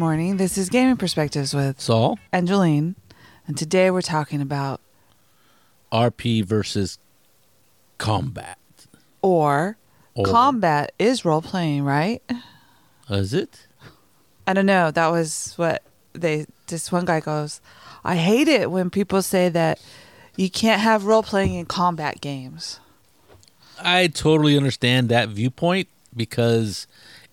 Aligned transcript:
Morning. 0.00 0.38
This 0.38 0.56
is 0.56 0.70
Gaming 0.70 0.96
Perspectives 0.96 1.52
with 1.52 1.78
Saul, 1.78 2.18
and 2.32 2.48
Jolene. 2.48 2.94
And 3.46 3.54
today 3.54 3.90
we're 3.90 4.00
talking 4.00 4.40
about 4.40 4.80
RP 5.92 6.42
versus 6.42 6.98
combat. 7.98 8.56
or, 9.20 9.76
Or- 10.14 10.24
combat 10.24 10.92
is 10.98 11.26
role 11.26 11.42
playing, 11.42 11.84
right? 11.84 12.22
Is 13.10 13.34
it? 13.34 13.66
I 14.46 14.54
don't 14.54 14.64
know. 14.64 14.90
That 14.90 15.08
was 15.08 15.52
what 15.56 15.82
they 16.14 16.46
this 16.68 16.90
one 16.90 17.04
guy 17.04 17.20
goes, 17.20 17.60
I 18.02 18.16
hate 18.16 18.48
it 18.48 18.70
when 18.70 18.88
people 18.88 19.20
say 19.20 19.50
that 19.50 19.78
you 20.34 20.48
can't 20.48 20.80
have 20.80 21.04
role 21.04 21.22
playing 21.22 21.52
in 21.56 21.66
combat 21.66 22.22
games. 22.22 22.80
I 23.78 24.06
totally 24.06 24.56
understand 24.56 25.10
that 25.10 25.28
viewpoint 25.28 25.88
because 26.16 26.86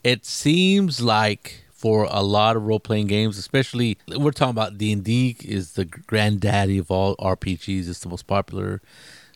it 0.04 0.26
seems 0.26 1.02
like 1.02 1.64
for 1.78 2.08
a 2.10 2.22
lot 2.24 2.56
of 2.58 2.64
role 2.64 2.80
playing 2.80 3.06
games, 3.08 3.38
especially 3.38 3.98
we're 4.18 4.32
talking 4.32 4.50
about 4.50 4.78
D 4.80 4.92
and 4.92 5.04
D 5.04 5.38
is 5.46 5.74
the 5.74 5.86
granddaddy 5.86 6.80
of 6.80 6.90
all 6.92 7.16
RPGs. 7.18 7.88
It's 7.88 8.00
the 8.00 8.10
most 8.10 8.26
popular. 8.28 8.82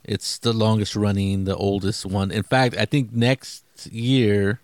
It's 0.03 0.39
the 0.39 0.51
longest 0.51 0.95
running, 0.95 1.43
the 1.45 1.55
oldest 1.55 2.03
one. 2.05 2.31
In 2.31 2.41
fact, 2.41 2.75
I 2.75 2.85
think 2.85 3.13
next 3.13 3.63
year 3.91 4.59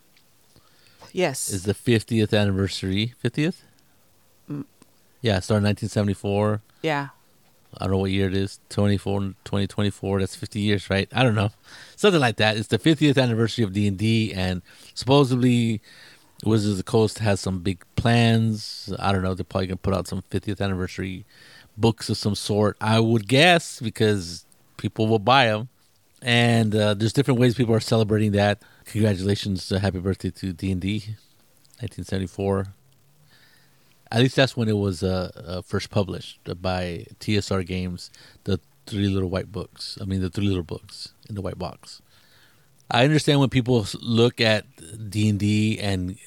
Yes. 1.14 1.50
is 1.50 1.64
the 1.64 1.74
50th 1.76 2.34
anniversary. 2.38 3.14
50th? 3.24 3.62
Mm. 4.50 4.66
Yeah, 5.22 5.38
it 5.38 5.44
started 5.44 5.64
1974. 5.66 6.62
yeah. 6.82 7.10
I 7.80 7.84
don't 7.84 7.92
know 7.92 7.98
what 8.00 8.12
year 8.12 8.28
it 8.28 8.36
is. 8.36 8.60
24, 8.70 9.20
2024. 9.44 10.20
That's 10.22 10.36
50 10.36 10.60
years, 10.60 10.90
right? 10.90 11.08
I 11.14 11.22
don't 11.22 11.36
know. 11.36 11.52
Something 11.96 12.22
like 12.22 12.38
that. 12.38 12.58
It's 12.58 12.70
the 12.70 12.80
50th 12.80 13.22
anniversary 13.22 13.64
of 13.66 13.74
D&D 13.74 14.34
and 14.34 14.64
supposedly 14.96 15.82
Wizards 16.44 16.72
of 16.72 16.78
the 16.78 16.84
Coast 16.84 17.20
has 17.20 17.40
some 17.40 17.60
big 17.60 17.84
plans. 17.96 18.94
I 19.00 19.12
don't 19.12 19.24
know. 19.24 19.34
They're 19.34 19.44
probably 19.44 19.68
to 19.68 19.76
put 19.76 19.94
out 19.94 20.08
some 20.08 20.24
50th 20.30 20.62
anniversary 20.62 21.26
books 21.76 22.10
of 22.10 22.18
some 22.18 22.36
sort. 22.36 22.78
I 22.80 23.00
would 23.00 23.28
guess 23.28 23.80
because 23.80 24.46
people 24.78 25.08
will 25.08 25.20
buy 25.20 25.48
them. 25.48 25.70
And 26.22 26.76
uh, 26.76 26.94
there's 26.96 27.14
different 27.14 27.40
ways 27.40 27.56
people 27.56 27.76
are 27.76 27.80
celebrating 27.80 28.32
that. 28.34 28.62
Congratulations. 28.86 29.72
Uh, 29.72 29.80
happy 29.80 30.00
birthday 30.00 30.32
to 30.32 30.54
D&D. 30.54 31.16
1974. 31.80 32.68
At 34.12 34.22
least 34.22 34.36
that's 34.36 34.58
when 34.58 34.68
it 34.68 34.78
was 34.78 35.04
uh, 35.04 35.32
uh, 35.36 35.62
first 35.62 35.92
published 35.92 36.40
by 36.62 37.06
TSR 37.20 37.66
Games, 37.66 38.10
the 38.46 38.60
Three 38.88 39.10
Little 39.10 39.30
White 39.30 39.52
Books. 39.52 39.98
I 40.02 40.06
mean, 40.06 40.22
the 40.22 40.30
Three 40.30 40.48
Little 40.48 40.64
Books 40.64 41.14
in 41.30 41.36
the 41.36 41.42
white 41.42 41.60
box. 41.60 42.02
I 42.90 43.04
understand 43.04 43.40
when 43.40 43.50
people 43.50 43.86
look 44.02 44.40
at 44.40 44.66
D 45.10 45.30
and 45.30 45.40
D 45.40 45.80
and 45.80 46.18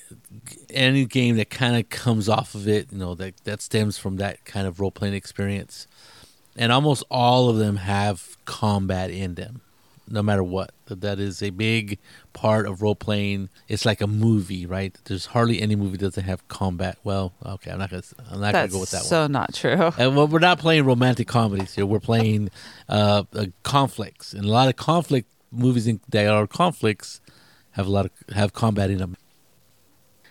any 0.71 1.07
game 1.07 1.37
that 1.37 1.51
kind 1.51 1.77
of 1.77 1.89
comes 1.89 2.29
off 2.29 2.55
of 2.55 2.69
it, 2.69 2.93
you 2.93 2.99
know, 2.99 3.15
that 3.15 3.37
that 3.45 3.63
stems 3.63 3.99
from 3.99 4.17
that 4.17 4.45
kind 4.45 4.67
of 4.67 4.81
role 4.81 4.91
playing 4.91 5.15
experience, 5.15 5.87
and 6.57 6.71
almost 6.71 7.03
all 7.11 7.49
of 7.49 7.57
them 7.57 7.77
have 7.77 8.37
combat 8.45 9.11
in 9.11 9.37
them, 9.37 9.63
no 10.09 10.23
matter 10.23 10.43
what. 10.43 10.73
That 10.87 11.01
that 11.01 11.19
is 11.19 11.43
a 11.43 11.49
big 11.49 11.99
part 12.35 12.67
of 12.67 12.83
role 12.83 12.95
playing. 12.95 13.49
It's 13.69 13.87
like 13.87 14.03
a 14.03 14.07
movie, 14.07 14.67
right? 14.67 14.97
There's 15.05 15.27
hardly 15.27 15.63
any 15.63 15.77
movie 15.77 15.97
that 15.97 16.07
doesn't 16.07 16.25
have 16.25 16.47
combat. 16.49 16.99
Well, 17.05 17.33
okay, 17.45 17.71
I'm 17.71 17.79
not 17.79 17.91
gonna 17.91 18.03
I'm 18.31 18.41
not 18.41 18.53
That's 18.53 18.73
gonna 18.73 18.73
go 18.73 18.81
with 18.81 18.91
that 18.91 19.03
so 19.03 19.21
one. 19.23 19.29
So 19.29 19.33
not 19.33 19.55
true. 19.55 19.93
And 19.99 20.15
well, 20.15 20.29
we're 20.29 20.41
not 20.41 20.59
playing 20.59 20.85
romantic 20.85 21.27
comedies 21.27 21.75
here. 21.75 21.87
We're 21.87 22.01
playing 22.01 22.51
uh, 22.87 23.25
uh, 23.35 23.47
conflicts, 23.63 24.35
and 24.35 24.45
a 24.45 24.51
lot 24.51 24.69
of 24.69 24.77
conflict 24.77 25.27
movies 25.51 25.87
in, 25.87 26.01
that 26.09 26.27
are 26.27 26.47
conflicts 26.47 27.21
have 27.73 27.87
a 27.87 27.91
lot 27.91 28.07
of 28.07 28.35
have 28.35 28.53
combat 28.53 28.91
in 28.91 28.99
them. 28.99 29.17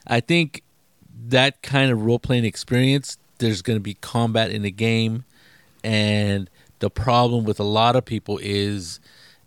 I 0.07 0.19
think 0.19 0.63
that 1.27 1.61
kind 1.61 1.91
of 1.91 2.01
role 2.01 2.19
playing 2.19 2.45
experience, 2.45 3.17
there's 3.37 3.61
going 3.61 3.77
to 3.77 3.83
be 3.83 3.95
combat 3.95 4.51
in 4.51 4.61
the 4.61 4.71
game, 4.71 5.25
and 5.83 6.49
the 6.79 6.89
problem 6.89 7.45
with 7.45 7.59
a 7.59 7.63
lot 7.63 7.95
of 7.95 8.05
people 8.05 8.39
is 8.41 8.99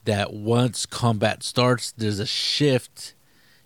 that 0.05 0.33
once 0.33 0.87
combat 0.87 1.43
starts, 1.43 1.93
there's 1.93 2.19
a 2.19 2.27
shift 2.27 3.15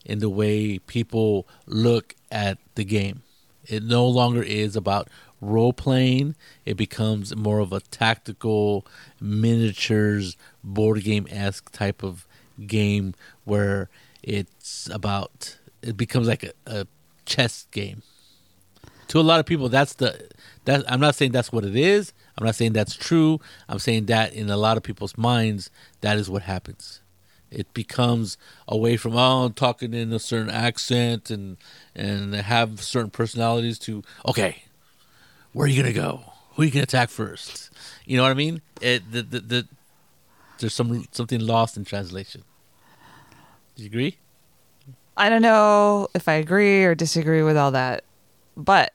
in 0.05 0.21
the 0.21 0.31
way 0.31 0.79
people 0.79 1.47
look 1.67 2.15
at 2.31 2.59
the 2.75 2.85
game. 2.85 3.23
It 3.67 3.83
no 3.83 4.07
longer 4.07 4.43
is 4.43 4.77
about 4.77 5.09
role 5.41 5.73
playing. 5.73 6.35
It 6.65 6.77
becomes 6.77 7.35
more 7.37 7.59
of 7.59 7.73
a 7.73 7.81
tactical, 7.81 8.87
miniatures, 9.21 10.37
board 10.63 11.03
game 11.05 11.27
esque 11.31 11.71
type 11.73 12.03
of 12.03 12.27
game 12.67 13.15
where 13.45 13.89
it's 14.23 14.89
about, 14.93 15.57
it 15.83 15.97
becomes 15.97 16.29
like 16.29 16.43
a, 16.45 16.53
a 16.67 16.87
chess 17.25 17.67
game. 17.71 18.03
To 19.09 19.21
a 19.21 19.23
lot 19.23 19.39
of 19.39 19.47
people, 19.47 19.69
that's 19.69 19.95
the, 19.95 20.29
that 20.65 20.91
I'm 20.91 21.01
not 21.01 21.15
saying 21.15 21.33
that's 21.33 21.53
what 21.53 21.65
it 21.65 21.77
is. 21.77 22.13
I'm 22.37 22.45
not 22.45 22.57
saying 22.57 22.73
that's 22.73 22.97
true. 22.97 23.41
I'm 23.69 23.79
saying 23.79 24.07
that 24.07 24.33
in 24.33 24.51
a 24.51 24.57
lot 24.57 24.77
of 24.77 24.83
people's 24.83 25.17
minds, 25.17 25.71
that 26.01 26.19
is 26.19 26.29
what 26.29 26.43
happens 26.43 27.01
it 27.51 27.73
becomes 27.75 28.37
away 28.67 28.97
from 28.97 29.17
oh 29.17 29.49
talking 29.49 29.95
in 29.95 30.13
a 30.13 30.19
certain 30.19 30.51
accent 30.51 31.31
and 31.31 31.57
and 31.95 32.35
have 32.35 32.83
certain 32.83 33.11
personalities 33.11 33.79
to 33.79 34.03
okay 34.27 34.65
where 35.57 35.65
are 35.65 35.69
you 35.69 35.83
gonna 35.83 35.95
go? 35.95 36.21
Who 36.53 36.63
are 36.63 36.65
you 36.67 36.71
gonna 36.71 36.83
attack 36.83 37.09
first? 37.09 37.71
You 38.05 38.19
know 38.19 38.25
what 38.25 38.31
i 38.31 38.35
mean? 38.35 38.61
It 38.83 39.11
the, 39.11 39.23
the, 39.23 39.41
the 39.41 39.69
there's 40.59 40.75
some 40.75 41.07
something 41.13 41.41
lost 41.41 41.79
in 41.79 41.87
translation. 41.87 42.45
Do 43.75 43.83
you 43.83 43.87
agree? 43.87 44.19
I 45.17 45.31
don't 45.31 45.41
know 45.41 46.09
if 46.15 46.29
I 46.29 46.35
agree 46.35 46.85
or 46.85 46.95
disagree 46.95 47.43
with 47.43 47.57
all 47.57 47.71
that, 47.71 48.05
but 48.55 48.93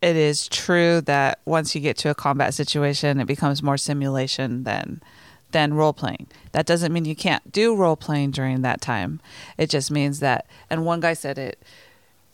it 0.00 0.14
is 0.14 0.46
true 0.46 1.00
that 1.00 1.40
once 1.44 1.74
you 1.74 1.80
get 1.80 1.96
to 1.98 2.10
a 2.10 2.14
combat 2.14 2.54
situation, 2.54 3.18
it 3.18 3.26
becomes 3.26 3.60
more 3.60 3.76
simulation 3.76 4.62
than 4.62 5.02
than 5.50 5.74
role 5.74 5.92
playing. 5.92 6.28
That 6.52 6.66
doesn't 6.66 6.92
mean 6.92 7.06
you 7.06 7.16
can't 7.16 7.50
do 7.50 7.74
role 7.74 7.96
playing 7.96 8.30
during 8.30 8.62
that 8.62 8.80
time. 8.80 9.20
It 9.58 9.68
just 9.68 9.90
means 9.90 10.20
that 10.20 10.46
and 10.70 10.84
one 10.84 11.00
guy 11.00 11.14
said 11.14 11.38
it 11.38 11.60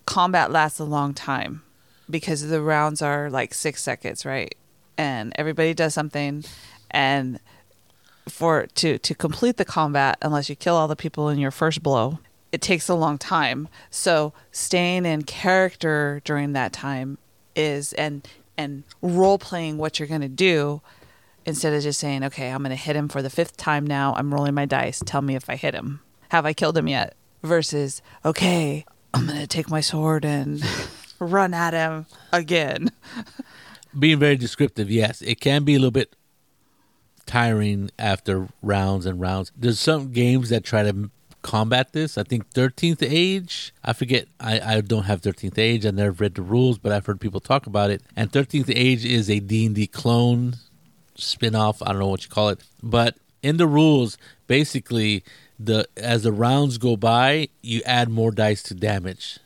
combat 0.05 0.53
lasts 0.53 0.79
a 0.79 0.85
long 0.85 1.15
time 1.15 1.63
because 2.09 2.49
the 2.49 2.61
rounds 2.61 3.03
are 3.03 3.31
like 3.31 3.55
6 3.55 3.83
seconds, 3.83 4.25
right? 4.25 4.55
And 4.99 5.33
everybody 5.37 5.75
does 5.75 5.95
something 5.95 6.45
and 6.91 7.41
for 8.29 8.67
to 8.67 8.99
to 8.99 9.15
complete 9.15 9.57
the 9.57 9.65
combat 9.65 10.17
unless 10.23 10.49
you 10.49 10.55
kill 10.55 10.77
all 10.77 10.87
the 10.87 10.95
people 10.95 11.29
in 11.29 11.39
your 11.39 11.51
first 11.51 11.83
blow 11.83 12.21
it 12.53 12.61
takes 12.61 12.89
a 12.89 12.95
long 12.95 13.17
time. 13.17 13.69
So 13.91 14.35
staying 14.53 15.07
in 15.07 15.23
character 15.23 16.21
during 16.25 16.53
that 16.53 16.73
time 16.73 17.17
is 17.57 17.95
and 17.95 18.29
and 18.59 18.85
role 19.01 19.39
playing 19.39 19.79
what 19.79 19.99
you're 19.99 20.09
going 20.09 20.21
to 20.21 20.29
do 20.29 20.83
instead 21.45 21.73
of 21.73 21.83
just 21.83 21.99
saying 21.99 22.23
okay 22.23 22.51
i'm 22.51 22.63
going 22.63 22.71
to 22.71 22.77
hit 22.77 22.95
him 22.95 23.09
for 23.09 23.23
the 23.23 23.31
fifth 23.31 23.57
time 23.57 23.87
now. 23.87 24.15
I'm 24.15 24.33
rolling 24.33 24.55
my 24.55 24.67
dice. 24.67 25.03
Tell 25.05 25.23
me 25.23 25.35
if 25.35 25.49
i 25.51 25.57
hit 25.57 25.75
him. 25.75 26.01
Have 26.29 26.47
i 26.47 26.53
killed 26.53 26.77
him 26.77 26.89
yet? 26.89 27.15
Versus 27.43 28.03
okay 28.25 28.85
i'm 29.15 29.27
going 29.27 29.41
to 29.41 29.47
take 29.47 29.71
my 29.71 29.81
sword 29.81 30.25
and 30.25 30.63
run 31.23 31.55
at 31.55 31.75
him 31.75 32.07
again. 32.33 32.91
Being 33.99 34.19
very 34.19 34.37
descriptive 34.37 34.91
yes. 34.91 35.23
It 35.23 35.41
can 35.41 35.65
be 35.65 35.75
a 35.75 35.79
little 35.79 35.91
bit 35.91 36.17
tiring 37.27 37.91
after 37.99 38.49
rounds 38.63 39.07
and 39.07 39.21
rounds. 39.21 39.53
There's 39.57 39.79
some 39.79 40.13
games 40.13 40.49
that 40.49 40.65
try 40.65 40.83
to 40.83 41.11
combat 41.43 41.93
this. 41.93 42.17
I 42.17 42.23
think 42.23 42.51
13th 42.51 42.99
age 43.03 43.75
i 43.83 43.93
forget 43.93 44.29
i, 44.39 44.77
I 44.77 44.81
don't 44.81 45.05
have 45.05 45.21
13th 45.21 45.59
age. 45.59 45.85
I 45.85 45.91
never 45.91 46.13
read 46.13 46.37
the 46.37 46.43
rules 46.43 46.79
but 46.79 46.93
i've 46.93 47.05
heard 47.05 47.21
people 47.21 47.41
talk 47.41 47.67
about 47.67 47.91
it. 47.91 48.03
And 48.17 48.31
13th 48.31 48.73
age 48.75 49.05
is 49.05 49.29
a 49.29 49.41
d&d 49.41 49.89
clone 49.89 50.55
spin-off. 51.17 51.83
I 51.83 51.87
don't 51.89 51.99
know 51.99 52.09
what 52.09 52.25
you 52.25 52.31
call 52.31 52.49
it. 52.49 52.63
But 52.83 53.17
in 53.43 53.57
the 53.57 53.67
rules 53.67 54.17
basically 54.47 55.25
the 55.59 55.87
as 55.97 56.23
the 56.23 56.33
rounds 56.33 56.79
go 56.79 56.97
by 56.97 57.49
you 57.61 57.83
add 57.85 58.09
more 58.09 58.31
dice 58.31 58.63
to 58.65 58.75
damage 58.75 59.39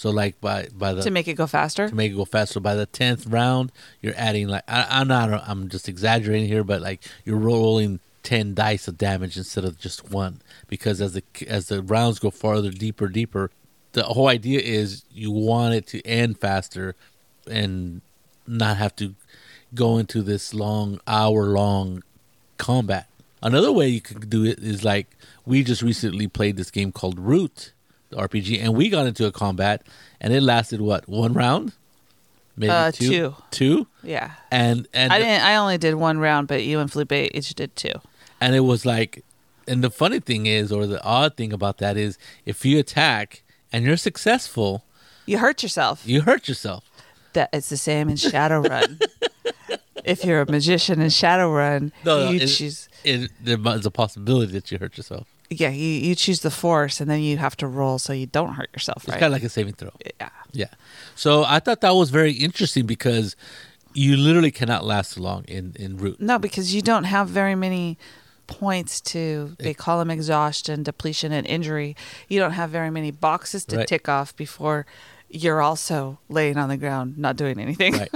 so 0.00 0.08
like 0.08 0.40
by 0.40 0.66
by 0.72 0.94
the 0.94 1.02
to 1.02 1.10
make 1.10 1.28
it 1.28 1.34
go 1.34 1.46
faster 1.46 1.86
to 1.86 1.94
make 1.94 2.10
it 2.10 2.14
go 2.14 2.24
faster. 2.24 2.58
By 2.58 2.74
the 2.74 2.86
tenth 2.86 3.26
round, 3.26 3.70
you're 4.00 4.14
adding 4.16 4.48
like 4.48 4.62
I, 4.66 4.86
I'm 4.88 5.06
not. 5.08 5.46
I'm 5.46 5.68
just 5.68 5.90
exaggerating 5.90 6.48
here, 6.48 6.64
but 6.64 6.80
like 6.80 7.04
you're 7.26 7.36
rolling 7.36 8.00
ten 8.22 8.54
dice 8.54 8.88
of 8.88 8.96
damage 8.96 9.36
instead 9.36 9.62
of 9.62 9.78
just 9.78 10.10
one 10.10 10.40
because 10.68 11.02
as 11.02 11.12
the 11.12 11.22
as 11.46 11.68
the 11.68 11.82
rounds 11.82 12.18
go 12.18 12.30
farther, 12.30 12.70
deeper, 12.70 13.08
deeper, 13.08 13.50
the 13.92 14.04
whole 14.04 14.28
idea 14.28 14.60
is 14.60 15.04
you 15.12 15.30
want 15.30 15.74
it 15.74 15.86
to 15.88 16.00
end 16.06 16.38
faster 16.38 16.94
and 17.46 18.00
not 18.46 18.78
have 18.78 18.96
to 18.96 19.14
go 19.74 19.98
into 19.98 20.22
this 20.22 20.54
long 20.54 20.98
hour 21.06 21.44
long 21.44 22.02
combat. 22.56 23.06
Another 23.42 23.70
way 23.70 23.88
you 23.88 24.00
could 24.00 24.30
do 24.30 24.46
it 24.46 24.60
is 24.60 24.82
like 24.82 25.14
we 25.44 25.62
just 25.62 25.82
recently 25.82 26.26
played 26.26 26.56
this 26.56 26.70
game 26.70 26.90
called 26.90 27.20
Root, 27.20 27.74
RPG, 28.12 28.60
and 28.62 28.74
we 28.74 28.88
got 28.88 29.06
into 29.06 29.26
a 29.26 29.32
combat, 29.32 29.82
and 30.20 30.32
it 30.32 30.42
lasted 30.42 30.80
what 30.80 31.08
one 31.08 31.32
round, 31.32 31.72
maybe 32.56 32.70
Uh, 32.70 32.90
two, 32.92 33.08
two. 33.10 33.36
two, 33.50 33.86
yeah 34.02 34.32
and 34.50 34.86
and 34.92 35.12
I 35.12 35.18
didn't. 35.18 35.42
I 35.44 35.56
only 35.56 35.78
did 35.78 35.94
one 35.94 36.18
round, 36.18 36.48
but 36.48 36.62
you 36.64 36.78
and 36.80 36.90
Felipe 36.90 37.12
each 37.12 37.54
did 37.54 37.74
two. 37.76 37.94
and 38.40 38.54
it 38.54 38.60
was 38.60 38.84
like, 38.86 39.24
and 39.68 39.82
the 39.84 39.90
funny 39.90 40.20
thing 40.20 40.46
is, 40.46 40.72
or 40.72 40.86
the 40.86 41.02
odd 41.04 41.36
thing 41.36 41.52
about 41.52 41.78
that 41.78 41.96
is, 41.96 42.18
if 42.46 42.64
you 42.64 42.78
attack 42.78 43.42
and 43.72 43.84
you're 43.84 43.96
successful, 43.96 44.84
You 45.26 45.38
hurt 45.38 45.62
yourself. 45.62 46.02
You 46.06 46.22
hurt 46.22 46.48
yourself. 46.48 46.82
That 47.34 47.50
it's 47.52 47.68
the 47.68 47.76
same 47.76 48.08
in 48.08 48.16
Shadowrun. 48.16 49.00
if 50.04 50.24
you're 50.24 50.40
a 50.40 50.50
magician 50.50 51.00
in 51.00 51.08
Shadowrun, 51.08 51.92
No, 52.04 52.24
no, 52.24 52.30
you 52.30 52.40
it- 52.40 52.48
choose. 52.48 52.88
It, 53.04 53.30
there's 53.40 53.86
a 53.86 53.90
possibility 53.90 54.52
that 54.52 54.70
you 54.72 54.78
hurt 54.78 54.96
yourself. 54.96 55.26
Yeah, 55.52 55.70
you, 55.70 55.88
you 56.08 56.14
choose 56.14 56.40
the 56.40 56.50
force, 56.50 57.00
and 57.00 57.10
then 57.10 57.20
you 57.20 57.36
have 57.38 57.56
to 57.56 57.66
roll 57.66 57.98
so 57.98 58.12
you 58.12 58.26
don't 58.26 58.54
hurt 58.54 58.70
yourself. 58.72 59.02
It's 59.04 59.12
kind 59.14 59.24
of 59.24 59.32
like 59.32 59.42
a 59.42 59.48
saving 59.48 59.74
throw. 59.74 59.90
yeah. 60.20 60.28
Yeah. 60.52 60.66
So 61.16 61.44
I 61.44 61.58
thought 61.58 61.80
that 61.80 61.94
was 61.94 62.10
very 62.10 62.32
interesting 62.32 62.86
because 62.86 63.34
you 63.92 64.16
literally 64.16 64.52
cannot 64.52 64.84
last 64.84 65.18
long 65.18 65.44
in 65.48 65.74
in 65.76 65.96
root. 65.96 66.20
No, 66.20 66.38
because 66.38 66.72
you 66.74 66.82
don't 66.82 67.04
have 67.04 67.28
very 67.28 67.54
many 67.56 67.98
points 68.46 69.00
to. 69.00 69.56
They 69.58 69.74
call 69.74 69.98
them 69.98 70.10
exhaustion, 70.10 70.82
depletion, 70.84 71.32
and 71.32 71.46
injury. 71.46 71.96
You 72.28 72.38
don't 72.40 72.52
have 72.52 72.70
very 72.70 72.90
many 72.90 73.10
boxes 73.10 73.64
to 73.66 73.76
Right. 73.78 73.88
tick 73.88 74.08
off 74.08 74.34
before 74.36 74.86
you're 75.28 75.60
also 75.62 76.18
laying 76.28 76.56
on 76.58 76.68
the 76.68 76.76
ground, 76.76 77.16
not 77.18 77.36
doing 77.36 77.58
anything. 77.60 77.92
Right. 77.94 78.10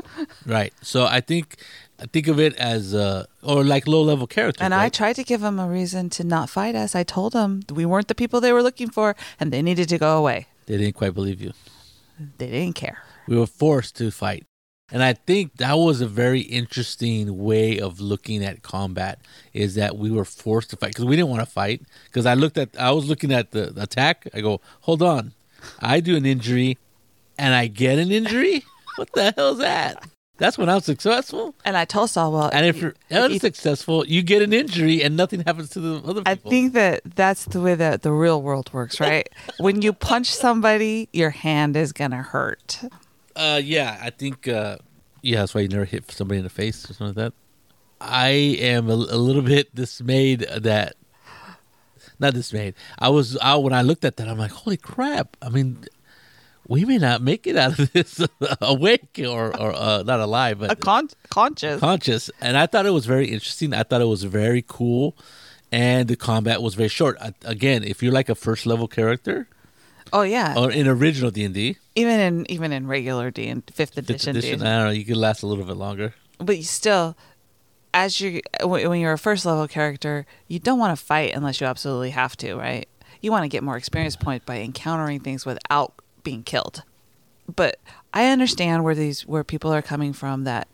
right. 0.47 0.73
So 0.83 1.05
I 1.07 1.21
think 1.21 1.57
I 2.01 2.07
think 2.07 2.27
of 2.29 2.41
it 2.41 2.55
as 2.57 2.95
uh 2.95 3.25
or 3.43 3.65
like 3.65 3.87
low 3.87 4.03
level 4.03 4.27
characters. 4.27 4.63
And 4.65 4.75
I 4.75 4.89
tried 4.89 5.17
to 5.17 5.25
give 5.25 5.41
them 5.41 5.59
a 5.59 5.69
reason 5.69 6.11
to 6.11 6.25
not 6.25 6.51
fight 6.51 6.75
us. 6.75 6.95
I 6.95 7.05
told 7.05 7.33
them 7.33 7.63
we 7.73 7.87
weren't 7.87 8.09
the 8.09 8.15
people 8.15 8.41
they 8.41 8.53
were 8.53 8.63
looking 8.63 8.91
for, 8.91 9.15
and 9.39 9.53
they 9.53 9.63
needed 9.63 9.89
to 9.91 9.99
go 9.99 10.19
away. 10.19 10.47
they 10.67 10.77
didn't 10.77 10.95
quite 10.95 11.15
believe 11.15 11.41
you. 11.41 11.53
They 12.39 12.51
didn't 12.51 12.75
care. 12.75 12.99
We 13.27 13.37
were 13.39 13.47
forced 13.47 13.97
to 13.97 14.11
fight. 14.11 14.45
And 14.93 15.03
I 15.03 15.15
think 15.15 15.57
that 15.57 15.75
was 15.79 16.01
a 16.01 16.07
very 16.07 16.41
interesting 16.41 17.39
way 17.39 17.79
of 17.81 18.01
looking 18.01 18.45
at 18.45 18.63
combat 18.63 19.19
is 19.53 19.75
that 19.77 19.97
we 19.97 20.11
were 20.11 20.27
forced 20.27 20.71
to 20.71 20.77
fight 20.77 20.91
because 20.91 21.07
we 21.07 21.17
didn't 21.17 21.31
want 21.31 21.41
to 21.41 21.51
fight. 21.51 21.83
Because 22.05 22.27
I 22.27 22.35
looked 22.35 22.59
at, 22.59 22.69
I 22.79 22.91
was 22.91 23.09
looking 23.09 23.33
at 23.33 23.51
the 23.53 23.73
attack. 23.81 24.29
I 24.35 24.41
go, 24.43 24.61
hold 24.83 25.03
on, 25.03 25.33
I 25.81 26.01
do 26.01 26.17
an 26.17 26.27
injury, 26.27 26.77
and 27.39 27.55
I 27.55 27.67
get 27.67 27.99
an 27.99 28.13
injury. 28.13 28.65
what 28.97 29.11
the 29.13 29.33
hell 29.35 29.53
is 29.53 29.59
that? 29.59 30.05
That's 30.37 30.59
when 30.59 30.69
I'm 30.69 30.81
successful. 30.81 31.55
And 31.65 31.77
I 31.77 31.85
told 31.85 32.11
Saul, 32.11 32.33
well, 32.33 32.51
And 32.53 32.67
if 32.67 32.77
you're 32.81 32.95
if 33.09 33.17
you- 33.17 33.19
unsuccessful, 33.35 34.05
you 34.07 34.21
get 34.23 34.43
an 34.43 34.53
injury, 34.53 35.01
and 35.03 35.17
nothing 35.17 35.41
happens 35.47 35.71
to 35.71 35.81
the 35.81 35.95
other 35.99 36.23
people. 36.23 36.25
I 36.27 36.35
think 36.35 36.73
that 36.73 37.03
that's 37.15 37.45
the 37.45 37.61
way 37.61 37.77
that 37.77 38.03
the 38.03 38.11
real 38.13 38.43
world 38.43 38.73
works, 38.73 38.99
right? 39.09 39.29
when 39.59 39.81
you 39.83 39.93
punch 39.93 40.33
somebody, 40.35 41.09
your 41.13 41.31
hand 41.31 41.77
is 41.77 41.93
gonna 41.93 42.23
hurt. 42.23 42.81
Uh, 43.37 43.61
yeah, 43.63 43.99
I 44.03 44.11
think. 44.11 44.49
Uh, 44.49 44.79
yeah, 45.23 45.39
that's 45.41 45.55
why 45.55 45.61
you 45.63 45.69
never 45.69 45.85
hit 45.85 46.11
somebody 46.11 46.39
in 46.39 46.45
the 46.45 46.51
face 46.51 46.85
or 46.91 46.95
something 46.95 47.15
like 47.17 47.33
that. 47.33 47.33
I 48.01 48.29
am 48.61 48.91
a, 48.91 48.95
a 48.95 49.17
little 49.17 49.41
bit 49.43 49.75
dismayed 49.75 50.41
that. 50.41 50.95
Not 52.19 52.35
dismayed. 52.35 52.75
I 52.99 53.09
was 53.09 53.37
out 53.41 53.63
when 53.65 53.73
I 53.73 53.83
looked 53.83 54.05
at 54.05 54.17
that. 54.19 54.29
I'm 54.29 54.39
like, 54.39 54.51
holy 54.53 54.77
crap! 54.77 55.37
I 55.43 55.49
mean, 55.49 55.85
we 56.69 56.85
may 56.85 56.99
not 56.99 57.23
make 57.23 57.47
it 57.47 57.57
out 57.57 57.79
of 57.79 57.93
this 57.93 58.21
awake 58.61 59.21
or 59.21 59.57
or 59.59 59.73
uh, 59.75 60.03
not 60.05 60.21
alive, 60.21 60.59
but 60.59 60.71
A 60.73 60.77
con- 60.77 61.09
conscious. 61.31 61.81
conscious. 61.81 62.31
And 62.41 62.57
I 62.57 62.67
thought 62.67 62.87
it 62.87 62.91
was 62.91 63.07
very 63.07 63.27
interesting. 63.27 63.73
I 63.75 63.83
thought 63.83 64.01
it 64.01 64.07
was 64.07 64.25
very 64.25 64.65
cool, 64.67 65.17
and 65.73 66.09
the 66.09 66.17
combat 66.17 66.63
was 66.63 66.75
very 66.75 66.89
short. 66.89 67.17
I, 67.21 67.35
again, 67.45 67.85
if 67.85 68.03
you're 68.03 68.13
like 68.13 68.29
a 68.29 68.35
first 68.35 68.67
level 68.67 68.89
character 68.89 69.49
oh 70.13 70.23
yeah, 70.23 70.55
or 70.57 70.71
in 70.71 70.87
original 70.87 71.31
D 71.31 71.45
and 71.45 71.55
D, 71.55 71.77
even 71.95 72.21
in 72.21 72.51
even 72.51 72.73
in 72.73 72.87
regular 72.87 73.31
D 73.31 73.49
and 73.49 73.63
fifth 73.73 73.95
fifth 73.95 73.99
edition, 73.99 74.37
edition, 74.37 74.59
D&D. 74.61 74.69
I 74.71 74.77
don't 74.79 74.87
know, 74.87 74.93
you 74.93 75.05
could 75.05 75.17
last 75.17 75.43
a 75.43 75.47
little 75.47 75.65
bit 75.65 75.77
longer. 75.77 76.15
but 76.39 76.57
you 76.57 76.63
still, 76.65 77.17
as 77.93 78.21
you 78.21 78.41
when 78.63 78.89
when 78.89 79.01
you're 79.01 79.13
a 79.13 79.19
first 79.19 79.45
level 79.47 79.67
character, 79.69 80.27
you 80.49 80.59
don't 80.59 80.79
want 80.79 80.97
to 80.97 81.05
fight 81.05 81.35
unless 81.35 81.61
you 81.61 81.67
absolutely 81.67 82.11
have 82.11 82.37
to, 82.39 82.55
right? 82.55 82.89
You 83.21 83.31
want 83.31 83.45
to 83.45 83.49
get 83.49 83.63
more 83.63 83.77
experience 83.77 84.17
point 84.17 84.45
by 84.45 84.59
encountering 84.61 85.21
things 85.21 85.47
without 85.47 85.95
being 86.25 86.43
killed. 86.43 86.83
But 87.55 87.79
I 88.13 88.27
understand 88.27 88.83
where 88.83 88.95
these 88.95 89.27
where 89.27 89.45
people 89.45 89.73
are 89.73 89.83
coming 89.83 90.13
from 90.13 90.45
that 90.45 90.67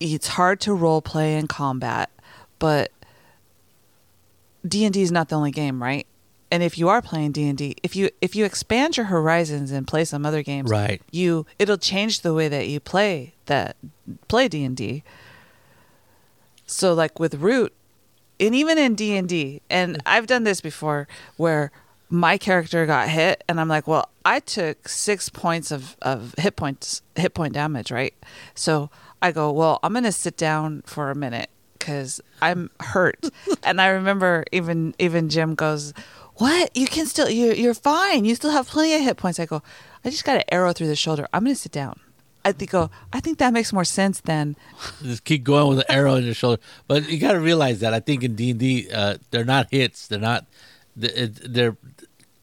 it's 0.00 0.28
hard 0.28 0.60
to 0.60 0.72
role 0.74 1.02
play 1.02 1.36
in 1.36 1.48
combat, 1.48 2.10
but 2.60 2.92
D 4.66 4.84
and 4.84 4.92
D 4.94 5.02
is 5.02 5.10
not 5.10 5.28
the 5.28 5.36
only 5.36 5.50
game, 5.50 5.82
right? 5.82 6.06
And 6.50 6.62
if 6.62 6.78
you 6.78 6.88
are 6.88 7.02
playing 7.02 7.32
D 7.32 7.48
and 7.48 7.58
D, 7.58 7.74
if 7.82 7.96
you 7.96 8.10
if 8.20 8.36
you 8.36 8.44
expand 8.44 8.96
your 8.96 9.06
horizons 9.06 9.70
and 9.70 9.86
play 9.86 10.04
some 10.04 10.24
other 10.24 10.42
games, 10.42 10.70
Right. 10.70 11.02
you 11.10 11.46
it'll 11.58 11.78
change 11.78 12.20
the 12.20 12.32
way 12.34 12.48
that 12.48 12.68
you 12.68 12.80
play 12.80 13.34
that 13.46 13.76
play 14.28 14.46
D 14.48 14.64
and 14.64 14.76
D. 14.76 15.02
So 16.66 16.92
like 16.94 17.18
with 17.18 17.34
Root, 17.36 17.72
and 18.38 18.54
even 18.54 18.78
in 18.78 18.94
D 18.94 19.16
and 19.16 19.28
D, 19.28 19.62
and 19.70 20.00
I've 20.06 20.26
done 20.26 20.44
this 20.44 20.60
before 20.60 21.08
where 21.36 21.70
my 22.10 22.38
character 22.38 22.86
got 22.86 23.08
hit, 23.08 23.44
and 23.48 23.60
I'm 23.60 23.68
like, 23.68 23.86
well, 23.86 24.08
I 24.24 24.40
took 24.40 24.88
six 24.88 25.28
points 25.28 25.70
of 25.70 25.96
of 26.02 26.34
hit 26.38 26.56
points 26.56 27.02
hit 27.16 27.34
point 27.34 27.54
damage, 27.54 27.90
right? 27.90 28.14
So 28.54 28.90
I 29.20 29.32
go, 29.32 29.50
well, 29.52 29.78
I'm 29.82 29.92
gonna 29.92 30.12
sit 30.12 30.36
down 30.36 30.82
for 30.86 31.10
a 31.10 31.14
minute 31.14 31.50
because 31.78 32.20
I'm 32.40 32.70
hurt, 32.80 33.28
and 33.62 33.80
I 33.80 33.88
remember 33.88 34.44
even 34.52 34.94
even 34.98 35.28
Jim 35.28 35.54
goes. 35.54 35.92
What? 36.36 36.76
You 36.76 36.86
can 36.86 37.06
still 37.06 37.28
you're 37.28 37.52
you're 37.52 37.74
fine. 37.74 38.24
You 38.24 38.36
still 38.36 38.52
have 38.52 38.68
plenty 38.68 38.94
of 38.94 39.00
hit 39.00 39.16
points. 39.16 39.40
I 39.40 39.46
go, 39.46 39.60
I 40.04 40.10
just 40.10 40.24
got 40.24 40.36
an 40.36 40.44
arrow 40.52 40.72
through 40.72 40.86
the 40.86 40.94
shoulder. 40.94 41.26
I'm 41.32 41.42
gonna 41.42 41.56
sit 41.56 41.72
down. 41.72 41.98
I 42.44 42.52
think 42.52 42.70
go, 42.70 42.90
I 43.12 43.20
think 43.20 43.38
that 43.38 43.52
makes 43.52 43.72
more 43.72 43.84
sense 43.84 44.20
than 44.20 44.56
just 45.02 45.24
keep 45.24 45.44
going 45.44 45.68
with 45.68 45.80
an 45.80 45.84
arrow 45.88 46.14
in 46.14 46.24
your 46.24 46.34
shoulder. 46.34 46.62
But 46.86 47.08
you 47.08 47.18
got 47.18 47.32
to 47.32 47.40
realize 47.40 47.80
that 47.80 47.92
I 47.92 48.00
think 48.00 48.22
in 48.22 48.36
D 48.36 48.50
and 48.50 48.60
D, 48.60 48.88
uh, 48.90 49.18
they're 49.30 49.44
not 49.44 49.68
hits. 49.70 50.06
They're 50.06 50.18
not. 50.18 50.46
They're. 50.96 51.76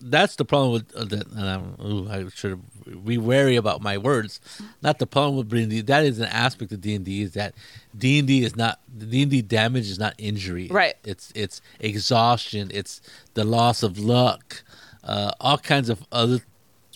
That's 0.02 0.36
the 0.36 0.46
problem 0.46 0.74
with 0.74 0.96
uh, 0.96 1.06
that. 1.06 1.28
And 1.32 1.50
I'm, 1.50 1.86
ooh, 1.86 2.10
I 2.10 2.28
should 2.30 2.62
be 3.06 3.18
wary 3.18 3.56
about 3.56 3.82
my 3.82 3.98
words. 3.98 4.40
Not 4.82 5.00
the 5.00 5.08
problem 5.08 5.38
with 5.38 5.50
D 5.50 5.62
and 5.62 5.70
D. 5.70 5.82
That 5.82 6.04
is 6.04 6.20
an 6.20 6.26
aspect 6.26 6.72
of 6.72 6.82
D 6.82 6.96
and 6.96 7.06
D 7.06 7.22
is 7.22 7.34
that 7.34 7.56
D 7.98 8.20
and 8.20 8.28
D 8.28 8.44
is 8.44 8.56
not 8.56 8.80
D 8.98 9.22
and 9.22 9.32
D 9.32 9.42
damage 9.42 9.90
is 9.90 10.00
not 10.00 10.14
injury. 10.18 10.68
Right. 10.70 10.96
It's 11.04 11.32
it's 11.36 11.62
exhaustion. 11.80 12.72
It's 12.74 13.02
the 13.34 13.44
loss 13.44 13.84
of 13.84 13.98
luck. 13.98 14.64
Uh, 15.04 15.32
all 15.40 15.58
kinds 15.58 15.90
of 15.90 16.06
other 16.12 16.40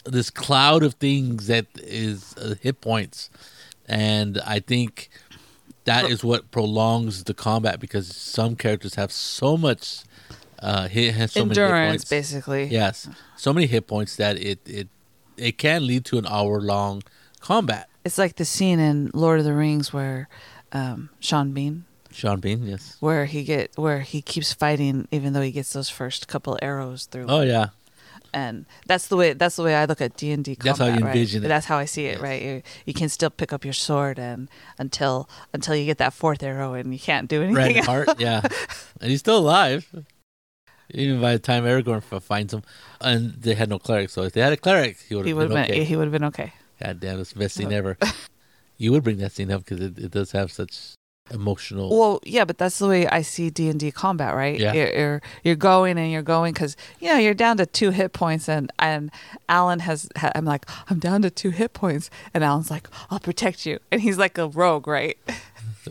this 0.06 0.30
cloud 0.30 0.84
of 0.84 0.96
things 0.96 1.48
that 1.48 1.68
is 1.76 2.36
uh, 2.38 2.56
hit 2.62 2.82
points, 2.82 3.30
and 3.88 4.40
I 4.46 4.60
think 4.60 5.10
that 5.86 6.06
is 6.06 6.24
what 6.24 6.52
prolongs 6.52 7.24
the 7.24 7.34
combat 7.34 7.80
because 7.80 8.16
some 8.16 8.56
characters 8.56 8.96
have 8.96 9.12
so 9.12 9.58
much 9.58 10.04
uh, 10.62 10.88
hit, 10.88 11.14
has 11.16 11.32
so 11.32 11.42
many 11.46 11.50
hit 11.50 11.64
endurance, 11.64 12.04
points. 12.04 12.10
basically. 12.10 12.66
Yes, 12.66 13.10
so 13.36 13.54
many 13.54 13.68
hit 13.68 13.88
points 13.88 14.16
that 14.18 14.38
it 14.38 14.60
it 14.66 14.88
it 15.38 15.58
can 15.58 15.86
lead 15.86 16.06
to 16.06 16.18
an 16.18 16.26
hour 16.28 16.60
long 16.60 17.04
combat. 17.40 17.90
It's 18.04 18.18
like 18.18 18.36
the 18.36 18.46
scene 18.46 18.80
in 18.80 19.12
Lord 19.14 19.40
of 19.40 19.46
the 19.46 19.54
Rings 19.54 19.94
where 19.94 20.30
um, 20.72 21.10
Sean 21.20 21.52
Bean, 21.52 21.86
Sean 22.12 22.40
Bean, 22.40 22.64
yes. 22.64 22.98
where 23.00 23.26
he 23.26 23.44
get 23.44 23.78
where 23.78 24.02
he 24.02 24.22
keeps 24.22 24.54
fighting 24.54 25.08
even 25.12 25.34
though 25.34 25.42
he 25.42 25.52
gets 25.52 25.74
those 25.74 25.90
first 25.90 26.28
couple 26.28 26.58
arrows 26.62 27.06
through. 27.06 27.26
Oh 27.28 27.42
yeah, 27.42 27.68
and 28.34 28.66
that's 28.86 29.08
the 29.08 29.18
way 29.18 29.34
that's 29.34 29.56
the 29.56 29.64
way 29.64 29.76
I 29.76 29.86
look 29.86 30.02
at 30.02 30.16
D 30.16 30.32
and 30.32 30.44
D. 30.44 30.58
That's 30.60 30.80
how 30.80 30.88
you 30.88 31.06
envision 31.06 31.44
it. 31.44 31.48
That's 31.48 31.66
how 31.66 31.78
I 31.78 31.86
see 31.86 32.06
it. 32.06 32.14
Yes. 32.14 32.22
Right, 32.22 32.42
you, 32.42 32.62
you 32.86 32.94
can 32.94 33.10
still 33.10 33.30
pick 33.30 33.54
up 33.54 33.64
your 33.64 33.74
sword 33.74 34.20
and 34.20 34.50
until 34.78 35.30
until 35.54 35.76
you 35.76 35.86
get 35.86 35.98
that 35.98 36.14
fourth 36.14 36.44
arrow 36.44 36.74
and 36.74 36.94
you 36.94 37.00
can't 37.00 37.28
do 37.28 37.42
anything. 37.44 37.56
right 37.56 37.76
the 37.76 37.82
heart. 37.82 38.20
Yeah, 38.20 38.42
and 39.02 39.12
he's 39.12 39.20
still 39.20 39.38
alive. 39.38 39.88
Even 40.92 41.22
by 41.22 41.34
the 41.34 41.40
time 41.40 41.66
Aragorn 41.66 42.02
finds 42.22 42.54
him, 42.54 42.64
and 43.02 43.34
they 43.34 43.54
had 43.54 43.70
no 43.70 43.80
cleric, 43.80 44.10
so 44.10 44.24
if 44.24 44.34
they 44.34 44.42
had 44.42 44.54
a 44.54 44.58
cleric, 44.58 44.98
he 45.08 45.16
would 45.16 45.28
have 45.28 45.38
been 45.38 45.50
been 45.50 45.58
okay. 45.64 45.84
he 45.84 45.96
would 45.96 46.04
have 46.06 46.12
been 46.12 46.26
okay. 46.26 46.54
God 46.82 47.00
damn, 47.00 47.20
it's 47.20 47.34
the 47.34 47.40
best 47.40 47.56
scene 47.56 47.72
ever. 47.80 47.98
you 48.78 48.92
would 48.92 49.04
bring 49.04 49.18
that 49.18 49.34
scene 49.34 49.52
up 49.52 49.66
because 49.66 49.82
it, 49.82 49.98
it 49.98 50.12
does 50.12 50.32
have 50.32 50.52
such 50.52 50.96
emotional. 51.32 51.90
Well, 51.98 52.20
yeah, 52.24 52.46
but 52.46 52.58
that's 52.58 52.80
the 52.80 52.88
way 52.88 53.08
I 53.08 53.22
see 53.22 53.50
D 53.50 53.70
and 53.70 53.80
D 53.80 53.92
combat, 53.92 54.36
right? 54.36 54.60
Yeah. 54.60 54.74
You're, 54.74 54.94
you're 54.94 55.22
you're 55.44 55.56
going 55.56 55.98
and 55.98 56.12
you're 56.12 56.22
going 56.22 56.54
because 56.54 56.76
you 57.00 57.08
know 57.10 57.18
you're 57.18 57.34
down 57.34 57.58
to 57.58 57.66
two 57.66 57.92
hit 57.92 58.14
points, 58.14 58.50
and 58.50 58.72
and 58.80 59.12
Alan 59.48 59.80
has. 59.80 60.10
Ha, 60.18 60.32
I'm 60.36 60.46
like, 60.46 60.66
I'm 60.90 61.00
down 61.00 61.22
to 61.24 61.30
two 61.30 61.52
hit 61.52 61.74
points, 61.74 62.10
and 62.34 62.44
Alan's 62.44 62.72
like, 62.72 62.88
I'll 63.10 63.20
protect 63.20 63.66
you, 63.66 63.80
and 63.92 64.02
he's 64.02 64.18
like 64.18 64.38
a 64.38 64.48
rogue, 64.48 64.88
right? 64.88 65.18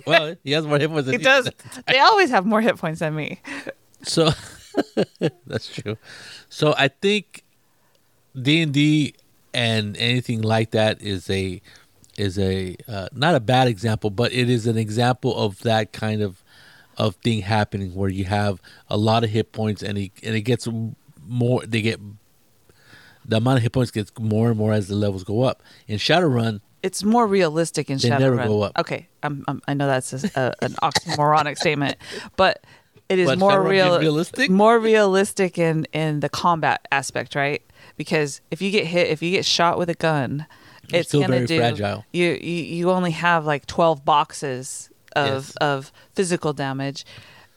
well, 0.07 0.35
he 0.45 0.53
has 0.53 0.67
more 0.67 0.79
hit 0.79 0.91
points 0.91 1.07
than 1.07 1.19
He 1.19 1.23
does. 1.23 1.51
They 1.87 1.99
always 1.99 2.31
have 2.31 2.47
more 2.47 2.61
hit 2.61 2.77
points 2.77 3.01
than 3.01 3.15
me. 3.15 3.41
So 4.03 4.31
that's 5.47 5.69
true. 5.69 5.97
So 6.49 6.75
I 6.77 6.89
think 6.89 7.43
D 8.41 8.63
and 8.63 8.73
D 8.73 9.15
and 9.55 9.97
anything 9.97 10.43
like 10.43 10.71
that 10.73 11.01
is 11.03 11.29
a 11.31 11.61
is 12.17 12.39
a 12.39 12.77
uh, 12.89 13.09
not 13.13 13.35
a 13.35 13.41
bad 13.41 13.69
example, 13.69 14.11
but 14.11 14.33
it 14.33 14.51
is 14.51 14.67
an 14.67 14.77
example 14.77 15.37
of 15.37 15.61
that 15.63 15.93
kind 15.93 16.23
of 16.23 16.43
of 16.97 17.15
thing 17.17 17.43
happening 17.43 17.95
where 17.95 18.11
you 18.11 18.25
have 18.25 18.61
a 18.89 18.97
lot 18.97 19.23
of 19.25 19.31
hit 19.31 19.53
points 19.53 19.83
and 19.83 19.97
it, 19.99 20.13
and 20.23 20.35
it 20.35 20.43
gets 20.43 20.69
more. 21.27 21.63
They 21.65 21.81
get 21.83 22.01
the 23.25 23.37
amount 23.37 23.59
of 23.59 23.63
hit 23.63 23.73
points 23.73 23.91
gets 23.91 24.11
more 24.19 24.49
and 24.49 24.57
more 24.59 24.73
as 24.73 24.89
the 24.89 24.95
levels 24.97 25.23
go 25.25 25.43
up. 25.43 25.63
In 25.87 25.99
Shadowrun, 25.99 26.61
It's 26.83 27.05
more 27.05 27.27
realistic 27.27 27.91
in 27.91 27.99
They 27.99 28.09
Shadowrun. 28.09 28.19
never 28.21 28.37
go 28.39 28.63
up. 28.63 28.79
Okay, 28.79 29.07
I'm, 29.23 29.45
I'm, 29.47 29.61
I 29.69 29.75
know 29.75 29.87
that's 29.87 30.13
a, 30.13 30.31
a, 30.35 30.65
an 30.65 30.73
oxymoronic 30.83 31.57
statement, 31.59 31.97
but 32.37 32.65
it 33.09 33.19
is 33.19 33.37
more 33.39 33.63
real, 33.63 33.99
realistic? 33.99 34.51
more 34.51 34.79
realistic 34.79 35.59
in 35.59 35.87
in 35.93 36.21
the 36.21 36.29
combat 36.29 36.87
aspect, 36.93 37.35
right? 37.35 37.63
Because 37.97 38.41
if 38.51 38.61
you 38.63 38.71
get 38.71 38.87
hit, 38.87 39.09
if 39.09 39.23
you 39.23 39.31
get 39.31 39.45
shot 39.45 39.79
with 39.79 39.89
a 39.91 39.95
gun, 39.95 40.47
You're 40.89 41.01
it's 41.01 41.09
still 41.09 41.21
gonna 41.23 41.35
very 41.37 41.47
do. 41.47 41.59
fragile. 41.59 42.05
You, 42.13 42.39
you 42.41 42.63
you 42.65 42.91
only 42.91 43.13
have 43.13 43.45
like 43.47 43.67
twelve 43.67 44.05
boxes 44.05 44.91
of 45.17 45.27
Yes. 45.47 45.57
of 45.61 45.93
physical 46.15 46.53
damage. 46.53 47.05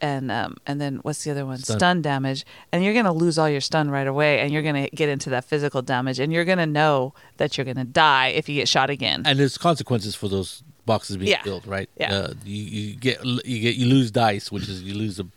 And 0.04 0.32
um, 0.32 0.56
and 0.66 0.82
then 0.82 0.96
what's 1.04 1.24
the 1.24 1.30
other 1.30 1.46
one? 1.46 1.60
Stun. 1.60 1.78
Stun. 1.78 2.02
damage, 2.02 2.44
and 2.72 2.84
you're 2.84 2.96
gonna 2.96 3.14
lose 3.14 3.38
all 3.38 3.48
your 3.48 3.62
stun 3.62 3.92
right 3.92 4.08
away, 4.08 4.40
and 4.40 4.52
you're 4.52 4.64
gonna 4.64 4.88
get 4.90 5.10
into 5.10 5.30
that 5.30 5.46
physical 5.46 5.84
damage, 5.84 6.18
and 6.20 6.34
you're 6.34 6.44
gonna 6.44 6.66
know 6.66 7.14
that 7.38 7.56
you're 7.56 7.66
gonna 7.66 7.86
die 7.86 8.30
if 8.30 8.50
you 8.50 8.56
get 8.56 8.68
shot 8.68 8.90
again. 8.90 9.22
and 9.28 9.38
there's 9.38 9.60
consequences 9.60 10.16
for 10.16 10.28
those 10.28 10.64
boxes 10.94 11.18
being 11.18 11.32
Yeah. 11.32 11.44
filled, 11.48 11.66
right? 11.76 11.90
Yeah. 12.00 12.14
Uh, 12.16 12.34
you, 12.46 12.64
you 12.78 12.96
get 13.08 13.18
you 13.26 13.60
get 13.68 13.76
you 13.80 13.86
lose 13.96 14.10
dice, 14.12 14.52
which 14.54 14.68
is 14.74 14.78
you 14.84 14.94
lose 15.04 15.16
the 15.22 15.28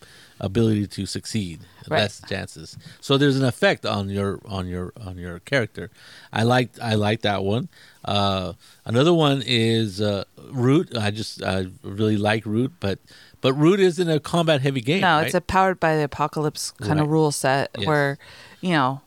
ability 0.40 0.86
to 0.96 1.06
succeed, 1.06 1.60
Right. 1.88 2.00
less 2.00 2.20
chances. 2.28 2.76
So 3.00 3.16
there's 3.20 3.38
an 3.42 3.44
effect 3.44 3.82
on 3.86 4.08
your 4.10 4.40
on 4.56 4.66
your 4.74 4.86
on 5.08 5.14
your 5.24 5.38
character. 5.50 5.90
I 6.32 6.42
like 6.54 6.70
I 6.82 6.94
like 7.06 7.20
that 7.22 7.40
one. 7.54 7.68
Uh, 8.04 8.52
another 8.84 9.14
one 9.26 9.42
is 9.46 10.00
uh, 10.00 10.24
Root. 10.50 10.86
I 11.06 11.10
just 11.20 11.42
I 11.42 11.56
really 11.82 12.16
like 12.30 12.44
Root, 12.56 12.72
but 12.80 12.98
but 13.40 13.52
Root 13.54 13.78
isn't 13.80 14.08
a 14.10 14.18
combat 14.18 14.60
heavy 14.66 14.80
game. 14.80 15.02
No, 15.02 15.16
right? 15.18 15.26
it's 15.26 15.34
a 15.34 15.40
powered 15.40 15.78
by 15.78 15.96
the 15.96 16.04
apocalypse 16.04 16.72
kind 16.86 16.98
of 17.00 17.08
rule 17.08 17.30
set 17.30 17.70
Yes. 17.78 17.86
where, 17.86 18.18
you 18.60 18.70
know, 18.76 19.02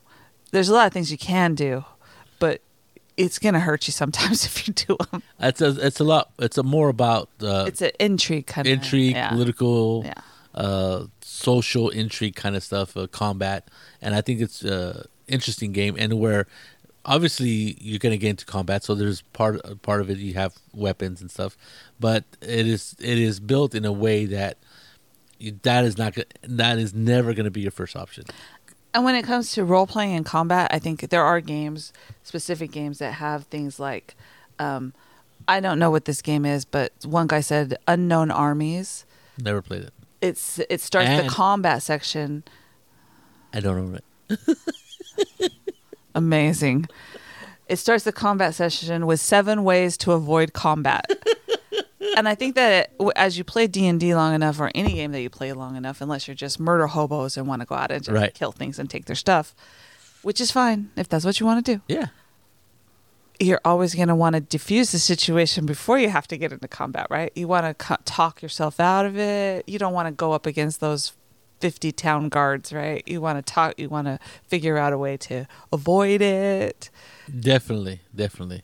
there's 0.51 0.69
a 0.69 0.73
lot 0.73 0.87
of 0.87 0.93
things 0.93 1.11
you 1.11 1.17
can 1.17 1.55
do, 1.55 1.83
but 2.39 2.61
it's 3.17 3.39
gonna 3.39 3.59
hurt 3.59 3.87
you 3.87 3.91
sometimes 3.91 4.45
if 4.49 4.67
you 4.67 4.73
do 4.73 4.95
them. 5.11 5.23
it's 5.39 5.61
a 5.61 5.69
it's 5.85 5.99
a 5.99 6.03
lot. 6.03 6.31
It's 6.39 6.57
a 6.57 6.63
more 6.63 6.89
about 6.89 7.29
uh, 7.41 7.65
It's 7.67 7.81
an 7.81 7.91
intrigue 7.99 8.47
kind 8.47 8.67
of 8.67 8.73
intrigue, 8.73 9.15
Yeah. 9.15 9.29
political, 9.29 10.03
Yeah. 10.05 10.13
uh, 10.53 11.05
social 11.21 11.89
intrigue 11.89 12.35
kind 12.35 12.55
of 12.55 12.63
stuff, 12.63 12.95
uh, 12.95 13.07
combat, 13.07 13.67
and 14.01 14.15
I 14.15 14.21
think 14.21 14.41
it's 14.41 14.63
a 14.63 15.05
interesting 15.27 15.71
game, 15.73 15.95
and 15.99 16.19
where 16.19 16.47
obviously 17.05 17.77
you're 17.79 17.99
going 17.99 18.11
to 18.11 18.17
get 18.17 18.29
into 18.31 18.45
combat, 18.45 18.83
so 18.83 18.93
there's 18.95 19.21
part 19.33 19.81
part 19.81 20.01
of 20.01 20.09
it 20.09 20.17
you 20.17 20.33
have 20.33 20.53
weapons 20.73 21.21
and 21.21 21.31
stuff, 21.31 21.57
but 21.99 22.23
it 22.41 22.67
is 22.67 22.95
it 22.99 23.17
is 23.17 23.39
built 23.39 23.73
in 23.75 23.85
a 23.85 23.91
way 23.91 24.25
that 24.25 24.57
you, 25.39 25.57
that 25.63 25.85
is 25.85 25.97
not 25.97 26.17
that 26.43 26.77
is 26.79 26.93
never 26.93 27.33
going 27.33 27.45
to 27.45 27.51
be 27.51 27.61
your 27.61 27.71
first 27.71 27.95
option. 27.95 28.25
And 28.93 29.03
when 29.05 29.15
it 29.15 29.23
comes 29.23 29.51
to 29.53 29.63
role 29.63 29.85
playing 29.85 30.15
and 30.15 30.25
combat, 30.25 30.69
I 30.73 30.79
think 30.79 31.09
there 31.09 31.23
are 31.23 31.39
games, 31.41 31.93
specific 32.23 32.71
games 32.71 32.97
that 32.99 33.13
have 33.13 33.43
things 33.45 33.79
like, 33.79 34.15
um, 34.59 34.93
I 35.47 35.59
don't 35.59 35.77
know 35.79 35.91
what 35.91 36.05
this 36.05 36.21
game 36.21 36.45
is, 36.45 36.65
but 36.65 36.91
one 37.05 37.27
guy 37.27 37.41
said 37.41 37.77
unknown 37.87 38.31
armies. 38.31 39.05
Never 39.37 39.61
played 39.61 39.83
it. 39.83 39.93
It's 40.19 40.59
it 40.69 40.81
starts 40.81 41.09
And- 41.09 41.27
the 41.27 41.31
combat 41.31 41.83
section. 41.83 42.43
I 43.53 43.59
don't 43.59 43.91
know 43.93 43.99
it. 44.29 44.57
Amazing. 46.15 46.87
It 47.67 47.77
starts 47.77 48.03
the 48.03 48.11
combat 48.11 48.55
session 48.55 49.05
with 49.05 49.19
seven 49.19 49.63
ways 49.63 49.97
to 49.97 50.13
avoid 50.13 50.53
combat. 50.53 51.05
and 52.15 52.27
I 52.29 52.35
think 52.35 52.55
that 52.55 52.91
it, 52.99 53.11
as 53.15 53.37
you 53.37 53.43
play 53.43 53.67
D 53.67 53.87
and 53.87 53.99
D 53.99 54.13
long 54.15 54.33
enough, 54.33 54.59
or 54.59 54.71
any 54.75 54.93
game 54.93 55.11
that 55.11 55.21
you 55.21 55.29
play 55.29 55.51
long 55.53 55.75
enough, 55.75 55.99
unless 56.01 56.27
you're 56.27 56.35
just 56.35 56.59
murder 56.59 56.87
hobos 56.87 57.35
and 57.37 57.47
want 57.47 57.61
to 57.61 57.65
go 57.65 57.75
out 57.75 57.91
and 57.91 58.03
just 58.03 58.13
Right. 58.15 58.33
kill 58.33 58.51
things 58.51 58.79
and 58.79 58.89
take 58.89 59.05
their 59.05 59.15
stuff, 59.15 59.53
which 60.21 60.39
is 60.39 60.51
fine 60.51 60.91
if 60.95 61.09
that's 61.09 61.25
what 61.25 61.39
you 61.39 61.45
want 61.45 61.65
to 61.65 61.75
do. 61.75 61.81
Yeah, 61.87 62.07
You're 63.39 63.61
always 63.65 63.93
going 63.93 64.07
to 64.07 64.15
want 64.15 64.33
to 64.35 64.39
diffuse 64.41 64.91
the 64.91 64.99
situation 64.99 65.65
before 65.65 65.99
you 65.99 66.09
have 66.09 66.27
to 66.27 66.37
get 66.37 66.51
into 66.51 66.67
combat, 66.67 67.07
right? 67.09 67.31
You 67.35 67.47
want 67.47 67.65
to 67.67 67.73
co- 67.73 68.01
talk 68.05 68.41
yourself 68.41 68.79
out 68.79 69.05
of 69.05 69.17
it. 69.17 69.67
You 69.67 69.77
don't 69.77 69.93
want 69.93 70.07
to 70.07 70.11
go 70.11 70.31
up 70.33 70.45
against 70.47 70.79
those 70.79 71.13
50 71.59 71.91
town 71.91 72.29
guards, 72.29 72.73
right? 72.73 73.03
You 73.07 73.21
want 73.21 73.43
to 73.45 73.53
talk, 73.53 73.79
you 73.79 73.89
want 73.89 74.07
to 74.07 74.17
figure 74.47 74.77
out 74.77 74.91
a 74.93 74.97
way 74.97 75.17
to 75.17 75.47
avoid 75.71 76.21
it. 76.21 76.89
definitely, 77.39 78.01
definitely. 78.15 78.63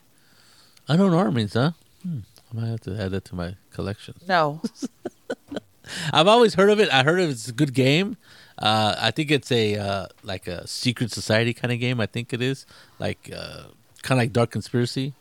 Unknown 0.88 1.14
armies, 1.14 1.54
huh? 1.54 1.72
Hmm. 2.02 2.20
I 2.56 2.60
might 2.62 2.68
have 2.70 2.82
to 2.82 3.02
add 3.02 3.12
that 3.12 3.26
to 3.26 3.36
my 3.36 3.56
collection. 3.72 4.16
No. 4.28 4.62
I've 6.14 6.28
always 6.28 6.54
heard 6.54 6.70
of 6.70 6.80
it. 6.80 6.90
I 6.92 7.04
heard 7.04 7.20
of 7.20 7.30
it's 7.30 7.48
a 7.50 7.52
good 7.54 7.74
game. 7.74 8.18
Uh, 8.58 8.96
I 8.98 9.12
think 9.12 9.32
it's 9.32 9.52
a 9.52 9.76
uh, 9.76 10.08
like 10.24 10.48
a 10.48 10.66
secret 10.68 11.12
society 11.12 11.54
kind 11.54 11.74
of 11.74 11.80
game. 11.80 12.00
I 12.00 12.06
think 12.06 12.32
it 12.34 12.42
is 12.42 12.66
like 13.00 13.30
uh, 13.36 13.64
kind 14.02 14.20
of 14.20 14.24
like 14.24 14.32
Dark 14.34 14.52
Conspiracy, 14.52 15.14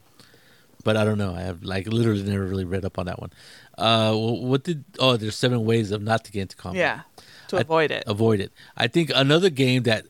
but 0.85 0.97
I 0.97 1.05
don't 1.05 1.19
know. 1.19 1.35
I 1.35 1.41
have 1.41 1.63
like 1.65 1.87
literally 1.89 2.23
never 2.23 2.45
really 2.45 2.65
read 2.65 2.85
up 2.85 2.99
on 2.99 3.07
that 3.07 3.21
one. 3.21 3.31
Uh, 3.77 4.15
what 4.15 4.63
did? 4.65 4.85
Oh, 4.99 5.17
there's 5.17 5.35
seven 5.37 5.65
ways 5.65 5.91
of 5.91 6.03
not 6.03 6.25
to 6.27 6.33
get 6.33 6.43
into 6.43 6.57
combat. 6.57 6.79
Yeah. 6.79 7.01
To 7.49 7.57
I- 7.57 7.61
avoid 7.63 7.91
it. 7.91 8.05
avoid 8.07 8.41
it. 8.41 8.53
I 8.77 8.87
think 8.87 9.11
another 9.15 9.51
game 9.51 9.83
that 9.85 10.05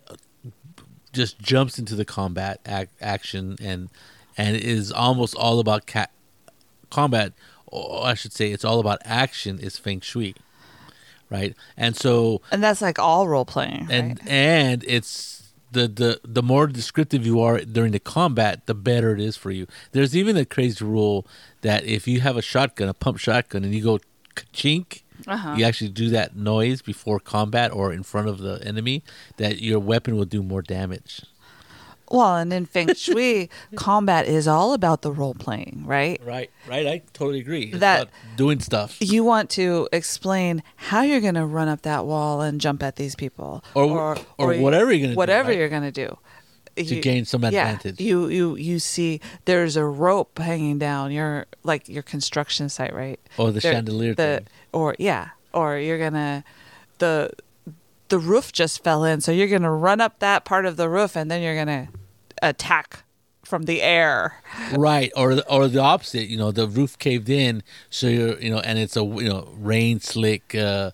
just 1.13 1.39
jumps 1.39 1.79
into 1.79 1.95
the 1.95 2.05
combat 2.05 2.61
ac- 2.67 2.89
action 3.01 3.57
and 3.63 3.89
and 4.37 4.57
is 4.57 4.91
almost 4.93 5.35
all 5.37 5.61
about 5.61 5.87
ca- 5.87 6.07
combat, 6.99 7.33
or 7.67 8.07
I 8.13 8.15
should 8.15 8.33
say, 8.39 8.47
it's 8.55 8.65
all 8.69 8.79
about 8.85 8.99
action. 9.05 9.59
Is 9.59 9.79
Feng 9.79 10.01
Shui, 10.01 10.35
right? 11.31 11.55
And 11.77 11.97
so 11.97 12.41
And 12.53 12.63
that's 12.63 12.83
like 12.83 12.99
all 12.99 13.27
role 13.29 13.45
playing. 13.45 13.89
and 13.91 14.19
right? 14.21 14.29
and 14.29 14.85
it's 14.87 15.53
the 15.77 15.89
the 15.89 16.21
the 16.39 16.43
more 16.43 16.67
descriptive 16.67 17.23
you 17.27 17.41
are 17.41 17.59
during 17.77 17.93
the 17.93 17.99
combat, 18.17 18.55
the 18.67 18.75
better 18.75 19.15
it 19.17 19.21
is 19.21 19.37
for 19.37 19.51
you. 19.51 19.67
There's 19.93 20.15
even 20.15 20.37
a 20.37 20.45
crazy 20.45 20.85
rule 20.85 21.25
that 21.63 21.85
if 21.85 22.07
you 22.07 22.21
have 22.21 22.37
a 22.37 22.43
shotgun, 22.43 22.89
a 22.89 22.95
pump 22.95 23.19
shotgun, 23.19 23.65
and 23.65 23.73
you 23.75 23.83
go 23.83 23.99
chink, 24.53 24.89
Uh-huh. 25.27 25.55
you 25.57 25.65
actually 25.65 25.91
do 25.91 26.09
that 26.11 26.37
noise 26.37 26.83
before 26.83 27.19
combat 27.21 27.71
or 27.73 27.93
in 27.93 28.03
front 28.03 28.29
of 28.29 28.37
the 28.39 28.55
enemy, 28.67 29.03
that 29.37 29.61
your 29.63 29.79
weapon 29.81 30.17
will 30.17 30.27
do 30.37 30.43
more 30.43 30.63
damage. 30.63 31.23
Well, 32.11 32.37
and 32.37 32.53
in 32.53 32.67
Feng 32.67 32.95
Shui, 32.95 33.49
combat 33.77 34.27
is 34.27 34.47
all 34.47 34.75
about 34.75 35.03
the 35.03 35.11
role 35.13 35.35
playing, 35.35 35.85
right? 35.87 36.21
Right, 36.25 36.51
right. 36.69 36.87
I 36.87 37.03
totally 37.15 37.41
agree. 37.41 37.65
It's 37.71 37.79
That- 37.81 38.03
about 38.03 38.15
doing 38.37 38.61
stuff. 38.61 38.97
You 39.01 39.25
want 39.25 39.49
to 39.51 39.89
explain 39.93 40.63
how 40.77 41.03
you're 41.03 41.21
going 41.23 41.35
to 41.35 41.47
run 41.47 41.69
up 41.69 41.83
that 41.83 42.05
wall 42.05 42.41
and 42.43 42.61
jump 42.61 42.83
at 42.83 42.97
these 42.97 43.15
people, 43.15 43.65
Or- 43.75 44.17
or 44.39 44.55
you- 44.55 44.61
whatever 44.63 44.93
you're 44.93 45.01
gonna 45.07 45.15
do, 45.15 45.17
whatever 45.17 45.49
right? 45.49 45.59
you're 45.59 45.69
going 45.71 45.91
to 45.91 45.91
do 45.93 46.19
To 46.77 47.01
gain 47.01 47.25
some 47.25 47.45
advantage. 47.45 48.01
Yeah, 48.01 48.07
you 48.07 48.29
you 48.29 48.57
you 48.57 48.79
see 48.79 49.21
there's 49.45 49.77
a 49.77 49.85
rope 49.85 50.39
hanging 50.39 50.79
down 50.79 51.13
your 51.13 51.45
like 51.65 51.89
your 51.89 52.03
construction 52.03 52.69
site, 52.71 52.95
right? 52.95 53.21
Or 53.39 53.51
the 53.53 53.61
There- 53.61 53.73
chandelier 53.73 54.15
the, 54.15 54.23
thing. 54.45 54.47
or 54.73 54.97
yeah, 54.99 55.31
or 55.53 55.77
you're 55.79 55.99
gonna 55.99 56.45
the 56.99 57.31
the 58.13 58.19
roof 58.19 58.53
just 58.53 58.85
fell 58.85 59.05
in, 59.05 59.23
so 59.23 59.33
you're 59.33 59.49
gonna 59.49 59.73
run 59.73 59.99
up 59.99 60.19
that 60.19 60.45
part 60.45 60.67
of 60.67 60.77
the 60.77 60.87
roof, 60.87 61.17
and 61.17 61.31
then 61.31 61.41
you're 61.41 61.57
gonna 61.57 61.89
attack 62.43 63.05
from 63.43 63.63
the 63.63 63.81
air. 63.81 64.43
right 64.77 65.11
or 65.17 65.41
or 65.49 65.67
the 65.67 65.81
opposite 65.81 66.29
you 66.29 66.37
know 66.37 66.53
the 66.53 66.69
roof 66.69 66.99
caved 66.99 67.31
in 67.31 67.63
so 67.89 68.07
you're 68.07 68.39
you 68.39 68.51
know 68.51 68.59
and 68.61 68.79
it's 68.79 68.97
a 68.97 69.03
you 69.03 69.29
know 69.29 69.49
rain 69.57 69.99
slick 69.99 70.55
uh 70.55 70.91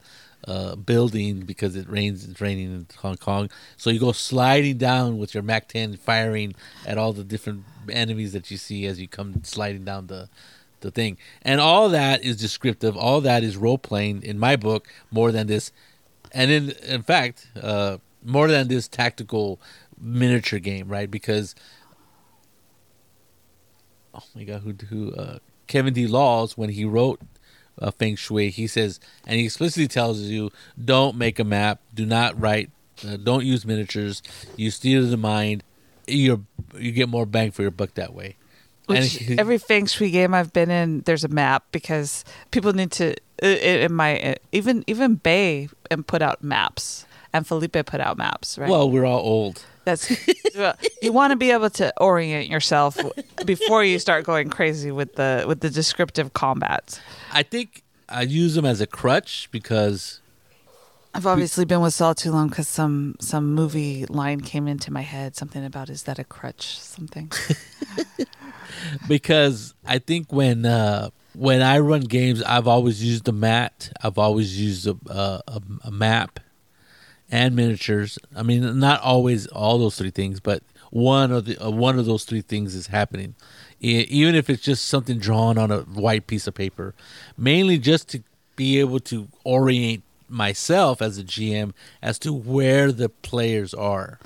uh, 0.47 0.77
building 0.77 1.41
because 1.41 1.77
it 1.77 1.91
rains 1.91 2.25
it's 2.25 2.41
raining 2.41 2.73
in 2.73 2.87
Hong 3.01 3.17
Kong. 3.17 3.51
So 3.77 3.91
you 3.91 4.01
go 4.01 4.13
sliding 4.13 4.79
down 4.79 5.19
with 5.19 5.35
your 5.35 5.43
Mac 5.43 5.69
10 5.69 5.97
firing 5.99 6.55
at 6.87 6.97
all 6.97 7.13
the 7.13 7.25
different 7.25 7.65
enemies 7.91 8.33
that 8.33 8.51
you 8.51 8.57
see 8.57 8.87
as 8.87 8.99
you 8.99 9.09
come 9.09 9.45
sliding 9.45 9.85
down 9.85 10.07
the 10.07 10.31
the 10.81 10.91
thing. 10.91 11.19
And 11.43 11.61
all 11.61 11.91
that 11.91 12.25
is 12.25 12.37
descriptive. 12.37 12.97
All 12.97 13.21
that 13.23 13.43
is 13.43 13.57
role 13.57 13.77
playing 13.77 14.23
in 14.23 14.39
my 14.39 14.57
book 14.57 14.89
more 15.11 15.33
than 15.33 15.49
this 15.49 15.71
and 16.33 16.51
in 16.51 16.71
in 16.87 17.03
fact 17.03 17.49
uh 17.61 17.99
more 18.25 18.49
than 18.49 18.69
this 18.69 18.89
tactical 18.89 19.61
miniature 20.01 20.59
game 20.59 20.89
right 20.89 21.11
because 21.11 21.55
oh 24.19 24.25
my 24.35 24.45
god, 24.45 24.63
who 24.63 24.75
who 24.87 25.13
uh, 25.15 25.39
Kevin 25.67 25.95
D. 25.95 26.07
Laws 26.07 26.57
when 26.57 26.71
he 26.71 26.85
wrote 26.85 27.21
uh, 27.81 27.91
Feng 27.91 28.17
Shui, 28.17 28.51
he 28.51 28.67
says, 28.67 28.99
and 29.27 29.39
he 29.39 29.47
explicitly 29.47 29.87
tells 29.87 30.21
you, 30.21 30.51
don't 30.83 31.17
make 31.17 31.39
a 31.39 31.45
map, 31.45 31.81
do 31.95 32.05
not 32.05 32.39
write, 32.41 32.71
uh, 33.07 33.17
don't 33.17 33.45
use 33.45 33.65
miniatures, 33.65 34.23
theater 34.57 35.05
of 35.05 35.11
the 35.11 35.17
mind. 35.17 35.63
You 36.07 36.47
you 36.77 36.93
get 36.93 37.09
more 37.09 37.27
bang 37.27 37.51
for 37.51 37.63
your 37.63 37.71
buck 37.71 37.95
that 37.95 38.15
way. 38.15 38.37
And 38.89 38.99
Which 38.99 39.13
he- 39.15 39.39
every 39.39 39.59
Feng 39.59 39.87
Shui 39.87 40.11
game 40.11 40.33
I've 40.35 40.53
been 40.53 40.71
in, 40.71 41.01
there's 41.03 41.25
a 41.25 41.29
map 41.29 41.65
because 41.73 42.25
people 42.51 42.73
need 42.73 42.91
to. 42.93 43.15
uh, 43.43 43.47
In 43.47 43.93
my 43.93 44.19
uh, 44.21 44.35
even 44.53 44.83
even 44.87 45.17
Bay 45.17 45.69
and 45.91 46.07
put 46.07 46.23
out 46.23 46.43
maps, 46.43 47.05
and 47.33 47.47
Felipe 47.47 47.77
put 47.87 48.01
out 48.01 48.17
maps, 48.17 48.57
right? 48.59 48.69
well, 48.71 48.91
we're 48.91 49.05
all 49.05 49.21
old. 49.21 49.63
That's 49.85 50.11
you 51.03 51.13
want 51.13 51.31
to 51.33 51.37
be 51.37 51.51
able 51.51 51.71
to 51.71 51.93
orient 51.99 52.49
yourself 52.51 52.99
before 53.47 53.83
you 53.85 53.99
start 53.99 54.25
going 54.27 54.51
crazy 54.51 54.91
with 54.91 55.15
the 55.17 55.45
with 55.49 55.61
the 55.61 55.71
descriptive 55.71 56.33
combats. 56.35 57.01
I 57.33 57.43
think 57.43 57.83
I 58.09 58.23
use 58.23 58.55
them 58.55 58.65
as 58.67 58.81
a 58.81 58.87
crutch 58.87 59.49
because 59.51 60.21
I've 61.15 61.27
obviously 61.27 61.65
been 61.65 61.81
with 61.81 61.95
Saul 61.95 62.15
too 62.15 62.31
long 62.31 62.49
because 62.49 62.69
some 62.69 63.17
some 63.21 63.55
movie 63.55 64.07
line 64.07 64.41
came 64.41 64.69
into 64.69 64.93
my 64.93 65.01
head. 65.01 65.37
Something 65.37 65.65
about 65.65 65.89
is 65.89 66.05
that 66.05 66.19
a 66.19 66.25
crutch? 66.25 66.79
Something. 66.79 67.33
because 69.09 69.75
I 69.87 69.99
think 69.99 70.33
when 70.33 70.67
uh, 70.67 71.11
when 71.35 71.63
I 71.63 71.79
run 71.79 72.03
games, 72.03 72.43
I've 72.43 72.69
always 72.69 73.03
used 73.03 73.27
a 73.29 73.33
mat. 73.33 73.91
I've 74.03 74.19
always 74.19 74.61
used 74.61 74.87
a, 74.87 74.97
a, 75.09 75.63
a, 75.85 75.91
map 75.91 76.41
and 77.31 77.55
miniatures. 77.55 78.19
I 78.37 78.43
mean, 78.43 78.79
not 78.79 79.01
always 79.01 79.47
all 79.49 79.79
those 79.79 79.97
three 79.97 80.11
things, 80.11 80.41
but 80.41 80.63
one 80.91 81.33
of 81.33 81.45
the 81.47 81.59
uh, 81.59 81.71
one 81.71 81.99
of 81.99 82.07
those 82.07 82.25
three 82.25 82.43
things 82.43 82.75
is 82.75 82.89
happening. 82.89 83.35
Even 83.81 84.35
if 84.35 84.51
it's 84.51 84.63
just 84.63 84.87
something 84.87 85.19
drawn 85.19 85.57
on 85.57 85.71
a 85.71 85.81
white 85.83 86.27
piece 86.27 86.47
of 86.49 86.55
paper, 86.55 86.95
mainly 87.37 87.79
just 87.79 88.09
to 88.09 88.23
be 88.57 88.81
able 88.81 88.99
to 88.99 89.29
orient 89.45 90.03
myself 90.29 91.01
as 91.03 91.19
a 91.19 91.25
GM 91.25 91.73
as 92.03 92.19
to 92.21 92.33
where 92.33 92.93
the 92.93 93.09
players 93.09 93.73
are. 93.75 94.19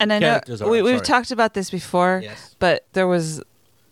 And 0.00 0.12
I 0.12 0.18
know 0.18 0.40
are, 0.60 0.68
we, 0.68 0.82
we've 0.82 1.02
talked 1.02 1.30
about 1.30 1.54
this 1.54 1.70
before, 1.70 2.20
Yes. 2.22 2.56
but 2.58 2.84
there 2.92 3.06
was 3.06 3.42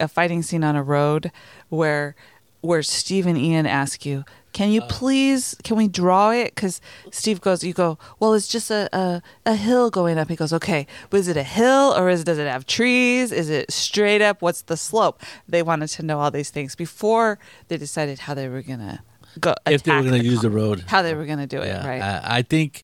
a 0.00 0.09
fighting 0.09 0.43
scene 0.43 0.64
on 0.64 0.76
a 0.76 0.83
road 0.83 1.31
where 1.69 2.14
where 2.61 2.83
Steve 2.83 3.26
and 3.26 3.37
Ian 3.37 3.67
ask 3.67 4.07
you, 4.07 4.25
"Can 4.52 4.69
Uh. 4.69 4.73
you 4.73 4.81
please? 4.83 5.57
Can 5.64 5.76
we 5.76 5.88
draw 5.88 6.31
it?" 6.31 6.55
Because 6.55 6.81
Steve 7.11 7.41
goes, 7.41 7.64
"You 7.64 7.73
go, 7.73 7.99
well, 8.21 8.35
it's 8.35 8.47
just 8.47 8.71
a, 8.71 8.88
a 8.97 9.23
a 9.47 9.55
hill 9.57 9.91
going 9.91 10.17
up." 10.19 10.29
He 10.29 10.37
goes, 10.37 10.52
"Okay, 10.52 10.87
but 11.11 11.19
is 11.21 11.29
it 11.29 11.37
a 11.37 11.43
hill 11.43 11.93
or 11.97 12.09
is 12.09 12.23
does 12.25 12.38
it 12.38 12.47
have 12.49 12.67
trees? 12.67 13.33
Is 13.33 13.49
it 13.50 13.73
straight 13.73 14.23
up? 14.23 14.43
What's 14.43 14.62
the 14.62 14.76
slope?" 14.76 15.21
They 15.49 15.62
wanted 15.62 15.88
to 15.91 16.02
know 16.05 16.21
all 16.21 16.31
these 16.31 16.50
things 16.50 16.75
before 16.76 17.38
they 17.69 17.76
decided 17.76 18.21
how 18.21 18.35
they 18.35 18.49
were 18.49 18.62
gonna 18.62 19.02
go. 19.41 19.55
if 19.67 19.83
they 19.83 19.93
were 19.95 20.03
going 20.03 20.21
to 20.21 20.25
use 20.25 20.41
the 20.41 20.51
road, 20.51 20.85
how 20.87 21.03
they 21.03 21.15
were 21.15 21.27
gonna 21.27 21.47
do 21.47 21.61
it, 21.61 21.67
yeah, 21.67 21.87
right? 21.87 22.03
I, 22.03 22.39
I 22.39 22.43
think 22.43 22.83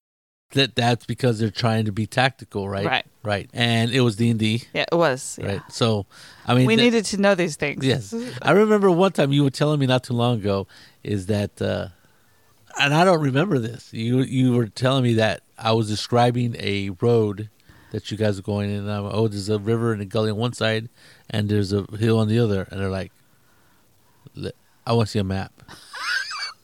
that 0.52 0.74
that's 0.74 1.04
because 1.06 1.38
they're 1.38 1.50
trying 1.50 1.84
to 1.84 1.92
be 1.92 2.06
tactical, 2.06 2.68
right? 2.68 2.86
Right. 2.86 3.06
right. 3.22 3.50
And 3.52 3.90
it 3.90 4.00
was 4.00 4.16
D 4.16 4.30
and 4.30 4.38
D, 4.38 4.64
yeah, 4.72 4.86
it 4.90 4.96
was. 4.96 5.38
Yeah. 5.40 5.46
right? 5.46 5.62
So, 5.70 6.06
I 6.46 6.54
mean, 6.54 6.66
We 6.66 6.76
that- 6.76 6.82
needed 6.82 7.04
to 7.06 7.16
know 7.18 7.34
these 7.34 7.56
things. 7.56 7.84
Yes, 7.84 8.14
I 8.42 8.52
remember 8.52 8.90
one 8.90 9.12
time 9.12 9.32
you 9.32 9.44
were 9.44 9.50
telling 9.50 9.78
me 9.80 9.86
not 9.86 10.04
too 10.04 10.14
long 10.14 10.38
ago 10.38 10.66
is 11.04 11.26
that, 11.26 11.60
uh, 11.60 11.88
and 12.80 12.94
I 12.94 13.04
don't 13.04 13.20
remember 13.20 13.58
this. 13.58 13.92
You 13.92 14.20
you 14.20 14.54
were 14.54 14.66
telling 14.68 15.02
me 15.02 15.14
that 15.14 15.42
I 15.58 15.72
was 15.72 15.88
describing 15.88 16.56
a 16.58 16.90
road 17.00 17.50
that 17.90 18.10
you 18.10 18.16
guys 18.16 18.38
are 18.38 18.42
going 18.42 18.70
in. 18.70 18.80
And 18.80 18.90
I'm, 18.90 19.04
oh, 19.06 19.28
there's 19.28 19.48
a 19.48 19.58
river 19.58 19.92
and 19.92 20.02
a 20.02 20.04
gully 20.04 20.30
on 20.30 20.36
one 20.36 20.52
side, 20.52 20.88
and 21.30 21.48
there's 21.48 21.72
a 21.72 21.84
hill 21.96 22.18
on 22.18 22.28
the 22.28 22.38
other, 22.38 22.68
and 22.70 22.80
they're 22.80 22.90
like, 22.90 23.12
I 24.86 24.92
want 24.92 25.08
to 25.08 25.10
see 25.12 25.18
a 25.18 25.24
map. 25.24 25.57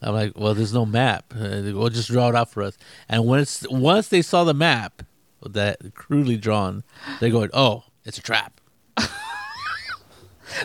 I'm 0.05 0.15
like, 0.15 0.33
well, 0.37 0.55
there's 0.55 0.75
no 0.75 0.85
map. 0.87 1.33
Uh, 1.35 1.61
go, 1.73 1.89
just 1.89 2.09
draw 2.11 2.29
it 2.29 2.35
out 2.35 2.51
for 2.51 2.63
us. 2.63 2.77
And 3.09 3.25
once 3.25 3.65
once 3.71 4.09
they 4.09 4.23
saw 4.23 4.45
the 4.45 4.55
map 4.55 5.03
that 5.45 5.95
crudely 5.95 6.37
drawn, 6.37 6.85
they're 7.21 7.31
going, 7.31 7.51
oh, 7.53 7.85
it's 8.05 8.19
a 8.19 8.23
trap. 8.23 8.61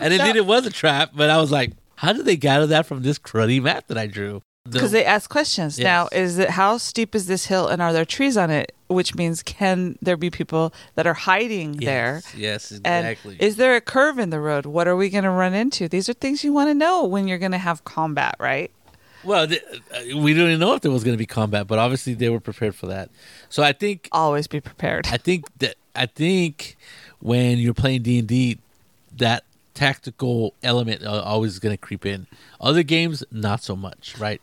and 0.00 0.12
indeed, 0.14 0.36
it 0.36 0.46
was 0.46 0.66
a 0.66 0.70
trap. 0.70 1.10
But 1.14 1.30
I 1.30 1.38
was 1.38 1.50
like, 1.50 1.72
how 1.96 2.12
did 2.12 2.24
they 2.24 2.36
gather 2.36 2.66
that 2.68 2.86
from 2.86 3.02
this 3.02 3.18
cruddy 3.18 3.60
map 3.62 3.86
that 3.88 3.98
I 3.98 4.06
drew? 4.06 4.42
The- 4.64 4.72
Because 4.72 4.92
they 4.92 5.04
ask 5.04 5.30
questions. 5.30 5.78
Now, 5.78 6.08
is 6.12 6.38
it 6.38 6.50
how 6.50 6.76
steep 6.76 7.14
is 7.14 7.26
this 7.26 7.46
hill 7.46 7.66
and 7.68 7.80
are 7.80 7.92
there 7.92 8.04
trees 8.04 8.36
on 8.36 8.50
it? 8.50 8.72
Which 8.88 9.14
means 9.14 9.42
can 9.42 9.96
there 10.02 10.16
be 10.16 10.30
people 10.30 10.74
that 10.96 11.06
are 11.06 11.14
hiding 11.14 11.72
there? 11.76 12.22
Yes, 12.36 12.72
yes, 12.72 12.80
And 12.84 13.06
exactly. 13.06 13.36
is 13.40 13.56
there 13.56 13.74
a 13.76 13.80
curve 13.80 14.18
in 14.18 14.30
the 14.30 14.40
road? 14.40 14.66
What 14.66 14.86
are 14.88 14.96
we 14.96 15.08
going 15.08 15.24
to 15.24 15.30
run 15.30 15.54
into? 15.54 15.88
These 15.88 16.08
are 16.08 16.12
things 16.12 16.42
you 16.44 16.52
want 16.52 16.68
to 16.70 16.74
know 16.74 17.04
when 17.06 17.26
you're 17.28 17.38
going 17.38 17.52
to 17.52 17.58
have 17.58 17.84
combat, 17.84 18.34
right? 18.38 18.70
Well, 19.24 19.46
th- 19.46 19.62
uh, 19.62 20.18
we 20.18 20.34
didn't 20.34 20.58
know 20.60 20.74
if 20.74 20.82
there 20.82 20.90
was 20.90 21.04
going 21.04 21.14
to 21.14 21.18
be 21.18 21.26
combat, 21.26 21.66
but 21.66 21.78
obviously 21.78 22.14
they 22.14 22.28
were 22.28 22.40
prepared 22.40 22.74
for 22.74 22.86
that. 22.86 23.10
So 23.48 23.62
I 23.62 23.72
think 23.72 24.08
Always 24.12 24.46
be 24.46 24.60
prepared. 24.60 25.06
I 25.10 25.16
think 25.16 25.46
that 25.58 25.76
I 25.94 26.06
think 26.06 26.76
when 27.20 27.58
you're 27.58 27.74
playing 27.74 28.02
D 28.02 28.18
and 28.18 28.28
D, 28.28 28.58
that 29.16 29.44
tactical 29.74 30.54
element 30.62 31.02
uh, 31.02 31.22
always 31.22 31.58
going 31.58 31.72
to 31.72 31.78
creep 31.80 32.04
in. 32.04 32.26
Other 32.60 32.82
games, 32.82 33.24
not 33.30 33.62
so 33.62 33.74
much, 33.76 34.16
right? 34.18 34.40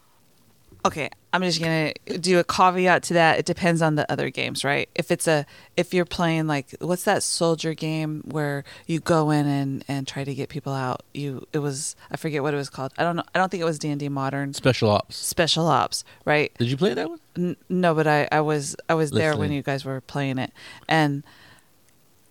Okay 0.88 1.10
i'm 1.34 1.41
just 1.43 1.60
gonna 1.60 1.93
do 2.19 2.39
a 2.39 2.43
caveat 2.43 3.04
to 3.04 3.13
that. 3.13 3.38
It 3.38 3.45
depends 3.45 3.82
on 3.82 3.95
the 3.95 4.10
other 4.12 4.30
games 4.32 4.63
right? 4.63 4.89
If 4.95 5.12
it's 5.12 5.28
a 5.28 5.45
if 5.76 5.93
you're 5.93 6.06
playing 6.06 6.47
like 6.47 6.73
what's 6.80 7.04
that 7.04 7.21
soldier 7.21 7.73
game 7.76 8.23
where 8.26 8.63
you 8.88 9.00
go 9.00 9.30
in 9.30 9.45
and 9.45 9.84
and 9.88 10.08
try 10.08 10.23
to 10.23 10.34
get 10.34 10.50
people 10.50 10.73
out? 10.73 11.04
You 11.13 11.45
it 11.54 11.60
was 11.60 11.95
i 12.10 12.15
forget 12.17 12.41
what 12.41 12.54
it 12.54 12.58
was 12.58 12.69
called. 12.71 12.91
I 12.97 13.04
don't 13.04 13.15
know 13.17 13.23
i 13.36 13.38
don't 13.39 13.50
think 13.52 13.62
it 13.62 13.65
was 13.65 13.78
d&d 13.78 14.10
modern. 14.10 14.54
Special 14.54 14.89
ops. 14.89 15.15
special 15.17 15.67
ops 15.67 16.04
right? 16.26 16.52
Did 16.58 16.69
you 16.71 16.78
play 16.78 16.93
that 16.95 17.08
one? 17.10 17.19
N- 17.38 17.58
no 17.69 17.93
but 17.93 18.08
i 18.08 18.28
i 18.32 18.41
was 18.41 18.76
i 18.89 18.93
was 18.95 19.12
there 19.12 19.38
when 19.38 19.52
you 19.52 19.62
guys 19.62 19.86
were 19.86 20.02
playing 20.02 20.39
it. 20.39 20.52
And 20.88 21.23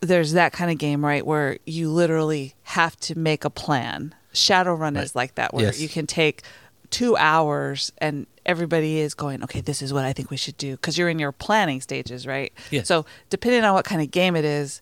there's 0.00 0.32
that 0.32 0.52
kind 0.52 0.70
of 0.70 0.78
game 0.78 1.04
right 1.04 1.24
where 1.24 1.58
you 1.64 1.90
literally 1.90 2.54
have 2.64 2.96
to 3.00 3.16
make 3.18 3.44
a 3.44 3.50
plan. 3.50 4.14
Shadowrun 4.34 4.94
Right. 4.96 5.04
is 5.04 5.14
like 5.14 5.34
that 5.36 5.54
where 5.54 5.66
Yes. 5.66 5.80
you 5.80 5.88
can 5.88 6.06
take 6.06 6.42
two 6.90 7.16
hours 7.16 7.92
and 7.98 8.26
everybody 8.44 8.98
is 8.98 9.14
going 9.14 9.42
okay 9.42 9.60
this 9.60 9.82
is 9.82 9.92
what 9.92 10.04
i 10.04 10.12
think 10.12 10.30
we 10.30 10.36
should 10.36 10.56
do 10.56 10.72
because 10.72 10.96
you're 10.96 11.08
in 11.08 11.18
your 11.18 11.32
planning 11.32 11.80
stages 11.80 12.26
right 12.26 12.52
Yes. 12.70 12.86
so 12.88 13.04
depending 13.30 13.64
on 13.64 13.74
what 13.74 13.84
kind 13.84 14.00
of 14.00 14.10
game 14.10 14.36
it 14.36 14.44
is 14.44 14.80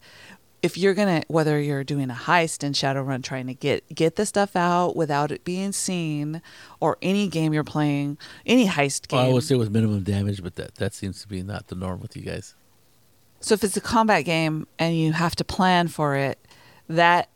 if 0.62 0.76
you're 0.78 0.94
gonna 0.94 1.22
whether 1.28 1.60
you're 1.60 1.84
doing 1.84 2.10
a 2.10 2.14
heist 2.14 2.62
in 2.64 2.72
shadowrun 2.72 3.22
trying 3.22 3.46
to 3.46 3.54
get 3.54 3.82
get 3.94 4.16
the 4.16 4.24
stuff 4.26 4.54
out 4.56 4.96
without 4.96 5.30
it 5.30 5.44
being 5.44 5.72
seen 5.72 6.40
or 6.80 6.96
any 7.02 7.28
game 7.28 7.52
you're 7.54 7.64
playing 7.64 8.16
any 8.46 8.66
heist 8.66 9.08
game 9.08 9.18
Well, 9.20 9.30
I 9.30 9.32
would 9.32 9.44
say 9.44 9.56
with 9.56 9.70
minimum 9.70 10.02
damage, 10.02 10.42
but 10.42 10.54
that 10.56 10.74
that 10.76 10.94
seems 10.94 11.20
to 11.22 11.28
be 11.28 11.42
not 11.42 11.68
the 11.68 11.74
norm 11.74 12.00
with 12.00 12.16
you 12.16 12.22
guys. 12.22 12.54
So 13.40 13.52
if 13.52 13.62
it's 13.62 13.76
a 13.76 13.80
combat 13.82 14.24
game 14.24 14.66
and 14.78 14.96
you 14.96 15.12
have 15.12 15.36
to 15.36 15.44
plan 15.44 15.88
for 15.88 16.16
it, 16.16 16.38
that 16.88 17.28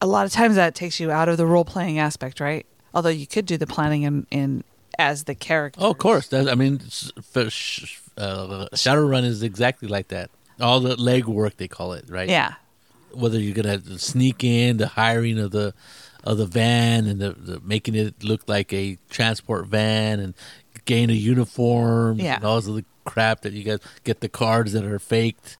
a 0.00 0.06
lot 0.06 0.24
of 0.24 0.32
times 0.32 0.56
that 0.56 0.74
takes 0.74 0.98
you 0.98 1.10
out 1.10 1.28
of 1.28 1.36
the 1.36 1.44
role 1.46 1.64
playing 1.66 1.98
aspect, 1.98 2.40
right? 2.40 2.64
Although 2.96 3.10
you 3.10 3.26
could 3.26 3.44
do 3.44 3.58
the 3.58 3.66
planning 3.66 4.04
in, 4.04 4.26
in 4.30 4.64
as 4.98 5.24
the 5.24 5.34
character. 5.34 5.78
Oh, 5.82 5.90
of 5.90 5.98
course. 5.98 6.28
That, 6.28 6.48
I 6.48 6.54
mean, 6.54 6.78
for 6.78 7.50
sh- 7.50 8.00
uh, 8.16 8.68
Shadowrun 8.72 9.22
is 9.24 9.42
exactly 9.42 9.86
like 9.86 10.08
that. 10.08 10.30
All 10.58 10.80
the 10.80 10.96
leg 10.96 11.26
work 11.26 11.58
they 11.58 11.68
call 11.68 11.92
it, 11.92 12.06
right? 12.08 12.26
Yeah. 12.26 12.54
Whether 13.12 13.38
you're 13.38 13.54
gonna 13.54 13.98
sneak 13.98 14.42
in, 14.42 14.78
the 14.78 14.88
hiring 14.88 15.38
of 15.38 15.50
the 15.50 15.74
of 16.24 16.38
the 16.38 16.46
van, 16.46 17.06
and 17.06 17.20
the, 17.20 17.32
the 17.34 17.60
making 17.60 17.94
it 17.94 18.24
look 18.24 18.48
like 18.48 18.72
a 18.72 18.96
transport 19.10 19.66
van, 19.66 20.18
and 20.18 20.32
gain 20.86 21.10
a 21.10 21.12
uniform, 21.12 22.18
Yeah. 22.18 22.36
and 22.36 22.44
all 22.44 22.56
this 22.58 22.68
other 22.70 22.84
crap 23.04 23.42
that 23.42 23.52
you 23.52 23.62
guys 23.62 23.80
get 24.04 24.20
the 24.20 24.28
cards 24.30 24.72
that 24.72 24.84
are 24.84 24.98
faked, 24.98 25.58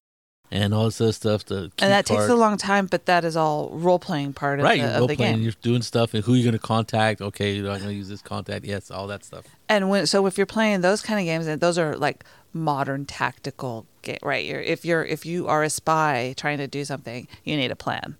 and 0.50 0.72
all 0.74 0.84
this 0.86 1.00
other 1.00 1.12
stuff. 1.12 1.44
The 1.44 1.70
And 1.78 1.92
that 1.92 2.06
takes 2.06 2.28
a 2.28 2.34
long 2.34 2.56
time, 2.56 2.86
but 2.86 3.06
that 3.06 3.24
is 3.24 3.36
all 3.36 3.70
role 3.70 3.98
playing 3.98 4.32
part 4.34 4.60
of 4.60 4.64
right. 4.64 4.74
the, 4.80 4.86
You're 4.86 4.90
of 4.94 4.98
role 5.00 5.08
the 5.08 5.16
playing. 5.16 5.34
game. 5.36 5.42
You're 5.42 5.52
doing 5.62 5.82
stuff, 5.82 6.14
and 6.14 6.24
who 6.24 6.34
you're 6.34 6.44
gonna 6.44 6.58
contact. 6.58 7.20
Okay, 7.20 7.54
you're 7.54 7.66
not 7.66 7.80
gonna 7.80 7.92
use 7.92 8.08
this 8.08 8.22
contact. 8.22 8.64
Yes, 8.64 8.90
all 8.90 9.06
that 9.08 9.24
stuff. 9.24 9.44
And 9.68 9.90
when 9.90 10.06
so 10.06 10.26
if 10.26 10.36
you're 10.36 10.46
playing 10.46 10.80
those 10.82 11.02
kind 11.02 11.18
of 11.20 11.24
games, 11.24 11.46
and 11.46 11.60
those 11.60 11.78
are 11.78 11.96
like 11.96 12.24
modern 12.52 13.04
tactical 13.04 13.86
game, 14.02 14.18
right? 14.22 14.44
You're 14.44 14.60
if 14.60 14.84
you're 14.84 15.04
if 15.04 15.26
you 15.26 15.46
are 15.48 15.62
a 15.62 15.70
spy 15.70 16.34
trying 16.36 16.58
to 16.58 16.66
do 16.66 16.84
something, 16.84 17.26
you 17.44 17.56
need 17.56 17.70
a 17.70 17.76
plan. 17.76 18.16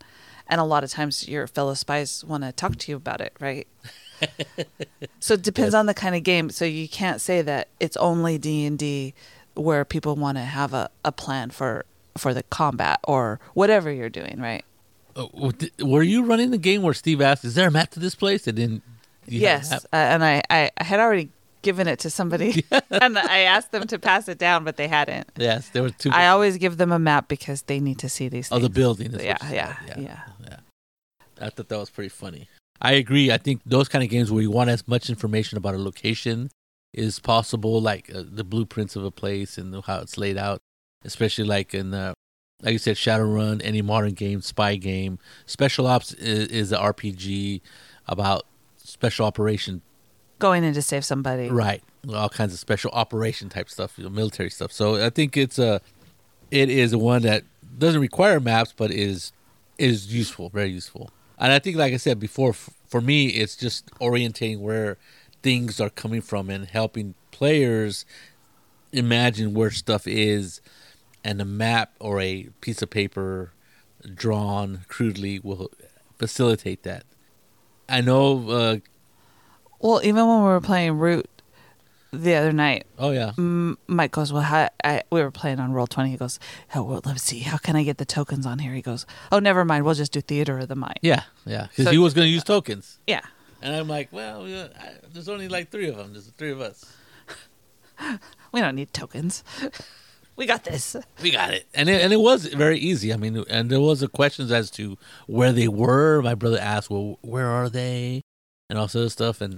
And 0.49 0.61
a 0.61 0.65
lot 0.65 0.85
of 0.85 0.91
times 0.91 1.29
your 1.29 1.47
fellow 1.49 1.75
spies 1.75 2.25
want 2.25 2.45
to 2.45 2.53
talk 2.53 2.77
to 2.77 2.93
you 2.93 2.97
about 2.97 3.21
it, 3.21 3.33
right? 3.41 3.67
so 5.21 5.35
it 5.35 5.43
depends 5.43 5.73
Yes. 5.73 5.79
on 5.79 5.87
the 5.87 5.95
kind 5.95 6.15
of 6.15 6.23
game. 6.23 6.51
So 6.51 6.65
you 6.65 6.89
can't 6.89 7.21
say 7.21 7.43
that 7.43 7.69
it's 7.81 7.97
only 7.97 8.39
D 8.39 8.65
and 8.65 8.79
D 8.79 9.15
where 9.55 9.85
people 9.85 10.15
want 10.17 10.39
to 10.39 10.43
have 10.45 10.73
a, 10.75 10.91
a 11.05 11.11
plan 11.13 11.51
for 11.51 11.85
for 12.17 12.35
the 12.35 12.43
combat 12.45 13.01
or 13.05 13.41
whatever 13.55 13.91
you're 13.91 14.11
doing, 14.11 14.41
right? 14.41 14.65
Uh, 15.15 15.27
were 15.81 16.03
you 16.03 16.25
running 16.25 16.51
the 16.51 16.59
game 16.59 16.83
where 16.83 16.95
Steve 16.95 17.21
asked, 17.21 17.45
"Is 17.45 17.55
there 17.55 17.69
a 17.69 17.71
map 17.71 17.91
to 17.93 18.01
this 18.01 18.15
place?" 18.15 18.47
And 18.47 18.59
then 18.59 18.83
you 19.27 19.41
yes, 19.41 19.73
uh, 19.73 19.79
and 19.93 20.23
I, 20.23 20.43
I 20.51 20.71
had 20.79 21.01
already 21.01 21.31
given 21.63 21.89
it 21.89 21.99
to 22.01 22.11
somebody, 22.11 22.65
and 22.91 23.19
I 23.19 23.41
asked 23.41 23.73
them 23.73 23.87
to 23.89 23.99
pass 23.99 24.29
it 24.29 24.39
down, 24.39 24.65
but 24.65 24.77
they 24.77 24.89
hadn't. 24.89 25.31
yes, 25.37 25.71
there 25.71 25.83
were 25.83 25.91
two. 25.91 26.11
I 26.13 26.29
always 26.29 26.59
give 26.59 26.77
them 26.77 26.93
a 26.93 26.99
map 26.99 27.29
because 27.29 27.63
they 27.63 27.81
need 27.81 27.99
to 28.01 28.09
see 28.09 28.29
these 28.29 28.51
oh, 28.53 28.57
things. 28.57 28.63
the 28.63 28.71
building. 28.71 29.13
Yeah, 29.13 29.39
yeah, 29.43 29.51
yeah, 29.51 29.77
yeah. 29.99 30.21
yeah. 30.43 30.57
I 31.41 31.51
thought 31.51 31.69
that 31.69 31.79
was 31.79 31.91
pretty 31.91 32.09
funny. 32.09 32.49
I 32.81 32.93
agree. 32.93 33.31
I 33.31 33.39
think 33.39 33.63
those 33.65 33.89
kind 33.89 34.05
of 34.05 34.11
games 34.11 34.31
where 34.31 34.43
you 34.43 34.51
want 34.51 34.71
as 34.71 34.87
much 34.87 35.09
information 35.09 35.57
about 35.57 35.75
a 35.75 35.79
location 35.79 36.51
is 36.93 37.19
possible, 37.19 37.81
like 37.81 38.11
uh, 38.15 38.23
the 38.27 38.45
blueprints 38.45 38.97
of 38.97 39.05
a 39.05 39.11
place 39.11 39.59
and 39.59 39.83
how 39.85 40.01
it's 40.01 40.19
laid 40.19 40.37
out, 40.37 40.61
especially 41.07 41.45
like 41.45 41.73
in 41.73 41.95
uh, 41.95 42.13
like 42.63 42.73
you 42.73 42.79
said, 42.79 42.97
Shadowrun, 42.97 43.61
any 43.65 43.83
modern 43.83 44.13
game, 44.13 44.41
spy 44.41 44.77
game. 44.77 45.19
Special 45.47 45.87
Ops 45.87 46.13
is, 46.15 46.49
is 46.49 46.73
an 46.73 46.79
RPG 46.79 47.61
about 48.09 48.45
special 48.77 49.27
operation 49.27 49.83
Going 50.39 50.65
in 50.65 50.75
to 50.75 50.83
save 50.83 51.05
somebody. 51.05 51.49
Right. 51.49 51.83
All 52.13 52.29
kinds 52.29 52.53
of 52.53 52.59
special 52.59 52.91
operation 52.91 53.49
type 53.49 53.71
stuff, 53.71 53.95
you 53.97 54.05
know, 54.05 54.11
military 54.11 54.51
stuff. 54.51 54.71
So 54.71 55.03
I 55.05 55.09
think 55.09 55.37
it's 55.37 55.59
a, 55.59 55.81
it 56.51 56.69
is 56.69 56.95
one 56.95 57.23
that 57.23 57.45
doesn't 57.79 58.01
require 58.01 58.39
maps, 58.39 58.75
but 58.77 58.91
is 58.91 59.33
is 59.79 60.15
useful, 60.15 60.51
very 60.51 60.69
useful. 60.69 61.11
And 61.39 61.53
I 61.53 61.59
think, 61.59 61.77
like 61.77 61.93
I 61.93 61.97
said 61.97 62.19
before, 62.21 62.51
f- 62.51 62.71
for 62.87 63.01
me, 63.01 63.29
it's 63.29 63.57
just 63.57 63.91
orientating 63.95 64.61
where 64.61 64.97
things 65.43 65.81
are 65.81 65.91
coming 65.91 66.21
from 66.21 66.49
and 66.49 66.67
helping 66.67 67.15
players 67.31 68.07
imagine 68.93 69.53
where 69.53 69.71
stuff 69.71 70.07
is, 70.07 70.61
and 71.27 71.41
a 71.41 71.45
map 71.45 71.89
or 71.99 72.21
a 72.21 72.49
piece 72.61 72.81
of 72.83 72.89
paper 72.91 73.53
drawn 74.15 74.85
crudely 74.89 75.41
will 75.41 75.71
facilitate 76.19 76.83
that. 76.85 77.05
I 77.89 78.01
know. 78.01 78.49
Uh, 78.49 78.77
Well, 79.81 80.01
even 80.05 80.27
when 80.29 80.39
we 80.39 80.49
were 80.55 80.61
playing 80.61 80.99
Root 80.99 81.29
the 82.13 82.35
other 82.35 82.53
night, 82.53 82.87
oh 82.99 83.11
yeah, 83.11 83.33
Mike 83.87 84.13
goes, 84.13 84.33
"Well, 84.33 84.43
how, 84.43 84.69
I, 84.85 85.03
we 85.11 85.21
were 85.21 85.31
playing 85.33 85.59
on 85.61 85.73
Roll 85.73 85.87
Twenty. 85.89 86.11
He 86.11 86.17
goes, 86.17 86.39
oh, 86.75 86.83
well, 86.85 87.01
let's 87.05 87.23
see, 87.23 87.41
how 87.41 87.59
can 87.59 87.75
I 87.77 87.83
get 87.83 87.99
the 87.99 88.05
tokens 88.07 88.47
on 88.47 88.59
here?" 88.61 88.73
He 88.73 88.83
goes, 88.83 89.05
"Oh, 89.33 89.39
never 89.41 89.65
mind. 89.65 89.85
We'll 89.85 89.95
just 89.95 90.13
do 90.13 90.21
Theater 90.21 90.59
of 90.61 90.69
the 90.69 90.77
Mind." 90.77 90.99
yeah, 91.03 91.25
yeah. 91.45 91.67
Because 91.69 91.87
So- 91.87 91.91
he 91.91 91.99
was 91.99 92.15
going 92.15 92.27
to 92.27 92.33
use 92.33 92.45
tokens, 92.45 92.99
Yeah. 93.07 93.23
and 93.61 93.75
I'm 93.75 93.89
like, 93.89 94.09
well, 94.13 94.47
yeah, 94.49 94.69
I, 94.81 94.93
there's 95.13 95.29
only 95.29 95.49
like 95.49 95.71
three 95.71 95.89
of 95.89 95.97
them. 95.97 96.13
There's 96.13 96.29
three 96.39 96.53
of 96.53 96.61
us. 96.61 96.85
We 98.53 98.61
don't 98.61 98.77
need 98.77 98.93
tokens. 98.95 99.43
we 100.37 100.47
got 100.47 100.65
this. 100.65 100.97
We 101.23 101.31
got 101.31 101.53
it, 101.55 101.67
and 101.75 101.89
it, 101.89 102.03
and 102.03 102.13
it 102.13 102.21
was 102.21 102.47
very 102.47 102.79
easy. 102.79 103.13
I 103.13 103.17
mean, 103.17 103.45
and 103.49 103.71
there 103.71 103.81
was 103.81 104.03
a 104.03 104.09
questions 104.09 104.53
as 104.53 104.71
to 104.73 104.97
where 105.27 105.53
they 105.53 105.69
were. 105.69 106.23
My 106.23 106.35
brother 106.35 106.59
asked, 106.61 106.91
"Well, 106.91 107.19
where 107.23 107.49
are 107.49 107.69
they?" 107.69 108.23
and 108.69 108.79
all 108.79 108.89
sorts 108.89 109.07
of 109.07 109.13
stuff, 109.13 109.41
and 109.41 109.55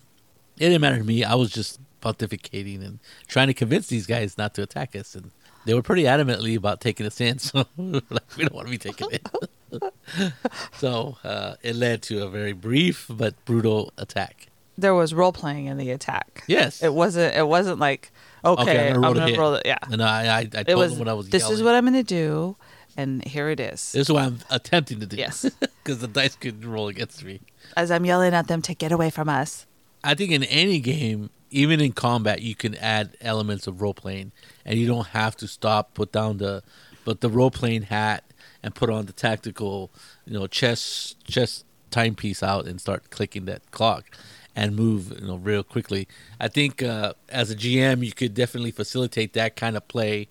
it 0.58 0.68
didn't 0.68 0.80
matter 0.80 0.98
to 0.98 1.04
me. 1.04 1.24
I 1.24 1.34
was 1.34 1.50
just 1.50 1.80
pontificating 2.00 2.84
and 2.84 3.00
trying 3.26 3.48
to 3.48 3.54
convince 3.54 3.88
these 3.88 4.06
guys 4.06 4.38
not 4.38 4.54
to 4.54 4.62
attack 4.62 4.94
us, 4.94 5.14
and 5.14 5.32
they 5.64 5.74
were 5.74 5.82
pretty 5.82 6.04
adamantly 6.04 6.56
about 6.56 6.80
taking 6.80 7.06
us 7.06 7.20
in. 7.20 7.38
So 7.38 7.66
like, 7.76 8.36
we 8.36 8.44
don't 8.44 8.54
want 8.54 8.66
to 8.66 8.70
be 8.70 8.78
taken 8.78 9.08
in. 9.10 10.32
so 10.72 11.18
uh, 11.24 11.54
it 11.62 11.76
led 11.76 12.02
to 12.02 12.24
a 12.24 12.28
very 12.28 12.52
brief 12.52 13.06
but 13.10 13.34
brutal 13.44 13.92
attack. 13.98 14.48
There 14.78 14.94
was 14.94 15.12
role 15.12 15.32
playing 15.32 15.66
in 15.66 15.76
the 15.76 15.90
attack. 15.90 16.44
Yes, 16.46 16.82
It 16.82 16.94
wasn't. 16.94 17.34
It 17.34 17.46
wasn't 17.46 17.78
like 17.80 18.10
okay, 18.44 18.62
Okay, 18.62 18.88
I'm 18.90 18.94
gonna 19.02 19.36
roll 19.36 19.50
gonna 19.50 19.56
it. 19.56 19.62
Yeah. 19.66 19.78
and 19.90 20.02
I 20.02 20.26
I, 20.26 20.38
I 20.38 20.40
It 20.40 20.52
told 20.68 20.78
was. 20.78 20.90
them 20.92 20.98
what 21.00 21.08
I 21.08 21.12
was. 21.14 21.28
this 21.28 21.50
is 21.50 21.62
what 21.62 21.74
I'm 21.74 21.84
going 21.84 21.94
to 21.94 22.02
do, 22.04 22.56
and 22.96 23.24
here 23.26 23.48
it 23.50 23.58
is. 23.60 23.92
This 23.92 24.02
is 24.08 24.10
what 24.12 24.22
I'm 24.22 24.38
attempting 24.50 25.00
to 25.00 25.06
do. 25.06 25.16
Yes. 25.16 25.44
because 25.82 25.98
the 25.98 26.06
dice 26.08 26.36
could 26.36 26.64
roll 26.64 26.88
against 26.88 27.24
me. 27.24 27.40
As 27.76 27.90
I'm 27.90 28.04
yelling 28.06 28.34
at 28.34 28.46
them 28.46 28.62
to 28.62 28.74
get 28.74 28.92
away 28.92 29.10
from 29.10 29.28
us. 29.28 29.66
I 30.04 30.14
think 30.14 30.30
in 30.30 30.44
any 30.44 30.78
game, 30.78 31.30
even 31.50 31.80
in 31.80 31.92
combat, 31.92 32.40
you 32.40 32.54
can 32.54 32.76
add 32.76 33.16
elements 33.20 33.66
of 33.66 33.82
role 33.82 33.94
playing, 33.94 34.30
and 34.64 34.78
you 34.78 34.86
don't 34.86 35.08
have 35.08 35.36
to 35.38 35.48
stop, 35.48 35.94
put 35.94 36.12
down 36.12 36.38
the, 36.38 36.62
but 37.04 37.20
the 37.20 37.28
role 37.28 37.50
playing 37.50 37.82
hat, 37.82 38.22
and 38.62 38.74
put 38.76 38.90
on 38.90 39.06
the 39.06 39.12
tactical, 39.12 39.90
you 40.24 40.34
know, 40.34 40.46
chess 40.46 41.16
chess 41.24 41.64
timepiece 41.90 42.42
out 42.42 42.66
and 42.66 42.80
start 42.80 43.10
clicking 43.10 43.46
that 43.46 43.68
clock, 43.70 44.04
and 44.58 44.74
move, 44.74 45.12
you 45.20 45.28
know, 45.28 45.36
real 45.36 45.62
quickly. 45.62 46.08
I 46.40 46.48
think 46.48 46.82
uh, 46.82 47.12
as 47.28 47.48
a 47.52 47.54
GM, 47.54 48.04
you 48.04 48.10
could 48.10 48.34
definitely 48.34 48.72
facilitate 48.72 49.32
that 49.34 49.54
kind 49.54 49.76
of 49.76 49.86
play 49.86 50.26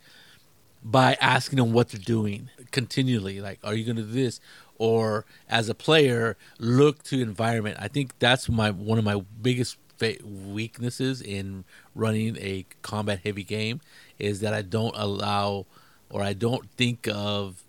by 0.83 1.17
asking 1.21 1.59
them 1.59 1.71
what 1.71 1.89
they're 1.89 2.01
doing 2.01 2.49
continually. 2.71 3.39
Like, 3.39 3.59
are 3.63 3.73
you 3.73 3.85
going 3.85 3.95
to 3.95 4.01
do 4.01 4.11
this? 4.11 4.41
Or 4.77 5.25
as 5.49 5.69
a 5.69 5.73
player, 5.73 6.35
look 6.59 7.03
to 7.03 7.21
environment. 7.21 7.77
I 7.79 7.87
think 7.87 8.19
that's 8.19 8.49
my 8.49 8.69
one 8.69 8.99
of 8.99 9.05
my 9.05 9.21
biggest 9.41 9.77
weaknesses 10.25 11.21
in 11.21 11.63
running 11.95 12.35
a 12.37 12.65
combat 12.81 13.21
heavy 13.23 13.45
game 13.45 13.79
is 14.19 14.41
that 14.41 14.53
I 14.53 14.61
don't 14.61 14.93
allow 14.97 15.65
or 16.09 16.21
I 16.21 16.33
don't 16.33 16.69
think 16.71 17.07
of 17.09 17.63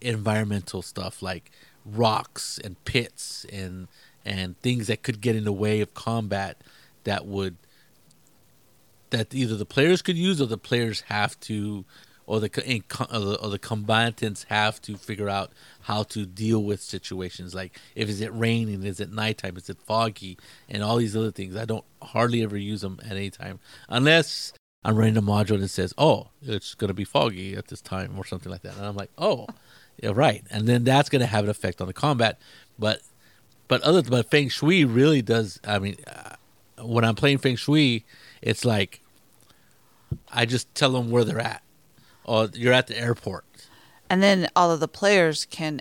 environmental 0.00 0.80
stuff 0.80 1.22
like 1.22 1.50
rocks 1.84 2.58
and 2.62 2.82
pits 2.84 3.44
and 3.52 3.88
and 4.24 4.58
things 4.60 4.86
that 4.86 5.02
could 5.02 5.20
get 5.20 5.36
in 5.36 5.44
the 5.44 5.52
way 5.52 5.80
of 5.80 5.94
combat 5.94 6.60
that 7.04 7.26
would 7.26 7.56
that 9.10 9.34
either 9.34 9.56
the 9.56 9.66
players 9.66 10.02
could 10.02 10.16
use 10.16 10.40
or 10.40 10.46
the 10.46 10.58
players 10.58 11.02
have 11.02 11.38
to 11.40 11.84
or 12.26 12.40
the 12.40 13.38
or 13.42 13.50
the 13.50 13.58
combatants 13.58 14.44
have 14.44 14.80
to 14.82 14.96
figure 14.96 15.28
out 15.28 15.52
how 15.82 16.02
to 16.02 16.24
deal 16.24 16.62
with 16.62 16.80
situations. 16.80 17.54
Like 17.54 17.78
if 17.94 18.08
is 18.08 18.20
it 18.20 18.32
raining 18.34 18.82
is 18.82 19.00
it 19.00 19.12
nighttime 19.12 19.56
is 19.56 19.68
it 19.68 19.78
foggy 19.84 20.38
and 20.68 20.82
all 20.82 20.96
these 20.96 21.16
other 21.16 21.30
things. 21.30 21.56
I 21.56 21.64
don't 21.64 21.84
hardly 22.02 22.42
ever 22.42 22.56
use 22.56 22.80
them 22.80 22.98
at 23.04 23.12
any 23.12 23.30
time 23.30 23.60
unless 23.88 24.52
i'm 24.86 24.96
running 24.96 25.16
a 25.16 25.22
module 25.22 25.58
that 25.58 25.68
says 25.68 25.94
oh 25.96 26.28
it's 26.42 26.74
going 26.74 26.88
to 26.88 26.94
be 26.94 27.04
foggy 27.04 27.54
at 27.54 27.68
this 27.68 27.80
time 27.80 28.14
or 28.18 28.24
something 28.24 28.50
like 28.50 28.62
that. 28.62 28.76
And 28.76 28.86
i'm 28.86 28.96
like 28.96 29.10
oh 29.18 29.46
yeah 30.02 30.12
right. 30.14 30.44
And 30.50 30.66
then 30.66 30.84
that's 30.84 31.08
going 31.08 31.20
to 31.20 31.26
have 31.26 31.44
an 31.44 31.50
effect 31.50 31.80
on 31.80 31.86
the 31.86 31.92
combat. 31.92 32.38
But 32.78 33.02
but 33.68 33.80
other 33.82 34.02
but 34.02 34.30
feng 34.30 34.48
shui 34.48 34.84
really 34.84 35.22
does 35.22 35.60
i 35.66 35.78
mean 35.78 35.96
uh, 36.06 36.34
when 36.84 37.04
i'm 37.04 37.14
playing 37.14 37.38
feng 37.38 37.56
shui 37.56 38.04
it's 38.42 38.64
like 38.64 39.00
i 40.32 40.44
just 40.44 40.72
tell 40.74 40.92
them 40.92 41.10
where 41.10 41.24
they're 41.24 41.40
at 41.40 41.62
or 42.24 42.48
you're 42.54 42.72
at 42.72 42.86
the 42.86 42.98
airport 42.98 43.44
and 44.08 44.22
then 44.22 44.48
all 44.54 44.70
of 44.70 44.80
the 44.80 44.88
players 44.88 45.46
can 45.46 45.80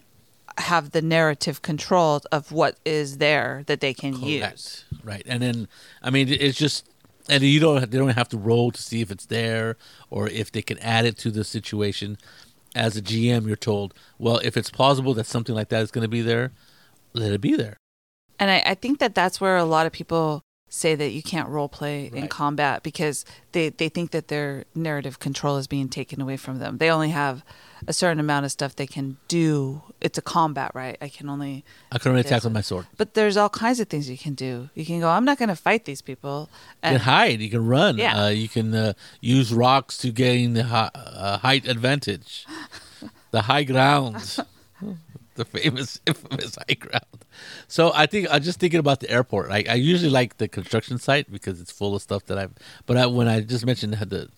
have 0.58 0.92
the 0.92 1.02
narrative 1.02 1.62
control 1.62 2.22
of 2.32 2.52
what 2.52 2.78
is 2.86 3.18
there 3.18 3.64
that 3.68 3.80
they 3.80 3.94
can 3.94 4.20
use. 4.22 4.86
Right. 5.04 5.24
And 5.26 5.42
then 5.42 5.68
I 6.02 6.10
mean 6.10 6.30
it's 6.30 6.58
just 6.58 6.88
and 7.30 7.44
you 7.44 7.60
don't 7.60 7.90
they 7.90 7.98
don't 7.98 8.10
have 8.10 8.30
to 8.30 8.38
roll 8.38 8.72
to 8.72 8.82
see 8.82 9.02
if 9.02 9.12
it's 9.12 9.26
there 9.26 9.78
or 10.10 10.28
if 10.30 10.52
they 10.52 10.62
can 10.62 10.78
add 10.80 11.06
it 11.06 11.18
to 11.20 11.32
the 11.32 11.44
situation. 11.44 12.18
As 12.76 12.98
a 12.98 13.02
GM 13.02 13.46
you're 13.46 13.56
told, 13.56 13.94
well, 14.18 14.40
if 14.44 14.58
it's 14.58 14.72
plausible 14.72 15.14
that 15.16 15.28
something 15.28 15.54
like 15.54 15.70
that 15.70 15.82
is 15.84 15.92
going 15.92 16.04
to 16.04 16.10
be 16.10 16.22
there, 16.22 16.52
let 17.14 17.32
it 17.32 17.42
be 17.42 17.56
there. 17.56 17.78
And 18.40 18.50
I, 18.52 18.64
I 18.66 18.76
think 18.76 19.00
that 19.00 19.16
that's 19.16 19.40
where 19.40 19.58
a 19.58 19.64
lot 19.66 19.86
of 19.86 19.92
people 19.92 20.42
say 20.70 20.96
that 20.96 21.12
you 21.12 21.22
can't 21.22 21.48
role 21.50 21.70
play 21.70 22.10
in 22.16 22.28
combat 22.28 22.82
because 22.82 23.26
they, 23.52 23.70
they 23.70 23.90
think 23.90 24.10
that 24.10 24.28
their 24.30 24.66
narrative 24.74 25.20
control 25.20 25.58
is 25.58 25.68
being 25.68 25.88
taken 25.88 26.20
away 26.20 26.36
from 26.36 26.58
them. 26.58 26.80
They 26.80 26.90
only 26.90 27.10
have 27.12 27.44
a 27.88 27.94
certain 27.94 28.20
amount 28.20 28.46
of 28.46 28.52
stuff 28.52 28.76
they 28.76 28.88
can 28.88 29.18
do. 29.28 29.84
It's 30.02 30.18
a 30.18 30.22
combat, 30.24 30.72
right? 30.74 30.98
I 31.00 31.10
can 31.10 31.30
only, 31.30 31.64
I 31.92 32.00
can 32.00 32.10
only 32.10 32.22
attack 32.22 32.44
with 32.44 32.54
my 32.54 32.62
sword. 32.62 32.88
but 32.98 33.14
there's 33.14 33.38
all 33.38 33.50
kinds 33.50 33.80
of 33.80 33.88
things 33.88 34.10
you 34.10 34.18
can 34.18 34.34
do. 34.34 34.72
You 34.74 34.84
can 34.84 35.00
go, 35.00 35.10
I'm 35.10 35.26
not 35.26 35.38
going 35.38 35.50
to 35.50 35.56
fight 35.56 35.86
these 35.86 36.02
people. 36.02 36.50
You 36.84 36.90
can 36.90 37.00
hide. 37.02 37.40
You 37.40 37.52
can 37.52 37.68
run. 37.68 38.00
Yeah. 38.00 38.24
Uh, 38.24 38.30
you 38.30 38.50
can 38.50 38.74
uh, 38.74 38.94
use 39.22 39.54
rocks 39.54 39.96
to 40.00 40.12
gain 40.12 40.54
the 40.54 40.64
hi- 40.64 40.90
uh, 40.96 41.38
height 41.38 41.68
advantage, 41.68 42.48
the 43.32 43.44
high 43.44 43.64
ground, 43.64 44.40
the 45.36 45.46
famous, 45.46 46.00
infamous 46.08 46.56
high 46.56 46.76
ground. 46.76 47.26
So 47.68 47.92
I 47.94 48.06
think 48.06 48.28
I'm 48.32 48.42
just 48.44 48.60
thinking 48.60 48.80
about 48.80 49.00
the 49.00 49.10
airport. 49.10 49.50
Like 49.50 49.68
I 49.70 49.76
usually 49.76 50.10
like 50.12 50.38
the 50.38 50.48
construction 50.48 50.98
site 50.98 51.32
because 51.32 51.60
it's 51.62 51.72
full 51.72 51.96
of 51.96 52.02
stuff 52.02 52.26
that 52.26 52.38
I've. 52.38 52.54
But 52.86 52.98
I, 52.98 53.06
when 53.08 53.28
I 53.28 53.42
just 53.42 53.66
mentioned 53.66 53.94
the 53.94 54.30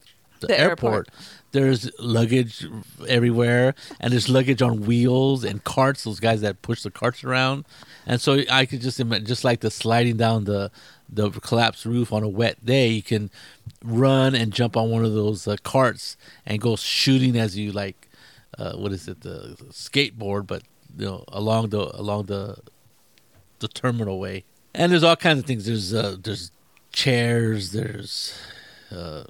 the, 0.42 0.48
The 0.48 0.60
airport, 0.60 0.94
airport. 0.94 1.10
there's 1.52 1.90
luggage 2.00 2.66
everywhere, 3.08 3.74
and 4.00 4.12
there's 4.12 4.28
luggage 4.30 4.62
on 4.62 4.82
wheels 4.82 5.44
and 5.44 5.64
carts. 5.64 6.04
Those 6.04 6.20
guys 6.20 6.42
that 6.42 6.62
push 6.62 6.84
the 6.84 6.92
carts 6.92 7.24
around, 7.24 7.66
and 8.06 8.20
so 8.20 8.42
I 8.52 8.66
could 8.66 8.82
just 8.82 9.00
imagine, 9.00 9.26
just 9.26 9.44
like 9.44 9.62
the 9.62 9.72
sliding 9.72 10.18
down 10.18 10.44
the 10.44 10.72
the 11.08 11.30
collapsed 11.32 11.86
roof 11.86 12.12
on 12.12 12.24
a 12.24 12.28
wet 12.28 12.66
day, 12.66 12.90
you 12.90 13.04
can 13.04 13.30
run 13.84 14.36
and 14.36 14.52
jump 14.52 14.76
on 14.76 14.90
one 14.90 15.06
of 15.06 15.14
those 15.14 15.48
uh, 15.48 15.56
carts 15.64 16.18
and 16.46 16.60
go 16.60 16.76
shooting 16.76 17.38
as 17.38 17.58
you 17.58 17.72
like. 17.72 18.10
Uh, 18.58 18.74
what 18.76 18.92
is 18.92 19.08
it? 19.08 19.22
The 19.22 19.56
skateboard, 19.72 20.48
but 20.48 20.64
you 20.98 21.06
know, 21.06 21.24
along 21.30 21.70
the 21.70 21.80
along 22.00 22.26
the 22.26 22.58
the 23.60 23.68
terminal 23.68 24.20
way. 24.20 24.44
And 24.74 24.92
there's 24.92 25.04
all 25.04 25.16
kinds 25.16 25.40
of 25.40 25.46
things. 25.46 25.66
There's 25.66 25.94
uh, 25.94 26.18
there's 26.22 26.52
chairs. 26.92 27.72
There's 27.72 28.38
uh, 28.92 29.24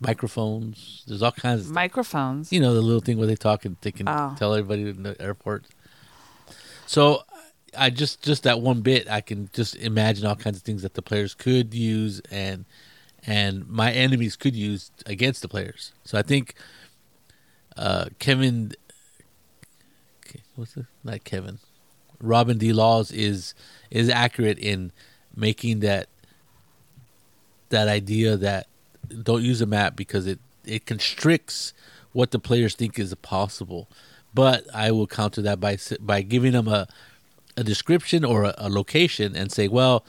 microphones. 0.00 1.04
There's 1.06 1.22
all 1.22 1.32
kinds 1.32 1.66
of 1.66 1.72
Microphones. 1.72 2.52
you 2.52 2.60
know 2.60 2.74
the 2.74 2.80
little 2.80 3.00
thing 3.00 3.18
where 3.18 3.26
they 3.26 3.36
talk 3.36 3.64
and 3.64 3.76
they 3.82 3.92
can 3.92 4.08
Oh. 4.08 4.34
tell 4.38 4.54
everybody 4.54 4.88
in 4.88 5.02
the 5.02 5.20
airport. 5.20 5.64
So 6.86 7.22
I 7.76 7.90
just 7.90 8.22
just 8.22 8.42
that 8.44 8.60
one 8.60 8.80
bit 8.80 9.08
I 9.10 9.20
can 9.20 9.50
just 9.52 9.76
imagine 9.76 10.26
all 10.26 10.36
kinds 10.36 10.56
of 10.56 10.62
things 10.62 10.82
that 10.82 10.94
the 10.94 11.02
players 11.02 11.34
could 11.34 11.74
use 11.74 12.20
and 12.30 12.64
and 13.26 13.68
my 13.68 13.92
enemies 13.92 14.34
could 14.36 14.56
use 14.56 14.90
against 15.06 15.42
the 15.42 15.48
players. 15.48 15.92
So 16.04 16.18
I 16.18 16.22
think 16.22 16.54
uh, 17.76 18.06
Kevin, 18.18 18.72
what's 20.56 20.76
it? 20.76 20.86
Not 21.04 21.24
Kevin. 21.24 21.58
Robin 22.20 22.58
D. 22.58 22.72
Laws 22.72 23.10
is 23.10 23.54
is 23.90 24.08
accurate 24.08 24.58
in 24.58 24.92
making 25.34 25.80
that 25.80 26.08
that 27.70 27.88
idea 27.88 28.36
that 28.36 28.66
don't 29.22 29.42
use 29.42 29.60
a 29.60 29.66
map 29.66 29.96
because 29.96 30.26
it 30.26 30.38
it 30.64 30.86
constricts 30.86 31.72
what 32.12 32.30
the 32.30 32.38
players 32.38 32.74
think 32.74 32.98
is 32.98 33.14
possible. 33.16 33.88
But 34.34 34.64
I 34.74 34.90
will 34.92 35.06
counter 35.06 35.42
that 35.42 35.60
by 35.60 35.78
by 36.00 36.22
giving 36.22 36.52
them 36.52 36.68
a 36.68 36.86
a 37.56 37.64
description 37.64 38.24
or 38.24 38.44
a, 38.44 38.54
a 38.58 38.68
location 38.68 39.34
and 39.34 39.50
say, 39.50 39.68
well, 39.68 40.04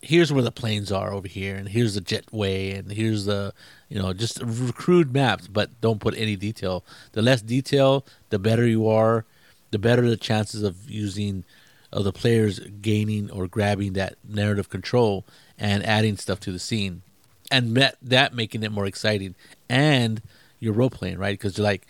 here's 0.00 0.32
where 0.32 0.42
the 0.42 0.52
planes 0.52 0.90
are 0.90 1.12
over 1.12 1.28
here, 1.28 1.56
and 1.56 1.68
here's 1.68 1.94
the 1.94 2.00
jetway, 2.00 2.78
and 2.78 2.92
here's 2.92 3.24
the 3.24 3.52
you 3.88 4.00
know 4.00 4.12
just 4.12 4.40
crude 4.74 5.12
maps, 5.12 5.48
but 5.48 5.80
don't 5.80 6.00
put 6.00 6.16
any 6.16 6.36
detail. 6.36 6.84
The 7.12 7.22
less 7.22 7.42
detail, 7.42 8.06
the 8.30 8.38
better 8.38 8.66
you 8.66 8.88
are, 8.88 9.24
the 9.70 9.78
better 9.78 10.08
the 10.08 10.16
chances 10.16 10.62
of 10.62 10.90
using 10.90 11.44
of 11.92 12.04
the 12.04 12.12
players 12.12 12.60
gaining 12.80 13.30
or 13.30 13.46
grabbing 13.46 13.94
that 13.94 14.16
narrative 14.26 14.68
control 14.68 15.24
and 15.58 15.84
adding 15.86 16.16
stuff 16.16 16.38
to 16.40 16.52
the 16.52 16.58
scene, 16.58 17.02
and 17.50 17.76
that, 17.76 17.96
that 18.02 18.34
making 18.34 18.62
it 18.62 18.70
more 18.70 18.86
exciting. 18.86 19.34
And 19.68 20.20
you're 20.60 20.74
role 20.74 20.90
playing, 20.90 21.18
right? 21.18 21.32
Because 21.32 21.56
you're 21.56 21.64
like, 21.64 21.86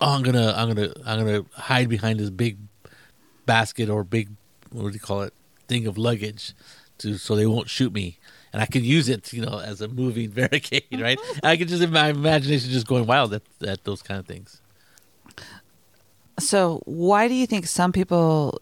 oh, 0.00 0.14
I'm 0.14 0.22
gonna, 0.22 0.54
I'm 0.56 0.72
gonna, 0.72 0.92
I'm 1.04 1.24
gonna 1.24 1.44
hide 1.54 1.88
behind 1.88 2.20
this 2.20 2.30
big 2.30 2.58
basket 3.46 3.90
or 3.90 4.04
big 4.04 4.28
what 4.70 4.86
do 4.86 4.94
you 4.94 5.00
call 5.00 5.22
it 5.22 5.34
thing 5.66 5.86
of 5.86 5.98
luggage 5.98 6.54
to 6.98 7.18
so 7.18 7.34
they 7.34 7.46
won't 7.46 7.68
shoot 7.68 7.92
me 7.92 8.18
and 8.52 8.62
I 8.62 8.66
can 8.66 8.84
use 8.84 9.08
it 9.08 9.32
you 9.32 9.44
know 9.44 9.58
as 9.58 9.80
a 9.80 9.88
moving 9.88 10.30
barricade 10.40 10.84
right 10.92 11.18
I 11.42 11.56
can 11.56 11.66
just 11.66 11.82
in 11.82 11.90
my 11.90 12.08
imagination 12.08 12.70
just 12.70 12.86
going 12.86 13.06
wild 13.06 13.34
at, 13.34 13.42
at 13.66 13.84
those 13.84 14.02
kind 14.02 14.20
of 14.20 14.26
things 14.26 14.60
So, 16.40 16.82
why 16.84 17.28
do 17.28 17.34
you 17.34 17.46
think 17.46 17.66
some 17.66 17.92
people 17.92 18.60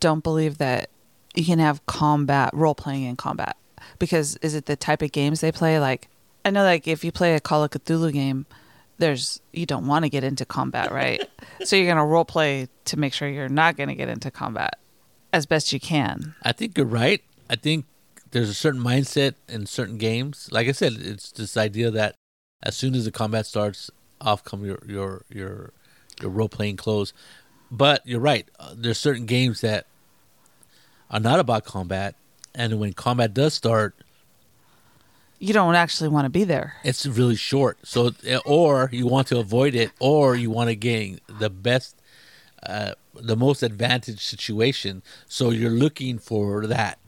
don't 0.00 0.22
believe 0.22 0.58
that 0.58 0.90
you 1.34 1.44
can 1.44 1.58
have 1.58 1.84
combat 1.86 2.50
role 2.52 2.74
playing 2.74 3.04
in 3.04 3.16
combat? 3.16 3.56
Because 3.98 4.36
is 4.36 4.54
it 4.54 4.66
the 4.66 4.76
type 4.76 5.02
of 5.02 5.12
games 5.12 5.40
they 5.40 5.52
play? 5.52 5.78
Like, 5.78 6.08
I 6.44 6.50
know, 6.50 6.62
like 6.62 6.88
if 6.88 7.04
you 7.04 7.12
play 7.12 7.34
a 7.34 7.40
Call 7.40 7.64
of 7.64 7.70
Cthulhu 7.70 8.12
game, 8.12 8.46
there's 8.98 9.40
you 9.52 9.66
don't 9.66 9.86
want 9.86 10.04
to 10.04 10.08
get 10.08 10.24
into 10.24 10.44
combat, 10.44 10.90
right? 10.90 11.22
so 11.64 11.76
you're 11.76 11.86
gonna 11.86 12.06
role 12.06 12.24
play 12.24 12.68
to 12.86 12.98
make 12.98 13.12
sure 13.12 13.28
you're 13.28 13.48
not 13.48 13.76
gonna 13.76 13.94
get 13.94 14.08
into 14.08 14.30
combat 14.30 14.78
as 15.32 15.44
best 15.46 15.72
you 15.72 15.80
can. 15.80 16.34
I 16.42 16.52
think 16.52 16.78
you're 16.78 16.86
right 16.86 17.22
I 17.48 17.56
think 17.56 17.86
there's 18.30 18.48
a 18.48 18.54
certain 18.54 18.80
mindset 18.80 19.34
in 19.48 19.66
certain 19.66 19.98
games 19.98 20.48
like 20.50 20.68
I 20.68 20.72
said 20.72 20.94
it's 20.94 21.30
this 21.32 21.56
idea 21.56 21.90
that 21.90 22.16
as 22.62 22.76
soon 22.76 22.94
as 22.94 23.04
the 23.04 23.12
combat 23.12 23.46
starts 23.46 23.90
off 24.20 24.44
come 24.44 24.64
your 24.64 24.82
your 24.86 25.22
your 25.28 25.72
your 26.20 26.30
role 26.30 26.48
playing 26.48 26.76
clothes 26.76 27.12
but 27.70 28.00
you're 28.06 28.20
right 28.20 28.48
uh, 28.58 28.72
there's 28.76 28.98
certain 28.98 29.26
games 29.26 29.60
that 29.60 29.86
are 31.10 31.20
not 31.20 31.38
about 31.40 31.64
combat 31.64 32.14
and 32.54 32.78
when 32.80 32.92
combat 32.92 33.34
does 33.34 33.54
start 33.54 33.94
You 35.38 35.52
don't 35.52 35.74
actually 35.74 36.08
want 36.08 36.24
to 36.24 36.30
be 36.30 36.44
there. 36.44 36.76
it's 36.82 37.04
really 37.06 37.36
short. 37.36 37.76
So, 37.84 38.12
or 38.46 38.88
you 38.92 39.06
want 39.06 39.26
to 39.28 39.38
avoid 39.38 39.74
it, 39.74 39.90
or 40.00 40.34
you 40.34 40.50
want 40.50 40.70
to 40.70 40.76
gain 40.76 41.20
the 41.28 41.50
best, 41.50 42.00
uh, 42.62 42.92
the 43.14 43.36
most 43.36 43.62
advantage 43.62 44.20
situation. 44.24 45.02
So 45.28 45.50
you're 45.50 45.70
looking 45.70 46.18
for 46.18 46.66
that, 46.66 46.98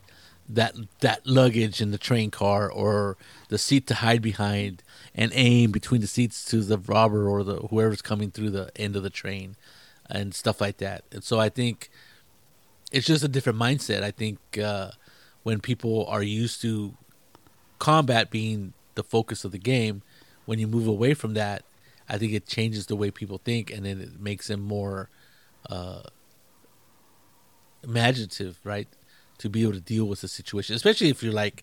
that 0.49 0.75
that 1.01 1.27
luggage 1.27 1.81
in 1.81 1.91
the 1.91 1.99
train 1.99 2.31
car, 2.31 2.71
or 2.71 3.17
the 3.49 3.59
seat 3.59 3.87
to 3.89 3.95
hide 3.95 4.23
behind, 4.23 4.83
and 5.15 5.31
aim 5.35 5.71
between 5.71 6.01
the 6.01 6.07
seats 6.07 6.45
to 6.47 6.63
the 6.63 6.79
robber 6.79 7.29
or 7.29 7.45
the 7.45 7.57
whoever's 7.57 8.03
coming 8.03 8.31
through 8.31 8.51
the 8.51 8.71
end 8.77 8.97
of 8.97 9.03
the 9.03 9.11
train, 9.11 9.57
and 10.09 10.35
stuff 10.35 10.61
like 10.61 10.79
that. 10.79 11.05
And 11.13 11.23
so 11.23 11.39
I 11.39 11.49
think 11.49 11.91
it's 12.91 13.07
just 13.07 13.23
a 13.23 13.29
different 13.29 13.59
mindset. 13.59 14.03
I 14.03 14.11
think 14.11 14.39
uh, 14.59 14.93
when 15.43 15.61
people 15.61 16.07
are 16.07 16.23
used 16.23 16.63
to 16.63 16.95
combat 17.79 18.31
being 18.31 18.73
the 18.95 19.05
focus 19.05 19.45
of 19.45 19.53
the 19.53 19.59
game, 19.59 20.03
when 20.47 20.59
you 20.59 20.67
move 20.67 20.87
away 20.87 21.15
from 21.15 21.35
that, 21.35 21.63
I 22.09 22.17
think 22.17 22.33
it 22.33 22.47
changes 22.47 22.87
the 22.87 22.97
way 22.97 23.11
people 23.11 23.39
think, 23.39 23.71
and 23.71 23.85
then 23.85 24.01
it 24.01 24.19
makes 24.19 24.49
them 24.49 24.61
more 24.61 25.11
uh, 25.69 26.03
imaginative, 27.85 28.59
right? 28.65 28.89
To 29.39 29.49
be 29.49 29.63
able 29.63 29.73
to 29.75 29.81
deal 29.81 30.05
with 30.07 30.21
the 30.21 30.29
situation, 30.29 30.75
especially 30.75 31.09
if 31.11 31.23
you're 31.23 31.33
like 31.33 31.63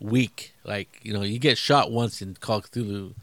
weak, 0.00 0.54
like 0.64 1.00
you 1.02 1.12
know, 1.12 1.22
you 1.22 1.38
get 1.38 1.56
shot 1.56 1.90
once 1.90 2.20
in 2.20 2.34
Call 2.40 2.58
of 2.58 2.70
Cthulhu, 2.70 3.14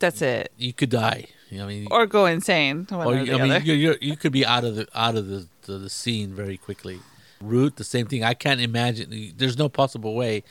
That's 0.00 0.20
it. 0.22 0.50
you 0.56 0.72
could 0.72 0.90
die. 0.90 1.26
You 1.48 1.58
know, 1.58 1.64
what 1.66 1.70
I 1.70 1.74
mean, 1.74 1.88
Or 1.90 2.06
go 2.06 2.26
insane. 2.26 2.86
Or 2.90 3.04
or 3.06 3.14
you- 3.16 3.34
I 3.34 3.42
mean, 3.42 3.52
other. 3.52 3.64
you're, 3.64 3.76
you're, 3.76 3.96
you 4.00 4.16
could 4.16 4.32
be 4.32 4.44
out 4.46 4.64
of 4.64 4.74
the 4.76 4.88
out 4.94 5.16
of 5.16 5.28
the, 5.28 5.46
the, 5.62 5.78
the 5.78 5.90
scene 5.90 6.34
very 6.34 6.56
quickly. 6.56 7.00
Root, 7.40 7.76
the 7.76 7.84
same 7.84 8.06
thing. 8.06 8.22
I 8.24 8.34
can't 8.34 8.60
imagine. 8.60 9.32
There's 9.36 9.56
no 9.56 9.68
possible 9.68 10.14
way. 10.14 10.42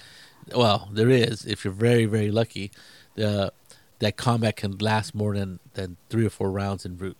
Well, 0.55 0.89
there 0.91 1.09
is 1.09 1.45
if 1.45 1.63
you're 1.65 1.73
very 1.73 2.05
very 2.05 2.31
lucky. 2.31 2.71
The 3.15 3.51
that 3.99 4.15
combat 4.15 4.55
can 4.55 4.77
last 4.77 5.13
more 5.13 5.35
than 5.35 5.59
than 5.73 5.97
three 6.09 6.25
or 6.25 6.29
four 6.29 6.49
rounds 6.49 6.85
in 6.85 6.97
root. 6.97 7.17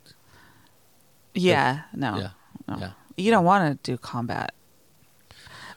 yeah. 1.34 1.82
No. 1.94 2.18
Yeah, 2.18 2.30
no. 2.68 2.78
yeah. 2.80 2.92
You 3.18 3.32
don't 3.32 3.44
want 3.46 3.84
to 3.84 3.92
do 3.92 3.98
combat. 3.98 4.54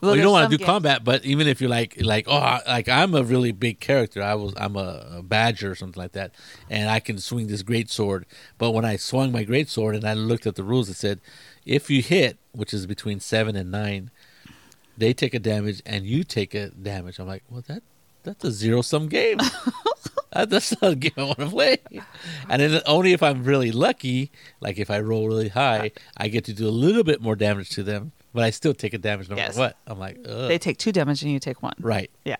Well, 0.03 0.17
you 0.17 0.23
don't 0.23 0.33
want 0.33 0.51
to 0.51 0.57
do 0.57 0.59
games- 0.59 0.67
combat, 0.67 1.05
but 1.05 1.25
even 1.25 1.47
if 1.47 1.61
you're 1.61 1.71
like 1.71 2.03
like 2.03 2.27
oh 2.29 2.37
I- 2.37 2.62
like 2.67 2.88
I'm 2.88 3.15
a 3.15 3.23
really 3.23 3.53
big 3.53 3.79
character, 3.81 4.23
I 4.23 4.35
was 4.35 4.53
I'm 4.57 4.77
a, 4.77 5.07
a 5.19 5.23
badger 5.23 5.71
or 5.71 5.75
something 5.75 6.01
like 6.01 6.12
that, 6.12 6.35
and 6.69 6.91
I 6.91 6.99
can 7.01 7.19
swing 7.19 7.47
this 7.47 7.62
great 7.62 7.88
sword. 7.91 8.27
But 8.59 8.73
when 8.73 8.85
I 8.85 8.97
swung 8.97 9.31
my 9.33 9.45
great 9.45 9.69
sword 9.69 9.95
and 9.95 10.05
I 10.05 10.15
looked 10.15 10.47
at 10.47 10.57
the 10.57 10.65
rules, 10.65 10.88
it 10.88 10.95
said 10.95 11.21
if 11.65 11.88
you 11.88 12.03
hit, 12.03 12.37
which 12.51 12.75
is 12.75 12.87
between 12.87 13.21
seven 13.21 13.55
and 13.55 13.71
nine, 13.71 14.11
they 14.99 15.12
take 15.15 15.35
a 15.35 15.38
damage 15.38 15.81
and 15.87 16.05
you 16.05 16.25
take 16.25 16.53
a 16.55 16.71
damage. 16.71 17.19
I'm 17.19 17.29
like, 17.29 17.45
well 17.49 17.62
that 17.69 17.83
that's 18.25 18.45
a 18.45 18.51
zero 18.51 18.83
sum 18.83 19.09
game. 19.09 19.38
That's 20.35 20.81
not 20.81 20.93
a 20.93 20.97
game 20.97 21.12
I 21.19 21.25
want 21.25 21.38
to 21.41 21.47
play. 21.49 21.77
And 22.49 22.62
then 22.62 22.81
only 22.87 23.12
if 23.12 23.23
I'm 23.23 23.45
really 23.45 23.71
lucky, 23.71 24.31
like 24.61 24.79
if 24.79 24.91
I 24.91 24.99
roll 25.01 25.27
really 25.27 25.49
high, 25.51 25.93
I 26.17 26.29
get 26.29 26.47
to 26.47 26.55
do 26.55 26.67
a 26.67 26.71
little 26.71 27.05
bit 27.05 27.21
more 27.21 27.37
damage 27.37 27.69
to 27.71 27.83
them, 27.83 28.12
but 28.33 28.45
I 28.45 28.51
still 28.51 28.75
take 28.75 28.95
a 28.95 28.99
damage 28.99 29.29
no 29.29 29.37
Yes. 29.37 29.57
matter 29.57 29.61
what. 29.61 29.77
I'm 29.87 29.99
like, 29.99 30.18
Ugh. 30.29 30.49
They 30.49 30.59
take 30.59 30.79
two 30.79 30.92
damage 30.92 31.23
and 31.23 31.31
you 31.33 31.38
take 31.38 31.62
one. 31.62 31.75
right. 31.81 32.11
Yeah. 32.25 32.37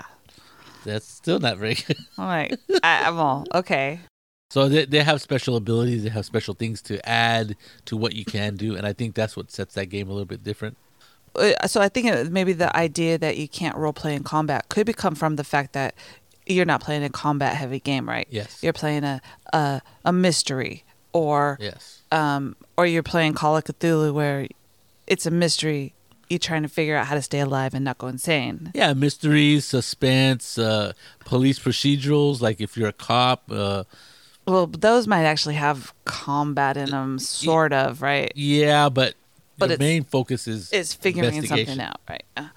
That's 0.85 1.07
still 1.07 1.39
not 1.39 1.59
very 1.59 1.75
good. 1.75 1.97
I'm 2.19 2.27
like, 2.27 2.59
I, 2.83 3.05
I'm 3.07 3.19
all 3.19 3.47
okay. 3.55 4.01
So 4.51 4.69
they, 4.69 4.85
they 4.85 5.03
have 5.03 5.23
special 5.23 5.57
abilities, 5.57 6.03
they 6.03 6.11
have 6.11 6.27
special 6.27 6.55
things 6.55 6.83
to 6.83 7.07
add 7.09 7.57
to 7.87 7.97
what 7.97 8.15
you 8.15 8.25
can 8.25 8.57
do, 8.57 8.77
and 8.77 8.87
I 8.87 8.93
think 8.93 9.15
that's 9.15 9.37
what 9.37 9.51
sets 9.51 9.75
that 9.75 9.87
game 9.87 10.09
a 10.09 10.13
little 10.13 10.27
bit 10.27 10.43
different. 10.45 10.77
Uh, 11.35 11.53
So 11.67 11.81
I 11.81 11.89
think 11.89 12.31
maybe 12.31 12.53
the 12.53 12.75
idea 12.77 13.17
that 13.17 13.39
you 13.39 13.49
can't 13.49 13.77
role 13.77 13.93
play 13.95 14.15
in 14.15 14.25
combat 14.25 14.69
could 14.69 14.85
become 14.87 15.15
from 15.15 15.37
the 15.37 15.45
fact 15.45 15.73
that 15.73 15.95
you're 16.47 16.67
not 16.67 16.83
playing 16.83 17.05
a 17.05 17.09
combat 17.09 17.55
heavy 17.57 17.79
game, 17.81 18.07
right? 18.09 18.27
Yes. 18.29 18.59
You're 18.63 18.73
playing 18.75 19.05
a 19.05 19.23
a, 19.55 19.81
a 20.05 20.13
mystery 20.13 20.85
or 21.15 21.57
Yes. 21.61 22.03
um 22.11 22.57
or 22.77 22.85
you're 22.87 23.03
playing 23.05 23.35
Call 23.35 23.57
of 23.57 23.65
Cthulhu 23.65 24.13
where 24.13 24.49
it's 25.13 25.27
a 25.27 25.31
mystery. 25.31 25.93
You're 26.31 26.39
trying 26.51 26.63
to 26.63 26.69
figure 26.69 26.97
out 26.97 27.07
how 27.07 27.15
to 27.15 27.23
stay 27.23 27.41
alive 27.41 27.75
and 27.75 27.85
not 27.85 27.99
go 27.99 28.07
insane. 28.07 28.71
Yeah, 28.75 28.95
mysteries, 28.95 29.67
suspense, 29.67 30.57
uh, 30.57 30.93
police 31.27 31.59
procedurals, 31.59 32.41
like 32.41 32.59
if 32.67 32.77
you're 32.77 32.89
a 32.89 32.93
cop, 33.11 33.41
uh, 33.51 33.85
Well, 34.47 34.67
those 34.67 35.07
might 35.07 35.25
actually 35.25 35.57
have 35.57 35.93
combat 36.07 36.77
in 36.77 36.91
them, 36.91 37.19
sort 37.19 37.73
of, 37.75 38.01
right? 38.01 38.33
yeah, 38.35 38.89
but, 38.89 39.15
But 39.59 39.69
the 39.69 39.79
main 39.79 40.05
focus 40.05 40.49
is 40.49 40.73
is 40.73 40.95
figuring 40.95 41.45
something 41.45 41.81
out, 41.81 42.01
right? 42.09 42.25
Uh, 42.37 42.49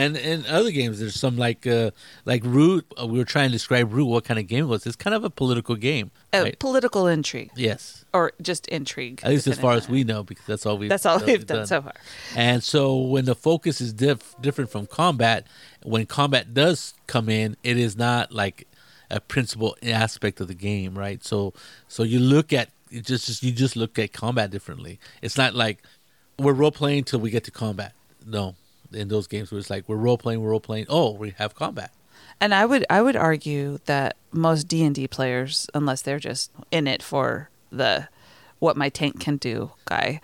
And 0.00 0.16
in 0.16 0.44
other 0.46 0.72
games, 0.72 0.98
there's 1.00 1.14
some 1.14 1.36
like 1.36 1.66
uh, 1.66 1.90
like 2.24 2.42
Root. 2.44 2.84
Uh, 3.00 3.06
we 3.06 3.18
were 3.18 3.24
trying 3.34 3.48
to 3.50 3.52
describe 3.52 3.92
Root. 3.92 4.06
What 4.06 4.24
kind 4.24 4.40
of 4.40 4.46
game 4.48 4.64
it 4.64 4.68
was? 4.68 4.86
It's 4.86 4.96
kind 4.96 5.14
of 5.14 5.22
a 5.22 5.30
political 5.30 5.76
game. 5.76 6.10
uh, 6.34 6.42
right? 6.42 6.58
Political 6.58 7.06
intrigue 7.06 7.50
Yes, 7.54 8.01
or 8.14 8.32
just 8.40 8.66
intrigue. 8.68 9.20
at 9.24 9.30
least 9.30 9.46
as 9.46 9.58
far 9.58 9.74
as 9.74 9.88
we 9.88 10.04
know, 10.04 10.22
because 10.22 10.44
that's 10.46 10.66
all 10.66 10.78
we. 10.78 10.88
That's 10.88 11.06
all 11.06 11.18
we've 11.18 11.46
done 11.46 11.66
so 11.66 11.82
far. 11.82 11.94
And 12.36 12.62
so 12.62 12.96
when 12.96 13.24
the 13.24 13.34
focus 13.34 13.80
is 13.80 13.92
diff- 13.92 14.34
different 14.40 14.70
from 14.70 14.86
combat, 14.86 15.46
when 15.82 16.06
combat 16.06 16.54
does 16.54 16.94
come 17.06 17.28
in, 17.28 17.56
it 17.62 17.78
is 17.78 17.96
not 17.96 18.32
like 18.32 18.66
a 19.10 19.20
principal 19.20 19.76
aspect 19.82 20.40
of 20.40 20.48
the 20.48 20.54
game, 20.54 20.96
right? 20.96 21.22
So 21.24 21.52
so 21.88 22.02
you 22.02 22.18
look 22.18 22.52
at 22.52 22.70
you 22.90 23.00
just, 23.00 23.26
just 23.26 23.42
you 23.42 23.52
just 23.52 23.76
look 23.76 23.98
at 23.98 24.12
combat 24.12 24.50
differently. 24.50 24.98
It's 25.22 25.36
not 25.36 25.54
like 25.54 25.82
we're 26.38 26.52
role 26.52 26.72
playing 26.72 27.04
till 27.04 27.20
we 27.20 27.30
get 27.30 27.44
to 27.44 27.50
combat. 27.50 27.94
No, 28.26 28.54
in 28.92 29.08
those 29.08 29.26
games 29.26 29.50
where 29.50 29.58
it's 29.58 29.70
like 29.70 29.88
we're 29.88 29.96
role 29.96 30.18
playing, 30.18 30.40
we're 30.40 30.50
role 30.50 30.60
playing. 30.60 30.86
Oh, 30.88 31.12
we 31.12 31.30
have 31.38 31.54
combat. 31.54 31.92
And 32.40 32.54
I 32.54 32.66
would 32.66 32.84
I 32.90 33.02
would 33.02 33.16
argue 33.16 33.78
that 33.86 34.16
most 34.32 34.64
D 34.68 34.82
and 34.84 34.94
D 34.94 35.06
players, 35.06 35.68
unless 35.74 36.02
they're 36.02 36.18
just 36.18 36.50
in 36.70 36.86
it 36.86 37.02
for 37.02 37.50
the 37.72 38.08
what 38.58 38.76
my 38.76 38.88
tank 38.88 39.18
can 39.18 39.36
do 39.38 39.72
guy, 39.86 40.20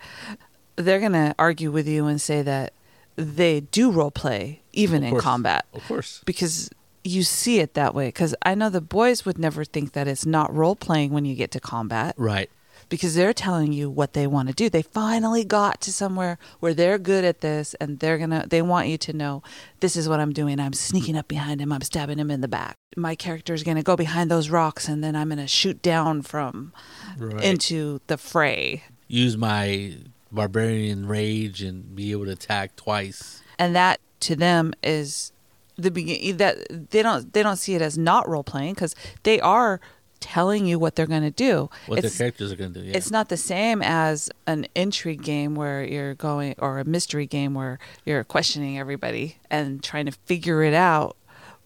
they're 0.75 0.99
gonna 1.01 1.35
argue 1.37 1.71
with 1.71 1.87
you 1.87 2.05
and 2.07 2.21
say 2.21 2.41
that 2.41 2.71
they 3.15 3.59
do 3.59 3.91
role 3.91 4.11
play 4.11 4.61
even 4.71 5.03
in 5.03 5.19
combat 5.19 5.65
Of 5.73 5.83
course. 5.87 6.21
because 6.25 6.69
you 7.03 7.23
see 7.23 7.59
it 7.59 7.73
that 7.73 7.93
way. 7.95 8.07
Because 8.09 8.33
I 8.43 8.55
know 8.55 8.69
the 8.69 8.79
boys 8.81 9.25
would 9.25 9.37
never 9.37 9.65
think 9.65 9.93
that 9.93 10.07
it's 10.07 10.25
not 10.25 10.53
role 10.53 10.75
playing 10.75 11.11
when 11.11 11.25
you 11.25 11.35
get 11.35 11.51
to 11.51 11.59
combat 11.59 12.13
Right. 12.17 12.49
Because 12.89 13.15
they're 13.15 13.33
telling 13.33 13.71
you 13.71 13.89
what 13.89 14.13
they 14.13 14.27
want 14.27 14.49
to 14.49 14.53
do. 14.53 14.69
They 14.69 14.81
finally 14.81 15.43
got 15.45 15.79
to 15.81 15.93
somewhere 15.93 16.37
where 16.59 16.73
they're 16.73 16.97
good 16.97 17.23
at 17.23 17.41
this 17.41 17.75
and 17.75 17.99
they're 17.99 18.17
going 18.17 18.31
to 18.31 18.45
they 18.47 18.61
want 18.61 18.87
you 18.87 18.97
to 18.97 19.13
know 19.13 19.43
this 19.79 19.95
is 19.95 20.09
what 20.09 20.19
I'm 20.19 20.33
doing. 20.33 20.59
I'm 20.59 20.73
sneaking 20.73 21.15
up 21.17 21.27
behind 21.27 21.61
him. 21.61 21.71
I'm 21.71 21.81
stabbing 21.81 22.17
him 22.17 22.31
in 22.31 22.41
the 22.41 22.47
back. 22.47 22.75
My 22.97 23.15
character 23.15 23.53
is 23.53 23.63
going 23.63 23.77
to 23.77 23.83
go 23.83 23.95
behind 23.95 24.29
those 24.31 24.49
rocks 24.49 24.87
and 24.89 25.03
then 25.03 25.15
I'm 25.15 25.29
going 25.29 25.37
to 25.39 25.47
shoot 25.47 25.81
down 25.81 26.23
from 26.23 26.73
Right. 27.17 27.43
into 27.43 28.01
the 28.07 28.17
fray. 28.17 28.83
Use 29.07 29.37
my 29.37 29.95
barbarian 30.31 31.07
rage 31.07 31.61
and 31.61 31.95
be 31.95 32.11
able 32.11 32.25
to 32.25 32.31
attack 32.31 32.75
twice. 32.75 33.41
And 33.57 33.75
that 33.75 33.99
to 34.21 34.35
them 34.35 34.73
is 34.83 35.31
the 35.77 35.91
beginning 35.91 36.37
that 36.37 36.57
they 36.91 37.01
don't 37.01 37.31
they 37.33 37.41
don't 37.41 37.55
see 37.55 37.73
it 37.75 37.81
as 37.81 37.97
not 37.97 38.27
role 38.27 38.43
playing 38.43 38.75
cuz 38.75 38.95
they 39.23 39.39
are 39.39 39.79
telling 40.19 40.65
you 40.65 40.77
what 40.79 40.95
they're 40.95 41.07
going 41.07 41.21
to 41.23 41.31
do. 41.31 41.69
What 41.87 41.99
It's- 41.99 42.13
their 42.17 42.25
characters 42.25 42.51
are 42.51 42.55
going 42.55 42.73
to 42.73 42.81
do. 42.81 42.85
Yeah. 42.87 42.97
It's 42.97 43.11
not 43.11 43.29
the 43.29 43.37
same 43.37 43.81
as 43.81 44.29
an 44.47 44.67
intrigue 44.75 45.23
game 45.23 45.55
where 45.55 45.83
you're 45.83 46.13
going, 46.15 46.55
or 46.59 46.79
a 46.79 46.85
mystery 46.85 47.25
game 47.25 47.53
where 47.53 47.79
you're 48.05 48.23
questioning 48.23 48.77
everybody 48.77 49.37
and 49.49 49.81
trying 49.83 50.05
to 50.05 50.11
figure 50.11 50.63
it 50.63 50.73
out. 50.73 51.15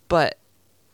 But 0.08 0.38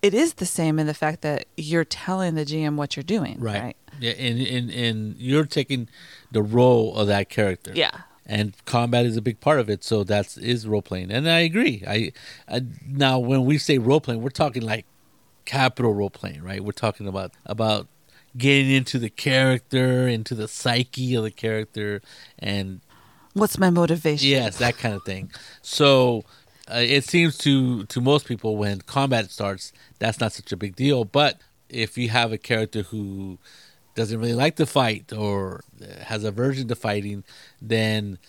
it 0.01 0.13
is 0.13 0.35
the 0.35 0.45
same 0.45 0.79
in 0.79 0.87
the 0.87 0.93
fact 0.93 1.21
that 1.21 1.45
you're 1.57 1.83
telling 1.85 2.35
the 2.35 2.45
GM 2.45 2.75
what 2.77 2.95
you're 2.95 3.03
doing. 3.03 3.37
right. 3.39 3.61
Right. 3.61 3.75
Yeah, 4.01 4.11
and, 4.11 4.39
and 4.39 4.69
and 4.71 5.15
you're 5.17 5.45
taking 5.45 5.89
the 6.31 6.41
role 6.41 6.95
of 6.95 7.07
that 7.07 7.27
character. 7.27 7.73
Yeah. 7.75 7.91
and 8.25 8.53
combat 8.65 9.05
is 9.05 9.17
a 9.17 9.21
big 9.21 9.41
part 9.41 9.59
of 9.59 9.69
it. 9.69 9.83
So 9.83 10.05
that's 10.05 10.37
is 10.37 10.65
role 10.67 10.81
playing, 10.83 11.11
and 11.11 11.27
I 11.27 11.39
agree. 11.39 11.83
I, 11.85 12.13
I 12.47 12.61
now 12.87 13.19
when 13.19 13.43
we 13.43 13.57
say 13.57 13.77
role 13.77 13.99
playing, 13.99 14.21
we're 14.21 14.29
talking 14.29 14.61
like 14.61 14.85
capital 15.49 15.93
role 15.95 16.11
playing, 16.11 16.43
right? 16.43 16.63
We're 16.63 16.71
talking 16.85 17.07
about 17.07 17.31
about 17.45 17.87
getting 18.37 18.69
into 18.69 18.99
the 18.99 19.09
character, 19.09 20.07
into 20.07 20.35
the 20.35 20.47
psyche 20.47 21.15
of 21.15 21.23
the 21.23 21.31
character, 21.31 22.01
and 22.37 22.81
What's 23.33 23.57
my 23.57 23.71
motivation? 23.71 24.29
yes, 24.29 24.57
that 24.59 24.77
kind 24.77 24.93
of 24.93 25.03
thing. 25.03 25.31
So 25.63 26.23
uh, 26.71 26.75
it 26.97 27.03
seems 27.03 27.35
to 27.39 27.85
to 27.85 27.99
most 27.99 28.27
people 28.27 28.57
when 28.57 28.81
combat 28.81 29.31
starts, 29.31 29.73
that's 29.97 30.19
not 30.19 30.33
such 30.33 30.51
a 30.51 30.57
big 30.57 30.75
deal. 30.75 31.03
But 31.03 31.41
if 31.67 31.97
you 31.97 32.09
have 32.09 32.31
a 32.31 32.37
character 32.37 32.83
who 32.83 33.39
doesn't 33.95 34.19
really 34.19 34.35
like 34.45 34.55
to 34.57 34.67
fight 34.67 35.11
or 35.11 35.61
has 36.03 36.23
aversion 36.23 36.67
to 36.67 36.75
fighting, 36.75 37.23
then 37.61 38.19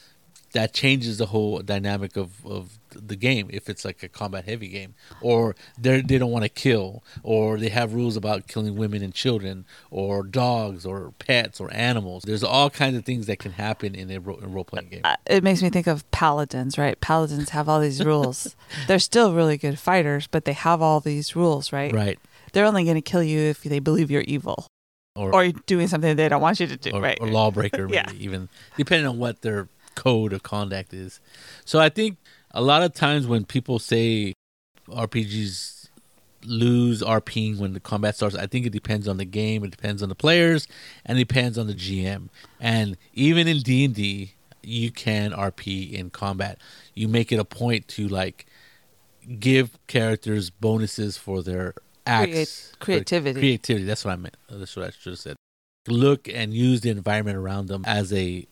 that 0.53 0.73
changes 0.73 1.19
the 1.19 1.27
whole 1.27 1.59
dynamic 1.61 2.17
of, 2.17 2.45
of 2.47 2.80
the 2.93 3.17
game 3.17 3.49
if 3.53 3.69
it's 3.69 3.85
like 3.85 4.03
a 4.03 4.09
combat 4.09 4.45
heavy 4.45 4.69
game 4.69 4.95
or 5.21 5.55
they 5.79 6.01
they 6.01 6.19
don't 6.19 6.31
want 6.31 6.43
to 6.45 6.49
kill 6.49 7.03
or 7.23 7.57
they 7.59 7.69
have 7.69 7.95
rules 7.95 8.17
about 8.17 8.47
killing 8.47 8.77
women 8.77 9.03
and 9.03 9.15
children 9.15 9.65
or 9.91 10.23
dogs 10.23 10.85
or 10.87 11.13
pets 11.19 11.61
or 11.61 11.73
animals 11.75 12.23
there's 12.27 12.43
all 12.45 12.71
kinds 12.71 12.97
of 12.97 13.05
things 13.05 13.27
that 13.27 13.39
can 13.39 13.53
happen 13.53 13.95
in 13.95 14.11
a 14.11 14.19
ro- 14.21 14.39
role 14.43 14.65
playing 14.65 14.89
game 14.89 15.01
Uh, 15.05 15.17
It 15.27 15.43
makes 15.45 15.63
me 15.63 15.71
think 15.71 15.87
of 15.87 16.09
paladins, 16.11 16.77
right? 16.79 17.01
Paladins 17.01 17.51
have 17.51 17.69
all 17.69 17.81
these 17.81 18.05
rules. 18.05 18.57
They're 18.87 18.99
still 18.99 19.33
really 19.35 19.57
good 19.57 19.79
fighters, 19.79 20.27
but 20.27 20.45
they 20.45 20.53
have 20.53 20.83
all 20.83 21.01
these 21.01 21.35
rules, 21.37 21.73
right? 21.73 21.93
right 21.93 22.19
They're 22.53 22.67
only 22.67 22.85
going 22.85 22.97
to 22.97 23.03
kill 23.03 23.23
you 23.23 23.39
if 23.41 23.63
they 23.63 23.79
believe 23.79 24.11
you're 24.11 24.23
evil 24.23 24.67
or 25.17 25.35
or 25.35 25.45
you're 25.45 25.61
doing 25.67 25.89
something 25.89 26.17
they 26.17 26.29
don't 26.29 26.41
want 26.43 26.61
you 26.61 26.67
to 26.67 26.77
do, 26.77 26.91
or, 26.93 27.01
right? 27.01 27.19
or 27.21 27.27
lawbreaker, 27.29 27.89
maybe 27.89 27.95
Yeah. 28.17 28.25
even 28.27 28.49
depending 28.77 29.07
on 29.07 29.19
what 29.19 29.43
their 29.43 29.69
code 29.97 30.33
of 30.33 30.43
conduct 30.43 30.95
is. 30.95 31.21
So 31.65 31.79
I 31.81 31.89
think 31.89 32.17
a 32.53 32.63
lot 32.63 32.83
of 32.83 32.95
times 32.95 33.27
when 33.27 33.45
people 33.45 33.79
say 33.79 34.35
RPGs 34.89 35.89
lose 36.45 37.03
RPing 37.03 37.59
when 37.59 37.75
the 37.75 37.81
combat 37.81 38.17
starts, 38.17 38.35
I 38.35 38.47
think 38.47 38.67
it 38.67 38.71
depends 38.71 39.07
on 39.07 39.19
the 39.19 39.25
game, 39.25 39.65
it 39.65 39.71
depends 39.71 40.03
on 40.03 40.09
the 40.09 40.15
players, 40.15 40.67
and 41.05 41.19
it 41.19 41.29
depends 41.29 41.59
on 41.59 41.67
the 41.67 41.75
GM. 41.75 42.29
And 42.59 42.97
even 43.15 43.47
in 43.47 43.59
D 43.59 43.85
and 43.85 43.95
D, 43.95 44.35
you 44.63 44.91
can 44.91 45.33
RP 45.33 45.93
in 45.93 46.11
combat. 46.11 46.59
You 46.95 47.09
make 47.09 47.33
it 47.33 47.39
a 47.39 47.45
point 47.45 47.89
to 47.89 48.09
like 48.09 48.47
give 49.39 49.79
characters 49.87 50.51
bonuses 50.51 51.17
for 51.17 51.43
their 51.43 51.75
acts, 52.07 52.73
creativity. 52.81 53.41
creativity. 53.41 53.87
That's 53.87 54.05
what 54.05 54.13
I 54.13 54.17
meant. 54.17 54.37
That's 54.49 54.77
what 54.77 54.87
I 54.87 54.91
should 54.91 55.13
have 55.13 55.19
said. 55.19 55.37
Look 55.89 56.29
and 56.29 56.53
use 56.53 56.83
the 56.83 56.91
environment 56.91 57.37
around 57.37 57.69
them 57.69 57.85
as 57.87 58.13
a 58.13 58.47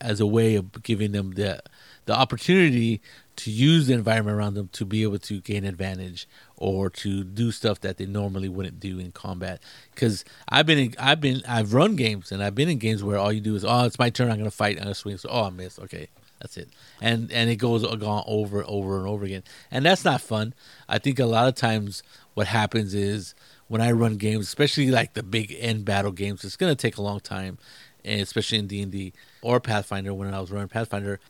as 0.00 0.20
a 0.20 0.26
way 0.26 0.54
of 0.54 0.82
giving 0.82 1.12
them 1.12 1.32
the 1.32 1.60
the 2.06 2.14
opportunity 2.14 3.02
to 3.36 3.50
use 3.50 3.86
the 3.86 3.92
environment 3.92 4.36
around 4.36 4.54
them 4.54 4.68
to 4.72 4.84
be 4.84 5.02
able 5.02 5.18
to 5.18 5.40
gain 5.42 5.64
advantage 5.64 6.26
or 6.56 6.88
to 6.88 7.22
do 7.22 7.52
stuff 7.52 7.80
that 7.80 7.98
they 7.98 8.06
normally 8.06 8.48
wouldn't 8.48 8.80
do 8.80 8.98
in 8.98 9.12
combat. 9.12 9.62
Because 9.94 10.24
I've 10.48 10.64
been 10.66 10.78
in, 10.78 10.94
I've 10.98 11.20
been 11.20 11.42
I've 11.46 11.74
run 11.74 11.96
games 11.96 12.32
and 12.32 12.42
I've 12.42 12.54
been 12.54 12.68
in 12.68 12.78
games 12.78 13.04
where 13.04 13.18
all 13.18 13.32
you 13.32 13.40
do 13.40 13.54
is 13.54 13.64
oh 13.64 13.84
it's 13.84 13.98
my 13.98 14.10
turn 14.10 14.30
I'm 14.30 14.38
gonna 14.38 14.50
fight 14.50 14.78
I'm 14.78 14.84
gonna 14.84 14.94
swing 14.94 15.18
so 15.18 15.28
oh 15.30 15.44
I 15.44 15.50
missed 15.50 15.78
okay 15.80 16.08
that's 16.40 16.56
it 16.56 16.68
and 17.00 17.30
and 17.32 17.50
it 17.50 17.56
goes 17.56 17.84
on 17.84 18.24
over 18.26 18.64
over 18.66 18.98
and 18.98 19.06
over 19.06 19.24
again 19.24 19.42
and 19.70 19.84
that's 19.84 20.04
not 20.04 20.20
fun. 20.20 20.54
I 20.88 20.98
think 20.98 21.18
a 21.18 21.26
lot 21.26 21.46
of 21.46 21.54
times 21.54 22.02
what 22.34 22.46
happens 22.46 22.94
is 22.94 23.34
when 23.68 23.82
I 23.82 23.92
run 23.92 24.16
games, 24.16 24.46
especially 24.46 24.90
like 24.90 25.12
the 25.12 25.22
big 25.22 25.54
end 25.58 25.84
battle 25.84 26.12
games, 26.12 26.42
it's 26.44 26.56
gonna 26.56 26.74
take 26.74 26.96
a 26.96 27.02
long 27.02 27.20
time, 27.20 27.58
especially 28.04 28.58
in 28.58 28.66
D 28.66 28.82
and 28.82 28.92
D 28.92 29.12
or 29.42 29.60
Pathfinder. 29.60 30.14
When 30.14 30.32
I 30.32 30.40
was 30.40 30.50
running 30.50 30.68
Pathfinder, 30.68 31.20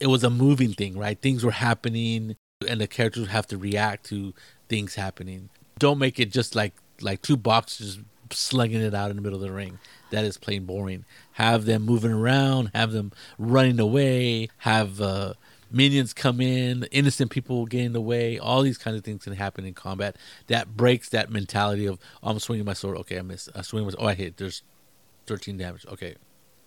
it 0.00 0.06
was 0.06 0.24
a 0.24 0.30
moving 0.30 0.72
thing, 0.72 0.98
right? 0.98 1.20
Things 1.20 1.44
were 1.44 1.52
happening, 1.52 2.36
and 2.66 2.80
the 2.80 2.86
characters 2.86 3.22
would 3.22 3.30
have 3.30 3.46
to 3.48 3.58
react 3.58 4.06
to 4.06 4.34
things 4.68 4.94
happening. 4.94 5.50
Don't 5.78 5.98
make 5.98 6.18
it 6.18 6.30
just 6.30 6.54
like 6.54 6.74
like 7.00 7.22
two 7.22 7.36
boxers 7.36 8.00
slugging 8.30 8.80
it 8.80 8.94
out 8.94 9.10
in 9.10 9.16
the 9.16 9.22
middle 9.22 9.36
of 9.36 9.42
the 9.42 9.52
ring. 9.52 9.78
That 10.10 10.24
is 10.24 10.38
plain 10.38 10.64
boring. 10.64 11.04
Have 11.32 11.64
them 11.64 11.82
moving 11.82 12.12
around, 12.12 12.70
have 12.74 12.92
them 12.92 13.12
running 13.38 13.78
away, 13.78 14.48
have 14.58 15.00
uh, 15.00 15.34
minions 15.70 16.12
come 16.12 16.40
in, 16.40 16.86
innocent 16.90 17.30
people 17.30 17.66
get 17.66 17.84
in 17.84 17.92
the 17.92 18.00
way. 18.00 18.38
All 18.38 18.62
these 18.62 18.78
kinds 18.78 18.96
of 18.96 19.04
things 19.04 19.24
can 19.24 19.34
happen 19.34 19.64
in 19.64 19.74
combat. 19.74 20.16
That 20.46 20.76
breaks 20.76 21.08
that 21.10 21.30
mentality 21.30 21.86
of 21.86 21.98
oh, 22.22 22.30
I'm 22.30 22.38
swinging 22.38 22.64
my 22.64 22.72
sword. 22.72 22.96
Okay, 22.98 23.18
I 23.18 23.22
miss. 23.22 23.48
I 23.54 23.62
swing. 23.62 23.84
My, 23.84 23.92
oh, 23.98 24.06
I 24.06 24.14
hit. 24.14 24.36
There's 24.36 24.62
13 25.28 25.56
damage. 25.56 25.86
Okay, 25.86 26.16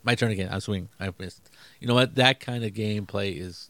my 0.04 0.16
turn 0.16 0.32
again. 0.32 0.50
I 0.50 0.60
swing. 0.60 0.90
I 1.00 1.12
missed. 1.20 1.50
You 1.80 1.88
know 1.88 1.94
what? 1.94 2.16
That 2.16 2.40
kind 2.40 2.64
of 2.64 2.72
gameplay 2.72 3.38
is 3.40 3.70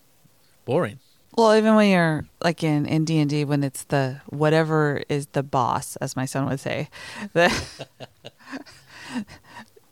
boring. 0.66 1.00
Well, 1.36 1.56
even 1.56 1.76
when 1.76 1.90
you're 1.90 2.26
like 2.44 2.64
in 2.64 2.86
in 2.86 3.06
D 3.06 3.20
and 3.20 3.30
D, 3.30 3.46
when 3.46 3.64
it's 3.64 3.86
the 3.86 4.22
whatever 4.28 5.02
is 5.08 5.28
the 5.28 5.44
boss, 5.44 5.96
as 5.98 6.16
my 6.16 6.26
son 6.26 6.48
would 6.48 6.60
say, 6.60 6.90
the 7.34 7.52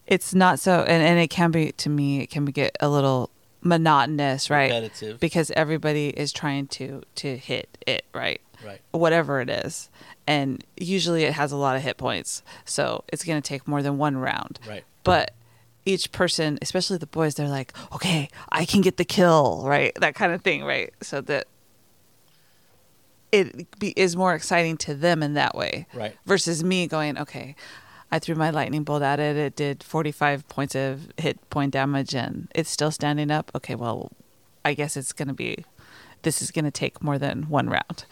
it's 0.06 0.34
not 0.34 0.60
so, 0.60 0.82
and 0.82 1.04
and 1.04 1.20
it 1.20 1.30
can 1.30 1.52
be 1.52 1.72
to 1.74 1.90
me, 1.90 2.20
it 2.22 2.30
can 2.30 2.44
be 2.44 2.52
get 2.52 2.76
a 2.82 2.90
little 2.90 3.30
monotonous, 3.62 4.50
right? 4.50 4.72
Repetitive. 4.72 5.20
Because 5.20 5.52
everybody 5.52 6.10
is 6.10 6.34
trying 6.34 6.68
to 6.68 7.04
to 7.16 7.38
hit 7.38 7.78
it, 7.88 8.06
right? 8.14 8.42
Right. 8.66 8.82
Whatever 8.92 9.40
it 9.40 9.50
is, 9.50 9.90
and 10.28 10.62
usually 10.76 11.24
it 11.24 11.34
has 11.34 11.54
a 11.54 11.58
lot 11.58 11.78
of 11.78 11.84
hit 11.84 11.96
points, 11.96 12.44
so 12.66 13.06
it's 13.14 13.24
going 13.24 13.42
to 13.42 13.48
take 13.48 13.66
more 13.66 13.82
than 13.82 13.98
one 13.98 14.18
round. 14.18 14.60
Right. 14.68 14.84
But 15.04 15.32
each 15.86 16.12
person, 16.12 16.60
especially 16.62 16.98
the 16.98 17.08
boys, 17.08 17.36
they're 17.36 17.48
like, 17.48 17.74
okay, 17.94 18.30
I 18.52 18.66
can 18.66 18.82
get 18.82 18.98
the 18.98 19.06
kill, 19.06 19.64
right? 19.66 19.94
That 20.00 20.16
kind 20.16 20.34
of 20.34 20.42
thing, 20.42 20.64
right? 20.64 20.94
So 21.02 21.22
that 21.22 21.48
it 23.32 23.80
be, 23.80 23.94
is 23.96 24.16
more 24.16 24.34
exciting 24.34 24.78
to 24.78 24.94
them 24.94 25.24
in 25.24 25.34
that 25.36 25.56
way. 25.56 25.88
Right. 25.94 26.16
Versus 26.26 26.64
me 26.64 26.88
going, 26.88 27.18
okay, 27.18 27.56
I 28.12 28.20
threw 28.20 28.36
my 28.36 28.50
lightning 28.50 28.84
bolt 28.84 29.04
at 29.04 29.20
it. 29.20 29.38
It 29.38 29.56
did 29.56 29.84
45 29.84 30.48
points 30.50 30.76
of 30.76 31.10
hit 31.18 31.50
point 31.50 31.74
damage 31.74 32.16
and 32.16 32.50
it's 32.56 32.70
still 32.70 32.92
standing 32.92 33.32
up. 33.32 33.52
Okay, 33.56 33.76
well, 33.76 34.12
I 34.66 34.74
guess 34.74 34.98
it's 34.98 35.14
going 35.14 35.28
to 35.28 35.34
be, 35.34 35.66
this 36.24 36.42
is 36.42 36.52
going 36.52 36.66
to 36.66 36.72
take 36.72 37.04
more 37.04 37.18
than 37.18 37.44
one 37.44 37.70
round. 37.70 38.06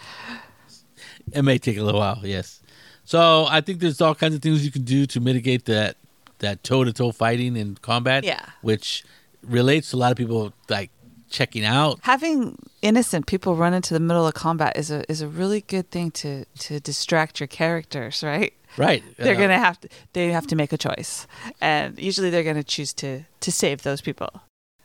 It 1.31 1.41
may 1.41 1.57
take 1.57 1.77
a 1.77 1.83
little 1.83 1.99
while, 1.99 2.21
yes. 2.23 2.61
So 3.05 3.45
I 3.49 3.61
think 3.61 3.79
there's 3.79 4.01
all 4.01 4.15
kinds 4.15 4.35
of 4.35 4.41
things 4.41 4.65
you 4.65 4.71
can 4.71 4.83
do 4.83 5.05
to 5.07 5.19
mitigate 5.19 5.65
that 5.65 5.97
that 6.39 6.63
toe 6.63 6.83
to 6.83 6.93
toe 6.93 7.11
fighting 7.11 7.55
in 7.55 7.75
combat. 7.81 8.23
Yeah. 8.23 8.45
Which 8.61 9.03
relates 9.43 9.91
to 9.91 9.95
a 9.95 9.99
lot 9.99 10.11
of 10.11 10.17
people 10.17 10.53
like 10.69 10.91
checking 11.29 11.65
out. 11.65 11.99
Having 12.03 12.57
innocent 12.81 13.27
people 13.27 13.55
run 13.55 13.73
into 13.73 13.93
the 13.93 13.99
middle 13.99 14.25
of 14.27 14.33
combat 14.33 14.77
is 14.77 14.89
a 14.91 15.09
is 15.11 15.21
a 15.21 15.27
really 15.27 15.61
good 15.61 15.89
thing 15.91 16.11
to 16.11 16.45
to 16.59 16.79
distract 16.79 17.39
your 17.39 17.47
characters, 17.47 18.23
right? 18.23 18.53
Right. 18.77 19.03
they're 19.17 19.35
Uh, 19.35 19.39
gonna 19.39 19.57
have 19.59 19.79
to 19.81 19.89
they 20.13 20.31
have 20.31 20.47
to 20.47 20.55
make 20.55 20.71
a 20.71 20.77
choice 20.77 21.25
and 21.59 21.97
usually 21.97 22.29
they're 22.29 22.43
gonna 22.43 22.63
choose 22.63 22.93
to 22.93 23.23
to 23.39 23.51
save 23.51 23.81
those 23.81 24.01
people 24.01 24.29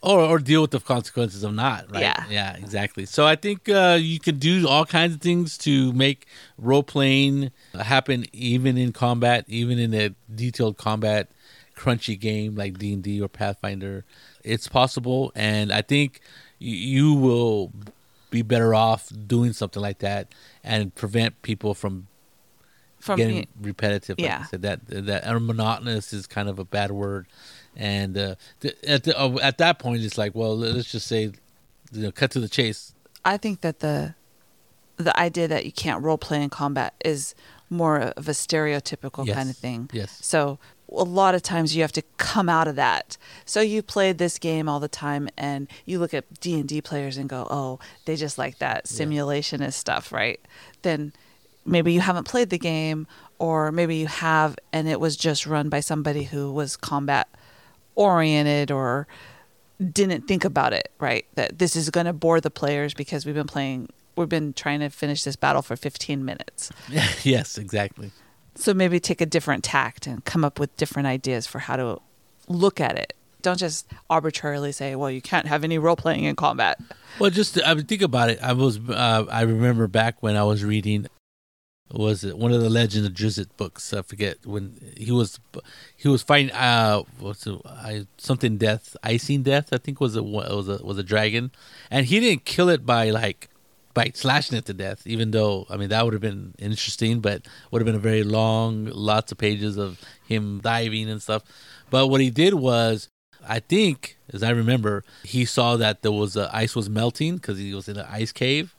or 0.01 0.21
or 0.21 0.39
deal 0.39 0.63
with 0.63 0.71
the 0.73 0.81
consequences 0.81 1.45
of 1.45 1.55
not, 1.55 1.91
right? 1.93 2.01
Yeah. 2.03 2.25
Yeah, 2.31 2.57
exactly. 2.57 3.07
So 3.07 3.25
I 3.27 3.37
think 3.37 3.69
uh, 3.69 3.99
you 4.01 4.19
can 4.19 4.39
do 4.39 4.67
all 4.67 4.85
kinds 4.85 5.15
of 5.15 5.21
things 5.21 5.57
to 5.59 5.93
make 5.93 6.27
role 6.59 6.83
playing 6.83 7.51
happen 7.75 8.25
even 8.33 8.77
in 8.77 8.93
combat, 8.93 9.45
even 9.47 9.79
in 9.79 9.95
a 9.95 10.11
detailed 10.35 10.77
combat 10.77 11.29
crunchy 11.83 12.17
game 12.29 12.55
like 12.55 12.79
D&D 12.79 13.21
or 13.21 13.29
Pathfinder. 13.29 14.05
It's 14.45 14.69
possible 14.69 15.33
and 15.35 15.73
I 15.73 15.83
think 15.83 16.21
y- 16.61 16.67
you 16.95 17.15
will 17.15 17.73
be 18.31 18.43
better 18.43 18.75
off 18.75 19.03
doing 19.27 19.53
something 19.53 19.83
like 19.83 19.99
that 19.99 20.25
and 20.65 20.95
prevent 20.95 21.33
people 21.43 21.75
from 21.75 22.07
from 22.99 23.17
getting 23.17 23.35
being, 23.35 23.49
repetitive. 23.61 24.17
Like 24.19 24.27
Yeah. 24.29 24.43
I 24.45 24.47
said 24.47 24.63
that 24.63 24.81
that 24.87 25.27
or 25.27 25.41
monotonous 25.41 26.13
is 26.13 26.27
kind 26.29 26.49
of 26.49 26.59
a 26.61 26.65
bad 26.65 26.93
word, 26.93 27.27
and 27.77 28.17
uh, 28.17 28.35
th- 28.61 28.77
at 28.87 29.03
the, 29.05 29.13
uh, 29.21 29.37
at 29.43 29.59
that 29.59 29.81
point, 29.81 30.03
it's 30.05 30.17
like, 30.17 30.37
well, 30.37 30.57
let's 30.57 30.93
just 30.93 31.09
say, 31.09 31.33
you 31.93 32.03
know, 32.05 32.13
cut 32.13 32.31
to 32.33 32.41
the 32.41 32.49
chase. 32.49 32.95
i 33.25 33.37
think 33.37 33.61
that 33.63 33.81
the 33.81 34.15
the 34.99 35.15
idea 35.19 35.47
that 35.49 35.65
you 35.67 35.73
can't 35.73 36.01
role 36.07 36.17
play 36.19 36.41
in 36.43 36.49
combat 36.51 36.95
is 37.05 37.35
more 37.71 37.99
of 38.21 38.29
a 38.29 38.33
stereotypical 38.33 39.27
Yes. 39.27 39.37
kind 39.37 39.51
of 39.51 39.57
thing 39.57 39.91
Yes. 39.93 40.19
so 40.25 40.59
a 40.95 41.05
lot 41.05 41.35
of 41.35 41.43
times 41.43 41.75
you 41.75 41.83
have 41.83 41.93
to 41.93 42.03
come 42.17 42.49
out 42.49 42.69
of 42.69 42.77
that. 42.77 43.17
So 43.45 43.61
you 43.61 43.83
played 43.83 44.19
this 44.19 44.39
game 44.39 44.69
all 44.69 44.81
the 44.81 44.89
time 44.89 45.29
and 45.37 45.69
you 45.85 45.99
look 45.99 46.15
at 46.15 46.41
d&d 46.41 46.81
players 46.83 47.17
and 47.17 47.29
go 47.29 47.47
oh 47.51 47.79
they 48.05 48.17
just 48.17 48.39
like 48.39 48.59
that 48.59 48.87
simulationist 48.87 49.75
stuff 49.75 50.13
right? 50.13 50.41
Then 50.83 51.13
maybe 51.65 51.93
you 51.93 52.01
haven't 52.01 52.25
played 52.25 52.51
the 52.51 52.59
game 52.59 53.07
or 53.39 53.73
maybe 53.73 53.97
you 53.97 54.07
have 54.07 54.57
and 54.73 54.89
it 54.89 55.01
was 55.01 55.17
just 55.17 55.47
run 55.47 55.69
by 55.69 55.81
somebody 55.81 56.25
who 56.25 56.53
was 56.53 56.77
combat 56.77 57.29
oriented 57.95 58.71
or 58.71 59.07
didn't 59.93 60.29
think 60.29 60.45
about 60.45 60.73
it 60.73 60.91
right? 60.99 61.27
That 61.35 61.59
this 61.59 61.77
is 61.77 61.91
going 61.91 62.07
to 62.07 62.13
bore 62.13 62.41
the 62.41 62.51
players 62.51 62.95
because 62.95 63.25
we've 63.25 63.35
been 63.35 63.47
playing 63.47 63.89
we've 64.17 64.29
been 64.29 64.53
trying 64.53 64.81
to 64.81 64.91
finish 64.91 65.25
this 65.25 65.37
battle 65.37 65.63
for 65.63 65.77
15 65.77 66.25
minutes. 66.25 66.71
Yes, 67.25 67.57
exactly. 67.57 68.11
So 68.55 68.75
maybe 68.75 69.01
take 69.01 69.21
a 69.21 69.27
different 69.27 69.65
tact 69.65 70.07
and 70.07 70.25
come 70.25 70.45
up 70.45 70.61
with 70.61 70.77
different 70.77 71.07
ideas 71.07 71.47
for 71.47 71.61
how 71.61 71.77
to 71.77 72.01
look 72.49 72.81
at 72.81 72.99
it 72.99 73.15
don't 73.43 73.59
just 73.59 73.87
arbitrarily 74.09 74.73
say, 74.73 74.95
"Well, 74.95 75.11
you 75.11 75.21
can't 75.21 75.47
have 75.47 75.65
any 75.65 75.79
role 75.79 75.97
playing 75.97 76.25
in 76.25 76.37
combat." 76.37 76.81
Well, 77.19 77.31
just 77.31 77.61
I 77.65 77.75
mean, 77.75 77.85
think 77.85 78.03
about 78.03 78.31
it. 78.31 78.39
I 78.43 78.53
was 78.53 78.79
uh, 78.89 79.27
I 79.29 79.43
remember 79.43 79.87
back 79.89 80.23
when 80.23 80.37
I 80.37 80.45
was 80.45 80.65
reading 80.65 81.09
was 81.91 82.25
it 82.25 82.39
one 82.39 82.53
of 82.53 82.63
the 82.63 82.71
Legend 82.71 83.05
of 83.05 83.13
Drizzt 83.13 83.49
books? 83.57 83.93
I 83.93 84.01
forget 84.03 84.47
when 84.47 84.95
he 84.97 85.13
was 85.13 85.39
he 85.95 86.09
was 86.09 86.23
fighting 86.23 86.51
uh 86.53 87.03
what's 87.19 87.47
it, 87.47 87.61
I, 87.67 88.07
something 88.17 88.57
death 88.57 88.97
Icingdeath 89.05 89.69
I 89.73 89.79
think 89.79 90.01
was 90.01 90.17
a 90.17 90.23
was 90.23 90.69
a 90.69 90.83
was 90.83 90.99
a 90.99 91.03
dragon, 91.03 91.51
and 91.91 92.07
he 92.07 92.21
didn't 92.21 92.45
kill 92.45 92.69
it 92.69 92.87
by 92.87 93.11
like 93.11 93.51
by 93.95 94.11
slashing 94.15 94.57
it 94.57 94.65
to 94.67 94.75
death. 94.75 95.07
Even 95.07 95.31
though 95.31 95.67
I 95.69 95.77
mean 95.77 95.89
that 95.91 96.05
would 96.05 96.15
have 96.15 96.23
been 96.23 96.55
interesting, 96.59 97.21
but 97.21 97.47
would 97.71 97.81
have 97.81 97.87
been 97.87 97.95
a 97.95 97.99
very 97.99 98.23
long, 98.23 98.87
lots 98.87 99.33
of 99.33 99.39
pages 99.39 99.77
of 99.77 100.01
him 100.27 100.61
diving 100.61 101.09
and 101.09 101.23
stuff. 101.23 101.43
But 101.91 102.09
what 102.09 102.21
he 102.21 102.31
did 102.31 102.55
was 102.55 103.09
I 103.47 103.61
think, 103.61 104.19
as 104.33 104.43
I 104.43 104.51
remember, 104.51 105.05
he 105.25 105.45
saw 105.45 105.77
that 105.77 106.03
there 106.03 106.13
was 106.13 106.37
uh, 106.37 106.49
ice 106.53 106.77
was 106.77 106.89
melting 106.89 107.37
because 107.37 107.59
he 107.59 107.75
was 107.75 107.89
in 107.89 107.97
an 107.97 108.07
ice 108.09 108.33
cave, 108.33 108.75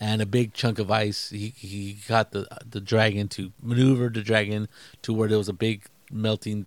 and 0.00 0.22
a 0.22 0.26
big 0.26 0.52
chunk 0.52 0.78
of 0.78 0.90
ice. 0.90 1.30
He 1.30 1.52
he 1.56 1.98
got 2.08 2.32
the 2.32 2.46
the 2.68 2.80
dragon 2.80 3.28
to 3.28 3.52
maneuver 3.62 4.08
the 4.08 4.22
dragon 4.22 4.68
to 5.02 5.12
where 5.12 5.28
there 5.28 5.38
was 5.38 5.48
a 5.48 5.54
big 5.54 5.84
melting 6.10 6.66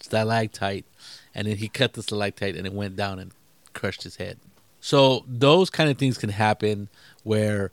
stalactite, 0.00 0.86
and 1.34 1.46
then 1.46 1.56
he 1.56 1.68
cut 1.68 1.94
the 1.94 2.02
stalactite 2.02 2.56
and 2.56 2.66
it 2.66 2.72
went 2.72 2.96
down 2.96 3.18
and 3.18 3.32
crushed 3.72 4.02
his 4.02 4.16
head. 4.16 4.38
So 4.86 5.24
those 5.26 5.68
kind 5.68 5.90
of 5.90 5.98
things 5.98 6.16
can 6.16 6.30
happen 6.30 6.88
where 7.24 7.72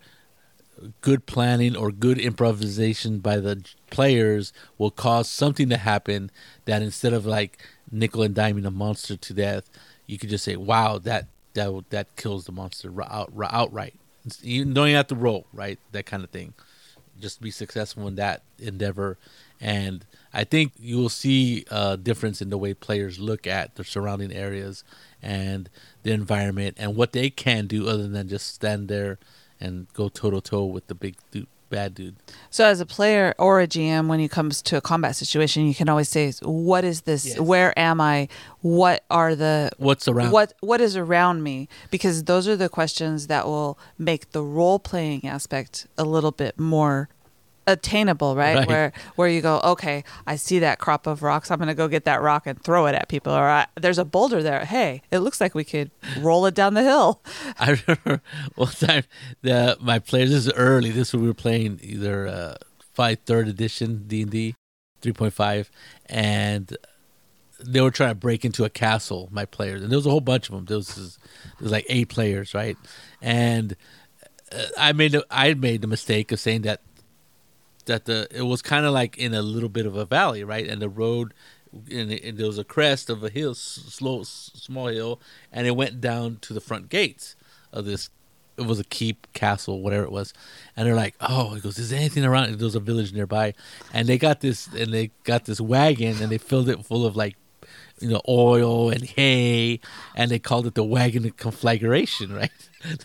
good 1.01 1.28
planning 1.28 1.76
or 1.76 1.91
good 1.91 2.18
improvisation 2.18 3.20
by 3.20 3.38
the 3.38 3.64
players 3.91 4.51
will 4.80 4.89
cause 4.89 5.30
something 5.30 5.70
to 5.70 5.78
happen 5.78 6.32
that 6.66 6.82
instead 6.82 7.14
of 7.14 7.24
like 7.24 7.59
nickel 7.91 8.24
and 8.24 8.34
diming 8.34 8.66
a 8.66 8.72
monster 8.72 9.16
to 9.16 9.34
death, 9.36 9.70
you 10.07 10.18
could 10.18 10.32
just 10.32 10.43
say, 10.43 10.55
"Wow, 10.55 10.97
that 10.97 11.28
that 11.53 11.84
that 11.91 12.16
kills 12.16 12.45
the 12.45 12.51
monster 12.51 12.91
out, 13.03 13.32
outright." 13.47 13.93
You 14.41 14.66
don't 14.66 14.88
even 14.88 14.95
have 14.95 15.05
to 15.09 15.16
roll, 15.16 15.45
right? 15.53 15.78
That 15.91 16.07
kind 16.07 16.24
of 16.24 16.32
thing. 16.32 16.55
Just 17.22 17.41
be 17.41 17.51
successful 17.51 18.07
in 18.07 18.16
that 18.16 18.41
endeavor, 18.57 19.20
and 19.61 20.03
I 20.34 20.45
think 20.45 20.72
you 20.80 20.97
will 20.97 21.09
see 21.09 21.64
a 21.70 21.95
difference 21.95 22.41
in 22.41 22.49
the 22.49 22.57
way 22.57 22.74
players 22.74 23.20
look 23.20 23.45
at 23.45 23.76
the 23.76 23.84
surrounding 23.84 24.34
areas 24.34 24.84
and 25.24 25.69
the 26.03 26.11
environment 26.11 26.76
and 26.80 26.95
what 26.95 27.13
they 27.13 27.30
can 27.30 27.67
do 27.67 27.88
other 27.88 28.07
than 28.07 28.28
just 28.28 28.53
stand 28.53 28.88
there 28.88 29.17
and 29.59 29.88
go 29.93 30.09
toe 30.09 30.30
to 30.32 30.41
toe 30.41 30.65
with 30.65 30.88
the 30.88 30.95
big 30.95 31.15
dude, 31.32 31.47
bad 31.69 31.95
dude. 31.95 32.15
So, 32.49 32.65
as 32.65 32.80
a 32.80 32.86
player 32.86 33.34
or 33.39 33.61
a 33.61 33.67
GM, 33.67 34.07
when 34.07 34.19
it 34.19 34.30
comes 34.30 34.61
to 34.63 34.78
a 34.78 34.82
combat 34.82 35.15
situation, 35.15 35.65
you 35.65 35.74
can 35.74 35.89
always 35.89 36.09
say, 36.09 36.32
"What 36.41 36.84
is 36.84 37.01
this? 37.01 37.26
Yes. 37.26 37.39
Where 37.39 37.78
am 37.80 37.99
I? 37.99 38.28
What 38.61 39.03
are 39.09 39.36
the 39.36 39.71
What's 39.78 40.07
around? 40.07 40.32
what 40.32 40.53
what 40.59 40.82
is 40.82 40.95
around 40.95 41.41
me?" 41.43 41.67
Because 41.89 42.26
those 42.26 42.47
are 42.47 42.55
the 42.55 42.69
questions 42.69 43.28
that 43.28 43.45
will 43.45 43.80
make 43.97 44.32
the 44.32 44.43
role 44.43 44.80
playing 44.80 45.26
aspect 45.28 45.88
a 45.97 46.03
little 46.03 46.32
bit 46.32 46.59
more 46.59 47.09
attainable, 47.68 48.36
right? 48.36 48.57
Right. 48.57 48.68
Where 48.68 48.93
where 49.16 49.28
you 49.28 49.41
go, 49.41 49.59
okay, 49.64 50.03
I 50.28 50.36
see 50.36 50.59
that 50.59 50.80
crop 50.80 51.07
of 51.07 51.24
rocks. 51.24 51.51
I'm 51.51 51.59
gonna 51.59 51.76
go 51.76 51.88
get 51.88 52.05
that 52.05 52.22
rock 52.22 52.47
and 52.47 52.61
throw 52.61 52.86
it 52.88 52.95
at 52.95 53.07
people. 53.07 53.34
Or 53.34 53.43
I, 53.43 53.68
there's 53.80 53.97
a 53.97 54.05
boulder 54.05 54.43
there. 54.43 54.66
Hey, 54.66 55.01
it 55.11 55.20
looks 55.20 55.39
like 55.39 55.55
we 55.55 55.64
could 55.64 55.91
roll 56.20 56.45
it 56.45 56.55
down 56.55 56.74
the 56.74 56.84
hill. 56.84 57.22
I 57.59 57.82
remember 57.88 58.22
one 58.55 58.72
time 58.72 59.03
the 59.41 59.78
my 59.80 59.99
players. 59.99 60.32
This 60.32 60.47
is 60.47 60.53
early. 60.53 60.91
This 60.91 61.09
is 61.09 61.14
when 61.14 61.24
we 61.24 61.28
were 61.30 61.34
playing 61.34 61.80
either 61.82 62.28
uh, 62.28 62.55
five 62.93 63.20
third 63.26 63.47
edition 63.47 64.05
D 64.07 64.24
and 64.24 64.32
D, 64.32 64.55
three 65.01 65.14
point 65.14 65.34
five, 65.34 65.72
and 66.07 66.76
they 67.59 67.82
were 67.82 67.91
trying 67.91 68.11
to 68.11 68.16
break 68.16 68.43
into 68.43 68.66
a 68.66 68.70
castle. 68.70 69.30
My 69.32 69.45
players, 69.45 69.82
and 69.82 69.91
there 69.91 69.97
was 69.97 70.05
a 70.05 70.11
whole 70.11 70.22
bunch 70.22 70.49
of 70.49 70.55
them. 70.55 70.66
There 70.66 70.78
was 70.78 70.95
there 70.95 71.64
was 71.64 71.72
like 71.72 71.86
eight 71.89 72.09
players, 72.09 72.53
right? 72.53 72.78
And 73.22 73.76
uh, 74.51 74.66
I 74.78 74.91
made 74.93 75.14
the, 75.14 75.26
I 75.30 75.53
made 75.53 75.82
the 75.82 75.88
mistake 75.88 76.32
of 76.32 76.39
saying 76.39 76.64
that 76.64 76.82
that 77.86 78.05
the 78.05 78.27
it 78.31 78.43
was 78.43 78.61
kind 78.61 78.86
of 78.86 78.93
like 78.93 79.17
in 79.17 79.34
a 79.34 79.41
little 79.41 79.69
bit 79.69 79.86
of 79.86 79.95
a 79.95 80.05
valley, 80.05 80.43
right? 80.43 80.67
And 80.67 80.81
the 80.81 80.89
road, 80.89 81.34
and, 81.91 82.11
and 82.11 82.38
there 82.38 82.47
was 82.47 82.57
a 82.57 82.63
crest 82.63 83.09
of 83.09 83.23
a 83.23 83.29
hill, 83.29 83.55
slow, 83.55 84.23
small 84.23 84.88
hill, 84.88 85.19
and 85.51 85.67
it 85.67 85.75
went 85.75 86.01
down 86.01 86.38
to 86.41 86.53
the 86.53 86.61
front 86.61 86.89
gates 86.89 87.36
of 87.71 87.86
this. 87.86 88.09
It 88.55 88.67
was 88.67 88.79
a 88.79 88.84
keep, 88.84 89.25
castle, 89.34 89.81
whatever 89.81 90.03
it 90.03 90.11
was, 90.11 90.31
and 90.77 90.88
they're 90.88 90.95
like, 90.95 91.15
"Oh," 91.19 91.55
he 91.55 91.61
goes, 91.61 91.79
"Is 91.79 91.89
there 91.89 91.99
anything 91.99 92.23
around?" 92.23 92.53
There 92.53 92.65
was 92.65 92.75
a 92.75 92.79
village 92.79 93.11
nearby, 93.11 93.55
and 93.91 94.07
they 94.07 94.17
got 94.17 94.41
this, 94.41 94.67
and 94.67 94.93
they 94.93 95.09
got 95.23 95.45
this 95.45 95.59
wagon, 95.59 96.21
and 96.21 96.31
they 96.31 96.38
filled 96.38 96.69
it 96.69 96.86
full 96.86 97.05
of 97.05 97.15
like 97.15 97.36
you 97.99 98.09
know, 98.09 98.21
oil 98.27 98.89
and 98.89 99.03
hay, 99.03 99.79
and 100.15 100.29
they 100.29 100.39
called 100.39 100.67
it 100.67 100.75
the 100.75 100.84
wagon 100.84 101.29
conflagration, 101.31 102.34
right? 102.36 102.51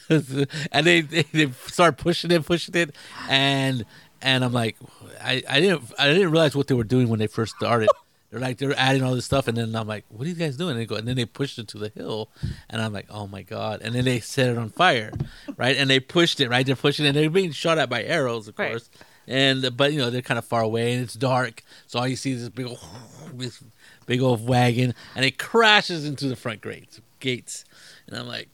and 0.72 0.86
they, 0.86 1.00
they 1.02 1.22
they 1.32 1.50
start 1.66 1.98
pushing 1.98 2.30
it, 2.30 2.44
pushing 2.44 2.74
it, 2.74 2.94
and 3.28 3.84
and 4.22 4.44
I'm 4.44 4.52
like, 4.52 4.76
I, 5.22 5.42
I 5.48 5.60
didn't 5.60 5.92
I 5.98 6.08
didn't 6.08 6.30
realize 6.30 6.54
what 6.56 6.66
they 6.66 6.74
were 6.74 6.84
doing 6.84 7.08
when 7.08 7.18
they 7.18 7.26
first 7.26 7.56
started. 7.56 7.88
They're 8.30 8.40
like 8.40 8.58
they're 8.58 8.78
adding 8.78 9.02
all 9.02 9.14
this 9.14 9.24
stuff, 9.24 9.48
and 9.48 9.56
then 9.56 9.74
I'm 9.74 9.88
like, 9.88 10.04
"What 10.10 10.26
are 10.26 10.28
you 10.28 10.34
guys 10.34 10.58
doing?" 10.58 10.72
And 10.72 10.80
they 10.80 10.84
go, 10.84 10.96
and 10.96 11.08
then 11.08 11.16
they 11.16 11.24
pushed 11.24 11.58
it 11.58 11.66
to 11.68 11.78
the 11.78 11.88
hill, 11.88 12.28
and 12.68 12.82
I'm 12.82 12.92
like, 12.92 13.06
"Oh 13.08 13.26
my 13.26 13.40
god!" 13.40 13.80
And 13.82 13.94
then 13.94 14.04
they 14.04 14.20
set 14.20 14.50
it 14.50 14.58
on 14.58 14.68
fire, 14.68 15.12
right? 15.56 15.74
And 15.78 15.88
they 15.88 15.98
pushed 15.98 16.38
it, 16.38 16.50
right? 16.50 16.66
They're 16.66 16.76
pushing 16.76 17.06
it. 17.06 17.12
They're 17.12 17.30
being 17.30 17.52
shot 17.52 17.78
at 17.78 17.88
by 17.88 18.04
arrows, 18.04 18.46
of 18.46 18.58
Right. 18.58 18.72
course, 18.72 18.90
and 19.26 19.74
but 19.74 19.94
you 19.94 19.98
know 19.98 20.10
they're 20.10 20.20
kind 20.20 20.36
of 20.36 20.44
far 20.44 20.60
away, 20.60 20.92
and 20.92 21.02
it's 21.02 21.14
dark, 21.14 21.62
so 21.86 22.00
all 22.00 22.06
you 22.06 22.16
see 22.16 22.32
is 22.32 22.40
this 22.40 22.50
big 22.50 22.66
old, 22.66 22.78
this 23.32 23.62
big 24.04 24.20
old 24.20 24.46
wagon, 24.46 24.94
and 25.16 25.24
it 25.24 25.38
crashes 25.38 26.04
into 26.04 26.28
the 26.28 26.36
front 26.36 26.60
gates, 26.60 27.00
gates, 27.20 27.64
and 28.08 28.14
I'm 28.14 28.26
like, 28.28 28.50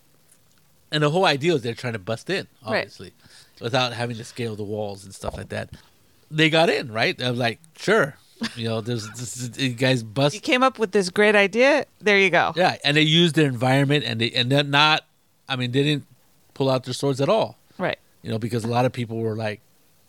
and 0.93 1.03
the 1.03 1.11
whole 1.11 1.25
idea 1.27 1.53
is 1.55 1.63
they're 1.63 1.75
trying 1.75 1.95
to 1.95 1.99
bust 1.99 2.31
in, 2.31 2.47
Right. 2.65 2.85
Without 3.61 3.93
having 3.93 4.17
to 4.17 4.25
scale 4.25 4.57
the 4.57 4.65
walls 4.65 5.05
and 5.05 5.15
stuff 5.15 5.37
like 5.37 5.49
that. 5.51 5.71
They 6.31 6.51
got 6.51 6.69
in, 6.71 6.91
right? 6.93 7.21
I 7.23 7.31
was 7.31 7.39
like, 7.39 7.61
sure, 7.77 8.17
you 8.57 8.69
know, 8.69 8.81
there's 8.81 9.09
this, 9.11 9.51
you 9.59 9.71
guys 9.71 10.03
bust 10.03 10.35
You 10.35 10.41
came 10.41 10.63
up 10.63 10.79
with 10.79 10.91
this 10.93 11.09
great 11.11 11.37
idea. 11.37 11.87
There 12.01 12.19
you 12.19 12.31
go. 12.31 12.53
yeah, 12.57 12.77
and 12.85 12.97
they 12.97 13.03
used 13.03 13.35
their 13.37 13.47
environment, 13.47 14.05
and 14.05 14.21
they 14.21 14.31
and 14.33 14.51
they're 14.51 14.65
not. 14.65 15.05
I 15.49 15.57
mean, 15.57 15.73
they 15.73 15.83
didn't 15.83 16.07
pull 16.55 16.71
out 16.71 16.85
their 16.85 16.95
swords 16.95 17.21
at 17.21 17.29
all. 17.29 17.59
Right. 17.79 17.99
You 18.23 18.31
know, 18.31 18.39
because 18.39 18.65
a 18.65 18.69
lot 18.69 18.85
of 18.87 18.93
people 18.93 19.19
were 19.19 19.37
like, 19.37 19.61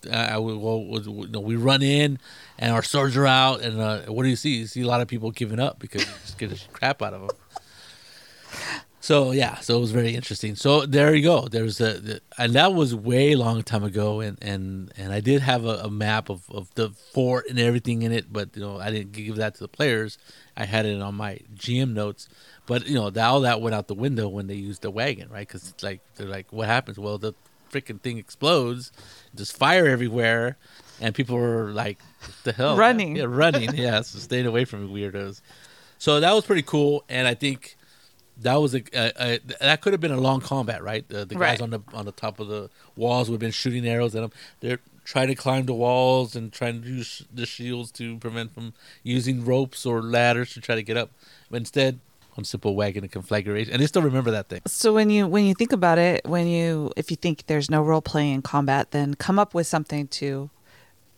uh, 0.09 0.15
I 0.15 0.37
well, 0.37 0.83
was- 0.85 1.05
you 1.07 1.27
know, 1.27 1.41
we 1.41 1.55
run 1.57 1.81
in, 1.83 2.17
and 2.57 2.71
our 2.73 2.81
swords 2.83 3.15
are 3.17 3.27
out, 3.27 3.61
and 3.61 3.79
uh, 3.79 4.01
what 4.03 4.23
do 4.23 4.29
you 4.29 4.35
see? 4.37 4.55
You 4.55 4.67
see 4.67 4.81
a 4.81 4.87
lot 4.87 5.01
of 5.01 5.07
people 5.07 5.31
giving 5.31 5.59
up 5.59 5.77
because 5.79 6.01
you 6.01 6.11
just 6.23 6.37
get 6.37 6.49
the 6.49 6.59
crap 6.71 7.01
out 7.01 7.13
of 7.13 7.21
them. 7.27 7.37
So 9.05 9.33
yeah, 9.33 9.59
so 9.59 9.77
it 9.77 9.81
was 9.81 9.91
very 9.91 10.15
interesting. 10.15 10.55
So 10.55 10.87
there 10.87 11.13
you 11.13 11.21
go. 11.21 11.47
There's 11.47 11.79
a, 11.79 11.99
the, 11.99 12.21
and 12.39 12.53
that 12.53 12.73
was 12.73 12.95
way 12.95 13.35
long 13.35 13.61
time 13.61 13.83
ago, 13.83 14.19
and 14.19 14.35
and 14.41 14.91
and 14.97 15.13
I 15.13 15.19
did 15.19 15.43
have 15.43 15.63
a, 15.63 15.75
a 15.83 15.91
map 15.91 16.27
of 16.27 16.49
of 16.49 16.73
the 16.73 16.89
fort 17.13 17.45
and 17.47 17.59
everything 17.59 18.01
in 18.01 18.11
it, 18.11 18.33
but 18.33 18.55
you 18.55 18.63
know 18.63 18.79
I 18.79 18.89
didn't 18.89 19.11
give 19.11 19.35
that 19.35 19.53
to 19.53 19.59
the 19.59 19.67
players. 19.67 20.17
I 20.57 20.65
had 20.65 20.87
it 20.87 20.99
on 20.99 21.13
my 21.13 21.37
GM 21.55 21.93
notes, 21.93 22.27
but 22.65 22.87
you 22.87 22.95
know 22.95 23.11
that, 23.11 23.23
all 23.27 23.41
that 23.41 23.61
went 23.61 23.75
out 23.75 23.87
the 23.87 23.93
window 23.93 24.27
when 24.27 24.47
they 24.47 24.55
used 24.55 24.81
the 24.81 24.89
wagon, 24.89 25.29
right? 25.29 25.47
Because 25.47 25.69
it's 25.69 25.83
like 25.83 26.01
they're 26.15 26.25
like, 26.25 26.51
what 26.51 26.67
happens? 26.67 26.97
Well, 26.97 27.19
the 27.19 27.33
freaking 27.71 28.01
thing 28.01 28.17
explodes, 28.17 28.91
there's 29.35 29.51
fire 29.51 29.85
everywhere, 29.85 30.57
and 30.99 31.13
people 31.13 31.37
were 31.37 31.69
like, 31.69 31.99
what 32.21 32.43
the 32.43 32.53
hell, 32.53 32.75
Running. 32.75 33.17
yeah, 33.17 33.25
running, 33.27 33.75
yeah, 33.75 34.01
so 34.01 34.17
staying 34.17 34.47
away 34.47 34.65
from 34.65 34.89
weirdos. 34.89 35.41
So 35.99 36.19
that 36.19 36.33
was 36.33 36.43
pretty 36.43 36.63
cool, 36.63 37.03
and 37.07 37.27
I 37.27 37.35
think 37.35 37.77
that 38.41 38.55
was 38.55 38.75
a, 38.75 38.83
a, 38.93 39.11
a 39.19 39.39
that 39.61 39.81
could 39.81 39.93
have 39.93 40.01
been 40.01 40.11
a 40.11 40.19
long 40.19 40.41
combat, 40.41 40.83
right? 40.83 41.07
The, 41.07 41.25
the 41.25 41.35
guys 41.35 41.59
Right. 41.59 41.61
on 41.61 41.69
the 41.71 41.79
on 41.93 42.05
the 42.05 42.11
top 42.11 42.39
of 42.39 42.47
the 42.47 42.69
walls 42.95 43.29
would 43.29 43.35
have 43.35 43.39
been 43.39 43.51
shooting 43.51 43.87
arrows 43.87 44.15
at 44.15 44.21
them. 44.21 44.31
They're 44.59 44.79
trying 45.03 45.27
to 45.27 45.35
climb 45.35 45.65
the 45.67 45.73
walls 45.73 46.35
and 46.35 46.51
trying 46.51 46.81
to 46.81 46.87
use 46.87 47.23
the 47.33 47.45
shields 47.45 47.91
to 47.93 48.17
prevent 48.17 48.53
from 48.53 48.73
using 49.03 49.45
ropes 49.45 49.85
or 49.85 50.01
ladders 50.01 50.53
to 50.55 50.61
try 50.61 50.75
to 50.75 50.83
get 50.83 50.97
up. 50.97 51.11
But 51.51 51.57
instead, 51.57 51.99
one 52.33 52.43
simple 52.43 52.75
wagon 52.75 53.03
and 53.03 53.11
conflagration, 53.11 53.71
and 53.71 53.81
they 53.81 53.87
still 53.87 54.01
remember 54.01 54.31
that 54.31 54.49
thing. 54.49 54.61
So 54.67 54.93
when 54.93 55.09
you 55.09 55.27
when 55.27 55.45
you 55.45 55.53
think 55.53 55.71
about 55.71 55.97
it, 55.97 56.25
when 56.25 56.47
you 56.47 56.91
if 56.97 57.09
you 57.11 57.17
think 57.17 57.45
there's 57.47 57.69
no 57.71 57.81
role 57.83 58.01
playing 58.01 58.33
in 58.35 58.41
combat, 58.41 58.91
then 58.91 59.13
come 59.13 59.39
up 59.39 59.53
with 59.53 59.67
something 59.67 60.07
to 60.09 60.49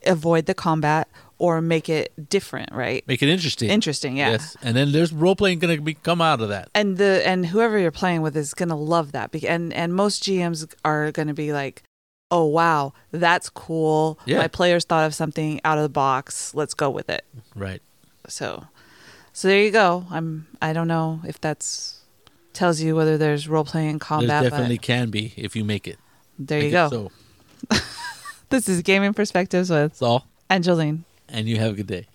avoid 0.06 0.46
the 0.46 0.54
combat 0.54 1.08
or 1.40 1.62
make 1.62 1.88
it 1.90 2.30
different, 2.30 2.72
right? 2.72 3.08
Make 3.08 3.22
it 3.22 3.30
interesting. 3.30 3.70
Interesting, 3.70 4.18
yeah. 4.18 4.32
Yes, 4.32 4.58
and 4.62 4.76
then 4.76 4.92
there's 4.92 5.14
role 5.14 5.36
playing 5.36 5.60
going 5.60 5.76
to 5.76 5.82
be 5.82 5.94
come 5.94 6.22
out 6.22 6.42
of 6.42 6.50
that. 6.50 6.70
And 6.74 6.98
the 6.98 7.22
and 7.26 7.46
whoever 7.46 7.78
you're 7.78 7.92
playing 7.92 8.22
with 8.22 8.36
is 8.36 8.54
gonna 8.54 8.76
love 8.78 9.12
that. 9.12 9.32
Be- 9.32 9.48
And 9.48 9.74
and 9.74 9.94
most 9.94 10.24
GMs 10.24 10.68
are 10.84 11.12
gonna 11.12 11.34
be 11.34 11.54
like, 11.54 11.84
"Oh 12.32 12.46
wow, 12.46 12.94
that's 13.12 13.50
cool. 13.50 14.20
Yeah. 14.26 14.40
My 14.40 14.48
players 14.48 14.84
thought 14.86 15.06
of 15.06 15.14
something 15.14 15.62
out 15.64 15.78
of 15.78 15.84
the 15.84 15.90
box. 15.90 16.54
Let's 16.56 16.74
go 16.74 16.90
with 16.90 17.10
it." 17.10 17.24
Right. 17.56 17.82
So, 18.28 18.66
so 19.34 19.48
there 19.48 19.62
you 19.62 19.72
go. 19.72 20.06
I'm. 20.10 20.48
I 20.62 20.74
don't 20.74 20.88
know 20.88 21.22
if 21.26 21.40
that's 21.40 21.94
tells 22.54 22.82
you 22.82 22.96
whether 22.96 23.20
there's 23.20 23.48
role 23.48 23.64
playing 23.64 23.90
in 23.92 24.00
combat. 24.00 24.42
there 24.42 24.50
definitely 24.50 24.80
can 24.80 25.12
be 25.12 25.32
if 25.38 25.56
you 25.56 25.64
make 25.64 25.88
it. 25.88 25.98
there 26.40 26.60
you 26.64 26.72
go. 26.72 26.88
it 26.88 26.90
So 26.90 27.12
This 28.50 28.68
is 28.68 28.82
gaming 28.82 29.14
perspectives 29.14 29.70
with 29.70 29.92
that's 29.92 30.02
all, 30.02 30.26
and 30.50 30.64
Jolene. 30.64 31.04
And 31.30 31.48
you 31.48 31.58
have 31.58 31.74
a 31.74 31.76
good 31.76 31.88
day. 31.88 32.08